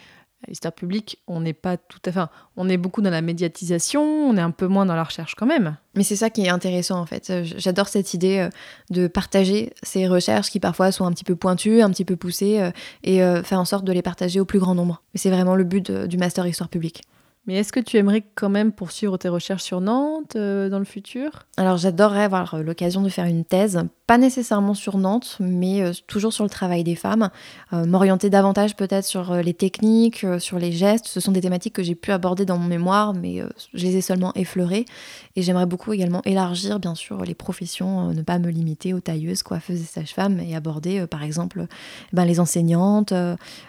l'histoire 0.47 0.73
publique, 0.73 1.19
on 1.27 1.41
n'est 1.41 1.53
pas 1.53 1.77
tout 1.77 1.99
à 2.05 2.11
fait. 2.11 2.25
on 2.57 2.69
est 2.69 2.77
beaucoup 2.77 3.01
dans 3.01 3.09
la 3.09 3.21
médiatisation, 3.21 4.01
on 4.01 4.35
est 4.37 4.41
un 4.41 4.51
peu 4.51 4.67
moins 4.67 4.85
dans 4.85 4.95
la 4.95 5.03
recherche 5.03 5.35
quand 5.35 5.45
même. 5.45 5.77
Mais 5.95 6.03
c'est 6.03 6.15
ça 6.15 6.29
qui 6.29 6.45
est 6.45 6.49
intéressant 6.49 6.99
en 6.99 7.05
fait. 7.05 7.31
J'adore 7.43 7.87
cette 7.87 8.13
idée 8.13 8.39
euh, 8.39 8.49
de 8.89 9.07
partager 9.07 9.73
ces 9.83 10.07
recherches 10.07 10.49
qui 10.49 10.59
parfois 10.59 10.91
sont 10.91 11.05
un 11.05 11.11
petit 11.11 11.23
peu 11.23 11.35
pointues, 11.35 11.81
un 11.81 11.89
petit 11.89 12.05
peu 12.05 12.15
poussées, 12.15 12.59
euh, 12.59 12.71
et 13.03 13.23
euh, 13.23 13.43
faire 13.43 13.59
en 13.59 13.65
sorte 13.65 13.85
de 13.85 13.91
les 13.91 14.01
partager 14.01 14.39
au 14.39 14.45
plus 14.45 14.59
grand 14.59 14.75
nombre. 14.75 15.03
C'est 15.15 15.29
vraiment 15.29 15.55
le 15.55 15.63
but 15.63 15.91
du 15.91 16.17
master 16.17 16.47
histoire 16.47 16.69
publique. 16.69 17.03
Mais 17.47 17.55
est-ce 17.55 17.73
que 17.73 17.79
tu 17.79 17.97
aimerais 17.97 18.23
quand 18.35 18.49
même 18.49 18.71
poursuivre 18.71 19.17
tes 19.17 19.27
recherches 19.27 19.63
sur 19.63 19.81
Nantes 19.81 20.35
euh, 20.35 20.69
dans 20.69 20.77
le 20.77 20.85
futur? 20.85 21.47
Alors 21.57 21.77
j'adorerais 21.77 22.23
avoir 22.23 22.53
euh, 22.53 22.61
l'occasion 22.61 23.01
de 23.01 23.09
faire 23.09 23.25
une 23.25 23.45
thèse, 23.45 23.81
pas 24.05 24.19
nécessairement 24.19 24.75
sur 24.75 24.99
Nantes, 24.99 25.37
mais 25.39 25.81
euh, 25.81 25.91
toujours 26.05 26.33
sur 26.33 26.43
le 26.43 26.51
travail 26.51 26.83
des 26.83 26.95
femmes, 26.95 27.29
m'orienter 27.71 28.29
davantage 28.29 28.75
peut-être 28.75 29.05
sur 29.05 29.33
les 29.35 29.53
techniques, 29.53 30.25
sur 30.39 30.59
les 30.59 30.71
gestes. 30.71 31.07
Ce 31.07 31.19
sont 31.19 31.31
des 31.31 31.41
thématiques 31.41 31.73
que 31.73 31.83
j'ai 31.83 31.95
pu 31.95 32.11
aborder 32.11 32.45
dans 32.45 32.57
mon 32.57 32.67
mémoire, 32.67 33.13
mais 33.13 33.41
je 33.73 33.85
les 33.85 33.95
ai 33.95 34.01
seulement 34.01 34.33
effleurées. 34.35 34.85
Et 35.35 35.41
j'aimerais 35.41 35.65
beaucoup 35.65 35.93
également 35.93 36.21
élargir, 36.25 36.79
bien 36.79 36.95
sûr, 36.95 37.23
les 37.23 37.33
professions, 37.33 38.13
ne 38.13 38.21
pas 38.21 38.39
me 38.39 38.49
limiter 38.49 38.93
aux 38.93 38.99
tailleuses, 38.99 39.41
coiffeuses 39.41 39.81
et 39.81 39.85
sages-femmes, 39.85 40.39
et 40.39 40.55
aborder 40.55 41.07
par 41.07 41.23
exemple 41.23 41.65
ben, 42.13 42.25
les 42.25 42.39
enseignantes, 42.39 43.13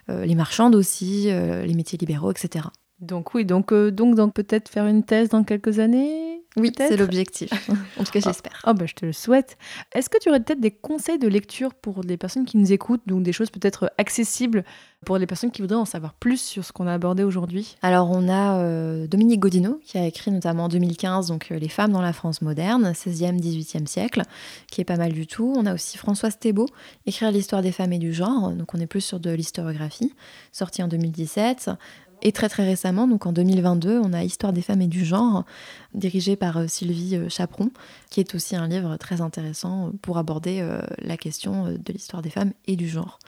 les 0.09 0.35
marchandes 0.35 0.75
aussi, 0.75 1.27
les 1.27 1.75
métiers 1.75 1.99
libéraux, 1.99 2.33
etc. 2.33 2.65
Donc 3.03 3.35
oui, 3.35 3.45
donc, 3.45 3.73
euh, 3.73 3.91
donc, 3.91 4.15
donc 4.15 4.33
peut-être 4.33 4.69
faire 4.69 4.87
une 4.87 5.03
thèse 5.03 5.29
dans 5.29 5.43
quelques 5.43 5.81
années 5.81 6.41
Oui, 6.57 6.71
c'est 6.77 6.97
l'objectif. 6.97 7.51
en 7.99 8.05
tout 8.05 8.13
cas, 8.13 8.21
j'espère. 8.21 8.63
Oh, 8.65 8.75
bah, 8.75 8.87
je 8.87 8.95
te 8.95 9.05
le 9.05 9.13
souhaite. 9.13 9.59
Est-ce 9.93 10.09
que 10.09 10.19
tu 10.21 10.29
aurais 10.29 10.39
peut-être 10.39 10.61
des 10.61 10.71
conseils 10.71 11.19
de 11.19 11.27
lecture 11.27 11.75
pour 11.75 12.03
les 12.03 12.17
personnes 12.17 12.45
qui 12.45 12.59
nous 12.59 12.73
écoutent, 12.73 13.03
donc 13.07 13.25
des 13.25 13.33
choses 13.33 13.51
peut-être 13.51 13.93
accessibles 13.99 14.63
pour 15.05 15.19
les 15.19 15.27
personnes 15.27 15.51
qui 15.51 15.63
voudraient 15.63 15.75
en 15.75 15.85
savoir 15.85 16.15
plus 16.15 16.41
sur 16.41 16.65
ce 16.65 16.71
qu'on 16.71 16.87
a 16.87 16.95
abordé 16.95 17.25
aujourd'hui? 17.25 17.77
Alors 17.83 18.09
on 18.09 18.29
a 18.29 18.61
euh, 18.61 19.09
Dominique 19.09 19.41
Godino 19.41 19.81
qui 19.83 19.99
a 19.99 20.07
écrit 20.07 20.31
notamment 20.31 20.67
en 20.67 20.69
2015 20.69 21.27
donc 21.27 21.49
euh, 21.51 21.59
Les 21.59 21.69
femmes 21.69 21.91
dans 21.91 22.03
la 22.03 22.13
France 22.13 22.41
moderne, 22.41 22.93
16e, 22.93 23.41
18e 23.41 23.87
siècle, 23.87 24.23
qui 24.71 24.81
est 24.81 24.85
pas 24.85 24.97
mal 24.97 25.13
du 25.13 25.27
tout. 25.27 25.53
On 25.57 25.67
a 25.67 25.75
aussi 25.75 25.99
Françoise 25.99 26.39
Thébault, 26.39 26.69
Écrire 27.07 27.33
l'histoire 27.33 27.63
des 27.63 27.73
femmes 27.73 27.93
et 27.93 27.99
du 27.99 28.13
genre, 28.13 28.53
donc 28.53 28.73
on 28.75 28.79
est 28.79 28.87
plus 28.87 29.01
sur 29.01 29.19
de 29.19 29.31
l'historiographie, 29.31 30.15
sorti 30.53 30.85
en 30.85 30.89
2017. 30.89 31.71
Et 32.23 32.31
très 32.31 32.49
très 32.49 32.65
récemment, 32.65 33.09
donc 33.09 33.27
en 33.27 33.33
2022, 33.33 33.99
on 33.99 34.13
a 34.13 34.23
Histoire 34.23 34.53
des 34.53 34.63
femmes 34.63 34.81
et 34.81 34.87
du 34.87 35.05
genre, 35.05 35.45
dirigé 35.93 36.37
par 36.37 36.57
euh, 36.57 36.67
Sylvie 36.69 37.17
euh, 37.17 37.29
Chaperon, 37.29 37.71
qui 38.11 38.21
est 38.21 38.35
aussi 38.37 38.55
un 38.55 38.69
livre 38.69 38.97
très 38.97 39.21
intéressant 39.21 39.89
euh, 39.89 39.91
pour 40.01 40.19
aborder 40.19 40.65
la 40.99 41.17
question 41.17 41.73
de 41.73 41.93
l'histoire 41.93 42.23
des 42.23 42.31
femmes 42.31 42.53
et 42.67 42.77
du 42.77 42.89
genre. 42.89 43.19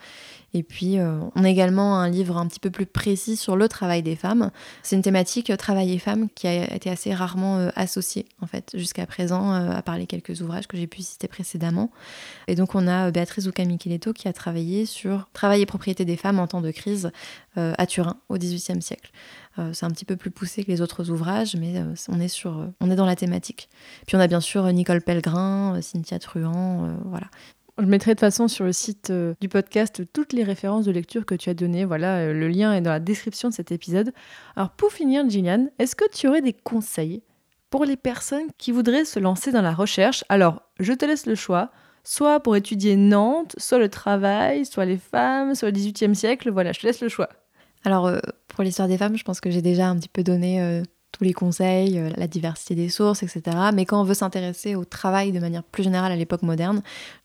Et 0.55 0.63
puis, 0.63 0.99
on 1.01 1.45
a 1.45 1.49
également 1.49 1.99
un 1.99 2.09
livre 2.09 2.37
un 2.37 2.47
petit 2.47 2.61
peu 2.61 2.71
plus 2.71 2.87
précis 2.87 3.37
sur 3.37 3.57
le 3.57 3.69
travail 3.69 4.03
des 4.03 4.17
femmes. 4.17 4.51
C'est 4.83 4.95
une 4.95 5.03
thématique 5.03 5.55
travail 5.57 5.93
et 5.93 5.99
femmes 5.99 6.29
qui 6.35 6.47
a 6.47 6.73
été 6.75 6.91
assez 6.91 7.13
rarement 7.13 7.71
associée, 7.75 8.27
en 8.41 8.47
fait, 8.47 8.71
jusqu'à 8.75 9.05
présent, 9.05 9.53
à 9.53 9.83
part 9.83 9.99
les 9.99 10.07
quelques 10.07 10.41
ouvrages 10.41 10.69
que 10.69 10.77
j'ai 10.77 10.87
pu 10.87 11.03
citer 11.03 11.27
précédemment. 11.29 11.91
Et 12.47 12.55
donc, 12.55 12.75
on 12.75 12.87
a 12.87 13.11
Béatrice 13.11 13.47
Ouka-Micheletto 13.47 14.13
qui 14.13 14.29
a 14.29 14.33
travaillé 14.33 14.87
sur 14.87 15.29
travail 15.33 15.63
et 15.63 15.67
propriété 15.67 16.05
des 16.05 16.17
femmes 16.17 16.39
en 16.39 16.47
temps 16.47 16.61
de 16.61 16.71
crise 16.71 17.11
à 17.57 17.87
Turin 17.87 18.17
au 18.29 18.39
XVIIIe 18.39 18.83
siècle. 18.83 19.11
Euh, 19.59 19.73
c'est 19.73 19.87
un 19.87 19.91
petit 19.91 20.05
peu 20.05 20.17
plus 20.17 20.31
poussé 20.31 20.65
que 20.65 20.71
les 20.71 20.81
autres 20.81 21.11
ouvrages, 21.11 21.55
mais 21.57 21.79
euh, 21.79 21.95
on, 22.09 22.21
est 22.21 22.29
sur, 22.29 22.59
euh, 22.59 22.67
on 22.81 22.91
est 22.91 22.97
dans 22.97 23.07
la 23.07 23.17
thématique. 23.17 23.69
Puis 24.07 24.17
on 24.17 24.21
a 24.21 24.27
bien 24.27 24.41
sûr 24.41 24.65
Nicole 24.73 25.01
Pellegrin, 25.01 25.81
Cynthia 25.81 26.19
Truand, 26.19 26.97
voilà. 27.05 27.27
Je 27.79 27.87
mettrai 27.87 28.13
de 28.13 28.15
toute 28.15 28.21
façon 28.21 28.47
sur 28.47 28.65
le 28.65 28.73
site 28.73 29.13
du 29.41 29.49
podcast 29.49 30.03
toutes 30.13 30.33
les 30.33 30.45
références 30.45 30.85
de 30.85 30.93
lecture 30.93 31.27
que 31.27 31.35
tu 31.35 31.51
as 31.51 31.55
données. 31.55 31.85
Voilà, 31.85 32.33
le 32.33 32.49
lien 32.49 32.73
est 32.73 32.81
dans 32.81 32.91
la 32.91 33.01
description 33.01 33.49
de 33.49 33.55
cet 33.55 33.73
épisode. 33.73 34.13
Alors 34.55 34.71
pour 34.71 34.93
finir, 34.93 35.29
Gillian, 35.29 35.67
est-ce 35.79 35.97
que 35.97 36.09
tu 36.09 36.29
aurais 36.29 36.43
des 36.43 36.53
conseils 36.53 37.23
pour 37.71 37.85
les 37.85 37.97
personnes 37.97 38.47
qui 38.59 38.71
voudraient 38.71 39.05
se 39.05 39.19
lancer 39.19 39.51
dans 39.51 39.63
la 39.63 39.73
recherche? 39.73 40.25
Alors, 40.29 40.63
je 40.79 40.93
te 40.93 41.05
laisse 41.05 41.27
le 41.27 41.35
choix 41.35 41.73
soit 42.05 42.41
pour 42.41 42.55
étudier 42.55 42.97
Nantes, 42.97 43.55
soit 43.59 43.79
le 43.79 43.89
travail, 43.89 44.65
soit 44.67 44.85
les 44.85 44.99
femmes, 44.99 45.55
soit 45.55 45.71
le 45.71 45.75
XVIIIe 45.75 46.15
siècle. 46.15 46.51
Voilà, 46.51 46.73
je 46.73 46.81
te 46.81 46.87
laisse 46.87 47.01
le 47.01 47.09
choix. 47.09 47.31
Alors, 47.85 48.07
euh, 48.07 48.21
pour 48.49 48.63
l'histoire 48.63 48.89
des 48.89 48.99
femmes, 48.99 49.17
je 49.17 49.25
pense 49.25 49.41
que 49.41 49.51
j'ai 49.51 49.63
déjà 49.63 49.89
un 49.89 49.97
petit 49.97 50.09
peu 50.09 50.23
donné 50.23 50.63
euh, 50.63 50.83
tous 51.13 51.25
les 51.25 51.33
conseils, 51.33 51.99
euh, 51.99 52.11
la 52.17 52.29
diversité 52.29 52.75
des 52.75 52.89
sources, 52.89 53.23
etc. 53.23 53.43
Mais 53.75 53.85
quand 53.87 54.01
on 54.01 54.05
veut 54.05 54.15
s'intéresser 54.15 54.75
au 54.75 54.85
travail 54.85 55.33
de 55.33 55.41
manière 55.41 55.65
plus 55.65 55.83
générale 55.83 56.13
à 56.13 56.17
l'époque 56.17 56.43
moderne, 56.43 56.83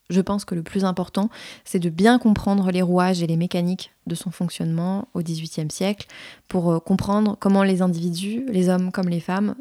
je 0.10 0.22
pense 0.22 0.46
que 0.46 0.56
le 0.56 0.64
plus 0.64 0.86
important, 0.86 1.30
c'est 1.66 1.80
de 1.80 1.90
bien 1.90 2.20
comprendre 2.20 2.72
les 2.72 2.82
rouages 2.82 3.22
et 3.22 3.28
les 3.28 3.38
mécaniques 3.38 3.92
de 4.08 4.16
son 4.16 4.32
fonctionnement 4.32 5.08
au 5.14 5.22
XVIIIe 5.22 5.70
siècle 5.72 6.08
pour 6.48 6.84
comprendre 6.84 7.38
comment 7.40 7.64
les 7.64 7.82
individus, 7.82 8.44
les 8.50 8.70
hommes 8.70 8.92
comme 8.92 9.08
les 9.08 9.20
femmes, 9.20 9.56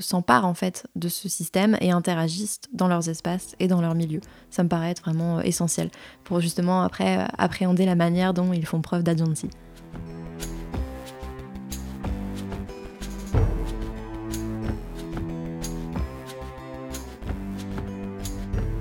s'emparent 0.00 0.46
en 0.46 0.54
fait 0.54 0.88
de 0.96 1.08
ce 1.08 1.28
système 1.28 1.76
et 1.80 1.92
interagissent 1.92 2.60
dans 2.72 2.88
leurs 2.88 3.08
espaces 3.08 3.54
et 3.60 3.68
dans 3.68 3.80
leurs 3.80 3.94
milieux. 3.94 4.20
Ça 4.50 4.64
me 4.64 4.68
paraît 4.68 4.94
vraiment 5.00 5.40
essentiel 5.40 5.88
pour 6.24 6.40
justement 6.40 6.82
après 6.82 7.24
appréhender 7.38 7.86
la 7.86 7.94
manière 7.94 8.34
dont 8.34 8.52
ils 8.52 8.66
font 8.66 8.82
preuve 8.82 9.04
d'agency. 9.04 9.50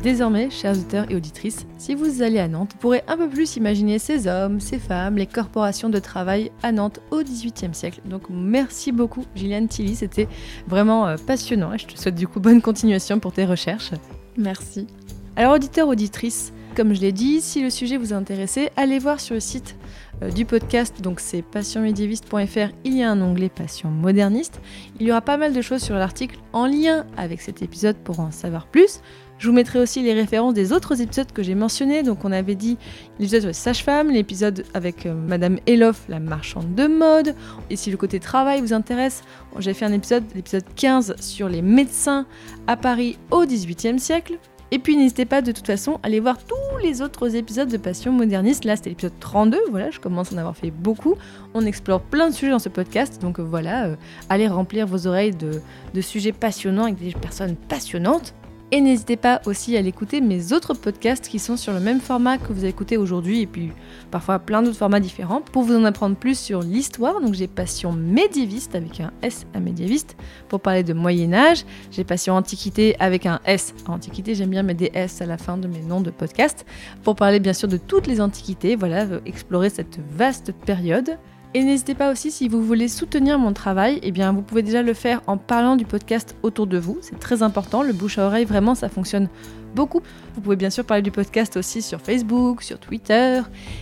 Désormais, 0.04 0.50
chers 0.50 0.72
auditeurs 0.72 1.06
et 1.12 1.16
auditrices, 1.16 1.68
si 1.78 1.94
vous 1.94 2.24
allez 2.24 2.40
à 2.40 2.48
Nantes, 2.48 2.72
vous 2.74 2.80
pourrez 2.80 3.04
un 3.08 3.18
peu 3.18 3.30
plus 3.30 3.56
imaginer 3.58 4.00
ces 4.00 4.26
hommes, 4.26 4.60
ces 4.60 4.80
femmes, 4.80 5.16
les 5.16 5.28
corporations 5.28 5.90
de 5.90 6.00
travail 6.00 6.52
à 6.64 6.72
Nantes 6.72 7.00
au 7.12 7.22
XVIIIe 7.22 7.76
siècle. 7.76 8.02
Donc 8.06 8.24
merci 8.32 8.92
beaucoup 8.92 9.26
Gilliane 9.36 9.68
Tilly, 9.68 9.96
c'était 9.96 10.28
vraiment 10.68 11.06
euh, 11.06 11.18
passionnant 11.28 11.74
et 11.74 11.78
je 11.78 11.86
te 11.86 12.00
souhaite 12.00 12.16
du 12.16 12.28
coup 12.28 12.40
bonne 12.40 12.64
continuation 12.64 13.20
pour 13.20 13.32
tes 13.32 13.46
recherches. 13.46 13.92
Merci. 14.38 14.88
Alors 15.36 15.54
auditeurs, 15.54 15.88
auditrices, 15.88 16.52
comme 16.76 16.96
je 16.96 17.02
l'ai 17.02 17.12
dit, 17.12 17.40
si 17.40 17.62
le 17.62 17.70
sujet 17.70 17.98
vous 17.98 18.12
a 18.12 18.16
intéressé, 18.16 18.70
allez 18.78 18.98
voir 18.98 19.20
sur 19.20 19.36
le 19.36 19.40
site 19.40 19.76
euh, 20.24 20.32
du 20.32 20.46
podcast, 20.46 21.00
donc 21.02 21.20
c'est 21.20 21.42
passionmédiéviste.fr, 21.42 22.74
il 22.86 22.98
y 22.98 23.04
a 23.04 23.12
un 23.12 23.22
onglet 23.22 23.50
Passion 23.50 23.90
moderniste. 23.90 24.62
Il 25.00 25.06
y 25.06 25.12
aura 25.12 25.22
pas 25.22 25.38
mal 25.38 25.54
de 25.54 25.62
choses 25.62 25.82
sur 25.82 25.96
l'article 25.96 26.38
en 26.54 26.66
lien 26.66 27.06
avec 27.18 27.42
cet 27.42 27.62
épisode 27.62 27.98
pour 27.98 28.20
en 28.20 28.32
savoir 28.32 28.68
plus. 28.68 29.02
Je 29.42 29.48
vous 29.48 29.54
mettrai 29.54 29.80
aussi 29.80 30.04
les 30.04 30.14
références 30.14 30.54
des 30.54 30.72
autres 30.72 31.02
épisodes 31.02 31.32
que 31.32 31.42
j'ai 31.42 31.56
mentionnés. 31.56 32.04
Donc 32.04 32.24
on 32.26 32.32
avait 32.32 32.54
dit 32.54 32.78
l'épisode 33.18 33.42
sur 33.42 33.56
sage-femme, 33.56 34.12
l'épisode 34.12 34.64
avec 34.76 35.08
euh, 35.08 35.16
Madame 35.16 35.58
Elof, 35.66 36.04
la 36.10 36.20
marchande 36.20 36.76
de 36.76 36.86
mode. 36.86 37.34
Et 37.72 37.76
si 37.76 37.90
le 37.90 37.98
côté 37.98 38.20
travail 38.20 38.62
vous 38.62 38.72
intéresse, 38.72 39.24
j'ai 39.58 39.74
fait 39.74 39.86
un 39.86 39.94
épisode, 39.94 40.24
l'épisode 40.36 40.66
15, 40.76 41.16
sur 41.20 41.50
les 41.50 41.64
médecins 41.64 42.28
à 42.68 42.78
Paris 42.78 43.18
au 43.32 43.44
XVIIIe 43.44 44.00
siècle. 44.00 44.38
Et 44.70 44.78
puis 44.78 44.96
n'hésitez 44.96 45.26
pas 45.26 45.42
de 45.42 45.52
toute 45.52 45.66
façon 45.66 45.96
à 45.96 46.00
aller 46.04 46.20
voir 46.20 46.38
tous 46.38 46.78
les 46.84 47.02
autres 47.02 47.36
épisodes 47.36 47.68
de 47.68 47.78
Passion 47.78 48.12
Moderniste. 48.12 48.64
Là 48.64 48.76
c'était 48.76 48.92
l'épisode 48.92 49.20
32, 49.20 49.58
voilà, 49.72 49.90
je 49.90 50.00
commence 50.00 50.32
à 50.32 50.36
en 50.36 50.38
avoir 50.38 50.56
fait 50.56 50.70
beaucoup. 50.70 51.16
On 51.56 51.66
explore 51.66 52.02
plein 52.02 52.30
de 52.30 52.36
sujets 52.36 52.52
dans 52.52 52.60
ce 52.60 52.70
podcast, 52.70 53.20
donc 53.20 53.40
voilà, 53.40 53.86
euh, 53.86 53.96
allez 54.30 54.48
remplir 54.48 54.86
vos 54.86 55.08
oreilles 55.08 55.34
de 55.34 56.02
sujets 56.02 56.32
passionnants 56.32 56.84
avec 56.84 57.00
des 57.00 57.12
personnes 57.14 57.56
passionnantes. 57.56 58.36
Et 58.74 58.80
n'hésitez 58.80 59.18
pas 59.18 59.42
aussi 59.48 59.76
à 59.76 59.82
l'écouter 59.82 60.22
mes 60.22 60.54
autres 60.54 60.74
podcasts 60.74 61.28
qui 61.28 61.40
sont 61.40 61.58
sur 61.58 61.74
le 61.74 61.82
même 61.82 62.00
format 62.00 62.38
que 62.38 62.54
vous 62.54 62.60
avez 62.60 62.70
écouté 62.70 62.96
aujourd'hui 62.96 63.42
et 63.42 63.46
puis 63.46 63.74
parfois 64.12 64.40
plein 64.40 64.62
d'autres 64.62 64.78
formats 64.78 65.02
différents 65.02 65.42
pour 65.42 65.64
vous 65.64 65.76
en 65.76 65.84
apprendre 65.84 66.16
plus 66.16 66.40
sur 66.40 66.62
l'histoire. 66.62 67.20
Donc 67.20 67.34
j'ai 67.34 67.50
Passion 67.50 67.92
médiéviste 67.92 68.74
avec 68.74 69.02
un 69.02 69.12
S 69.24 69.46
à 69.54 69.60
médiéviste 69.60 70.16
pour 70.48 70.62
parler 70.62 70.84
de 70.84 70.94
Moyen 70.94 71.34
Âge. 71.34 71.66
J'ai 71.92 72.06
Passion 72.06 72.34
Antiquité 72.34 72.96
avec 73.02 73.26
un 73.26 73.42
S 73.44 73.74
à 73.86 73.92
Antiquité. 73.92 74.36
J'aime 74.36 74.52
bien 74.52 74.64
mettre 74.64 74.80
des 74.80 74.92
S 74.94 75.22
à 75.22 75.26
la 75.26 75.38
fin 75.38 75.58
de 75.58 75.68
mes 75.68 75.82
noms 75.82 76.00
de 76.00 76.12
podcasts 76.12 76.66
pour 77.04 77.18
parler 77.18 77.42
bien 77.42 77.54
sûr 77.54 77.68
de 77.68 77.76
toutes 77.76 78.08
les 78.08 78.22
antiquités. 78.22 78.78
Voilà, 78.78 79.06
explorer 79.26 79.70
cette 79.70 80.00
vaste 80.16 80.54
période. 80.66 81.18
Et 81.54 81.64
n'hésitez 81.64 81.96
pas 81.96 82.12
aussi, 82.12 82.32
si 82.32 82.48
vous 82.48 82.64
voulez 82.64 82.88
soutenir 82.88 83.38
mon 83.38 83.52
travail, 83.52 84.00
eh 84.04 84.12
bien, 84.12 84.32
vous 84.32 84.42
pouvez 84.42 84.62
déjà 84.62 84.82
le 84.82 84.94
faire 84.94 85.22
en 85.28 85.36
parlant 85.36 85.76
du 85.76 85.84
podcast 85.84 86.36
autour 86.44 86.66
de 86.66 86.78
vous. 86.78 86.98
C'est 87.02 87.20
très 87.20 87.44
important. 87.44 87.84
Le 87.84 87.92
bouche 87.92 88.18
à 88.18 88.26
oreille, 88.26 88.46
vraiment, 88.46 88.74
ça 88.74 88.88
fonctionne 88.88 89.28
beaucoup. 89.74 90.02
Vous 90.36 90.42
pouvez 90.42 90.56
bien 90.56 90.70
sûr 90.70 90.86
parler 90.86 91.02
du 91.02 91.12
podcast 91.12 91.58
aussi 91.58 91.82
sur 91.82 92.02
Facebook, 92.02 92.64
sur 92.64 92.80
Twitter. 92.80 93.42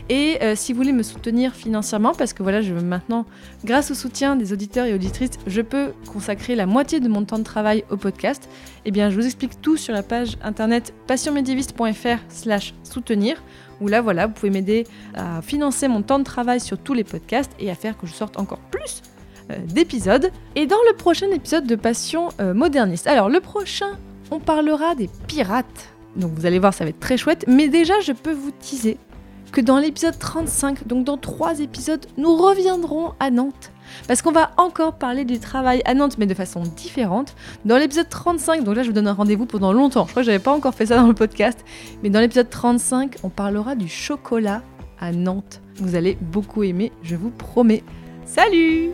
Et 0.09 0.37
euh, 0.41 0.55
si 0.55 0.73
vous 0.73 0.77
voulez 0.77 0.93
me 0.93 1.03
soutenir 1.03 1.53
financièrement, 1.53 2.13
parce 2.13 2.33
que 2.33 2.43
voilà, 2.43 2.61
je 2.61 2.73
veux 2.73 2.81
maintenant, 2.81 3.25
grâce 3.63 3.91
au 3.91 3.93
soutien 3.93 4.35
des 4.35 4.53
auditeurs 4.53 4.85
et 4.85 4.93
auditrices, 4.93 5.37
je 5.47 5.61
peux 5.61 5.93
consacrer 6.11 6.55
la 6.55 6.65
moitié 6.65 6.99
de 6.99 7.07
mon 7.07 7.23
temps 7.23 7.39
de 7.39 7.43
travail 7.43 7.83
au 7.89 7.97
podcast. 7.97 8.49
Eh 8.85 8.91
bien, 8.91 9.09
je 9.09 9.15
vous 9.15 9.25
explique 9.25 9.61
tout 9.61 9.77
sur 9.77 9.93
la 9.93 10.03
page 10.03 10.37
internet 10.41 10.93
passionmédiéviste.fr/slash 11.07 12.73
soutenir 12.83 13.41
où 13.81 13.87
là, 13.87 14.01
voilà, 14.01 14.27
vous 14.27 14.33
pouvez 14.33 14.49
m'aider 14.49 14.85
à 15.15 15.41
financer 15.41 15.87
mon 15.87 16.01
temps 16.01 16.19
de 16.19 16.23
travail 16.23 16.59
sur 16.59 16.77
tous 16.77 16.93
les 16.93 17.03
podcasts 17.03 17.51
et 17.59 17.69
à 17.69 17.75
faire 17.75 17.97
que 17.97 18.07
je 18.07 18.13
sorte 18.13 18.37
encore 18.39 18.59
plus 18.59 19.01
euh, 19.51 19.55
d'épisodes. 19.65 20.31
Et 20.55 20.65
dans 20.65 20.81
le 20.89 20.95
prochain 20.95 21.29
épisode 21.31 21.65
de 21.65 21.75
Passion 21.75 22.29
euh, 22.39 22.53
moderniste, 22.53 23.07
alors 23.07 23.29
le 23.29 23.39
prochain, 23.39 23.97
on 24.31 24.39
parlera 24.39 24.95
des 24.95 25.09
pirates. 25.27 25.89
Donc 26.15 26.31
vous 26.33 26.45
allez 26.45 26.59
voir, 26.59 26.73
ça 26.73 26.83
va 26.83 26.89
être 26.89 26.99
très 26.99 27.17
chouette. 27.17 27.45
Mais 27.47 27.67
déjà, 27.67 27.99
je 28.01 28.11
peux 28.11 28.33
vous 28.33 28.51
teaser 28.51 28.97
que 29.51 29.61
dans 29.61 29.79
l'épisode 29.79 30.17
35, 30.17 30.87
donc 30.87 31.05
dans 31.05 31.17
trois 31.17 31.59
épisodes, 31.59 32.05
nous 32.17 32.35
reviendrons 32.35 33.13
à 33.19 33.31
Nantes 33.31 33.71
parce 34.07 34.21
qu'on 34.21 34.31
va 34.31 34.51
encore 34.57 34.93
parler 34.93 35.25
du 35.25 35.39
travail 35.39 35.81
à 35.85 35.93
Nantes, 35.93 36.17
mais 36.17 36.25
de 36.25 36.33
façon 36.33 36.61
différente. 36.61 37.35
Dans 37.65 37.77
l'épisode 37.77 38.09
35, 38.09 38.63
donc 38.63 38.75
là 38.75 38.83
je 38.83 38.87
vous 38.87 38.93
donne 38.93 39.07
un 39.07 39.13
rendez-vous 39.13 39.45
pendant 39.45 39.73
longtemps, 39.73 40.05
je 40.05 40.11
crois 40.11 40.21
que 40.21 40.27
j'avais 40.27 40.39
pas 40.39 40.53
encore 40.53 40.73
fait 40.73 40.87
ça 40.87 40.97
dans 40.97 41.07
le 41.07 41.13
podcast, 41.13 41.63
mais 42.03 42.09
dans 42.09 42.19
l'épisode 42.19 42.49
35, 42.49 43.17
on 43.23 43.29
parlera 43.29 43.75
du 43.75 43.87
chocolat 43.87 44.61
à 44.99 45.11
Nantes. 45.11 45.61
Vous 45.77 45.95
allez 45.95 46.17
beaucoup 46.21 46.63
aimer, 46.63 46.91
je 47.03 47.15
vous 47.15 47.31
promets. 47.31 47.83
Salut 48.25 48.91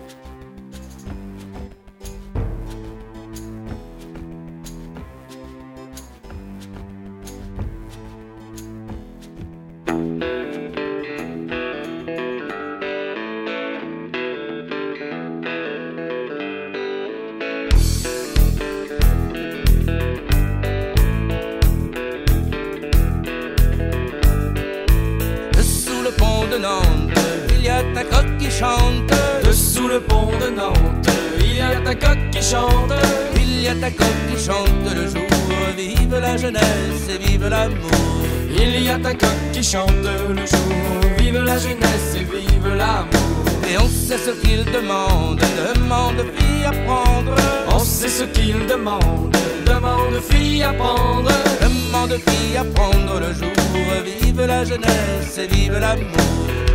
le 29.96 30.02
pont 30.02 30.32
de 30.42 30.50
Nantes, 30.56 31.10
il 31.40 31.56
y 31.56 31.62
a 31.62 31.76
ta 31.86 31.96
coque 31.96 32.30
qui 32.32 32.42
chante, 32.42 32.94
il 33.36 33.62
y 33.62 33.68
a 33.68 33.76
ta 33.76 33.90
coque 33.92 34.22
qui 34.30 34.44
chante 34.44 34.88
le 34.94 35.08
jour. 35.08 35.30
Vive 35.78 36.20
la 36.20 36.36
jeunesse 36.38 37.06
et 37.10 37.18
vive 37.18 37.48
l'amour. 37.48 37.92
Il 38.50 38.84
y 38.84 38.90
a 38.90 38.98
ta 38.98 39.14
coque 39.14 39.52
qui 39.54 39.64
chante 39.64 39.90
le 40.30 40.46
jour. 40.46 40.76
Vive 41.18 41.44
la 41.44 41.58
jeunesse 41.58 42.12
et 42.16 42.24
vive 42.24 42.76
l'amour. 42.76 43.46
Et 43.70 43.78
on 43.78 43.88
sait 43.88 44.18
ce 44.18 44.32
qu'il 44.42 44.66
demande, 44.66 45.40
demande 45.40 46.22
fille 46.36 46.66
à 46.66 46.72
prendre. 46.72 47.36
On 47.74 47.80
sait 47.80 48.10
ce 48.10 48.24
qu'il 48.24 48.66
demande, 48.68 49.36
demande 49.66 50.20
fille 50.30 50.64
à 50.64 50.74
prendre. 50.74 51.32
Demande 51.62 52.18
fille 52.28 52.58
à 52.58 52.64
prendre 52.64 53.20
le 53.20 53.34
jour. 53.34 53.54
Vive 54.06 54.46
la 54.46 54.66
jeunesse 54.66 54.85
et 55.38 55.48
vive 55.48 55.78
l'amour. 55.80 56.06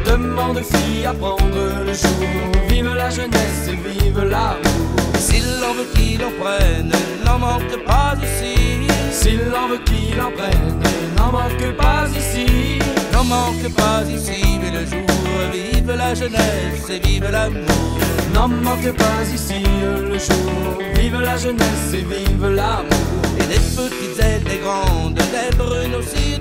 Demande 0.05 0.61
fille 0.63 1.07
à 1.07 1.13
prendre 1.13 1.85
le 1.87 1.93
jour. 1.93 2.27
Vive 2.69 2.95
la 2.95 3.11
jeunesse 3.11 3.69
et 3.69 3.77
vive 3.89 4.23
l'amour. 4.23 4.91
S'il 5.19 5.45
en 5.69 5.75
veut 5.75 5.89
qu'il 5.95 6.23
en 6.25 6.33
prenne, 6.41 6.93
n'en 7.25 7.39
manque 7.39 7.85
pas 7.87 8.15
ici. 8.23 8.87
S'il 9.11 9.53
en 9.55 9.69
veut 9.69 9.81
qu'il 9.85 10.21
en 10.21 10.31
prenne, 10.31 10.81
n'en 11.17 11.33
manque 11.33 11.77
pas 11.77 12.07
ici. 12.17 12.79
N'en 13.13 13.25
manque 13.25 13.75
pas 13.75 14.03
ici, 14.09 14.59
mais 14.61 14.71
le 14.71 14.87
jour. 14.87 15.07
Vive 15.53 15.93
la 15.97 16.15
jeunesse 16.15 16.89
et 16.91 16.99
vive 16.99 17.29
l'amour. 17.31 17.99
N'en 18.35 18.49
manque 18.49 18.93
pas 18.97 19.23
ici 19.35 19.63
le 20.11 20.19
jour. 20.19 20.79
Vive 20.95 21.21
la 21.21 21.37
jeunesse 21.37 21.93
et 21.93 22.05
vive 22.15 22.47
l'amour. 22.47 22.91
Et 23.39 23.47
des 23.47 23.61
petites 23.77 24.19
et 24.19 24.39
des 24.49 24.59
grandes, 24.59 25.15
des 25.15 25.57
brunes 25.57 25.95
aussi 25.95 26.39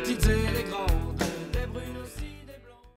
baptisé 0.00 0.69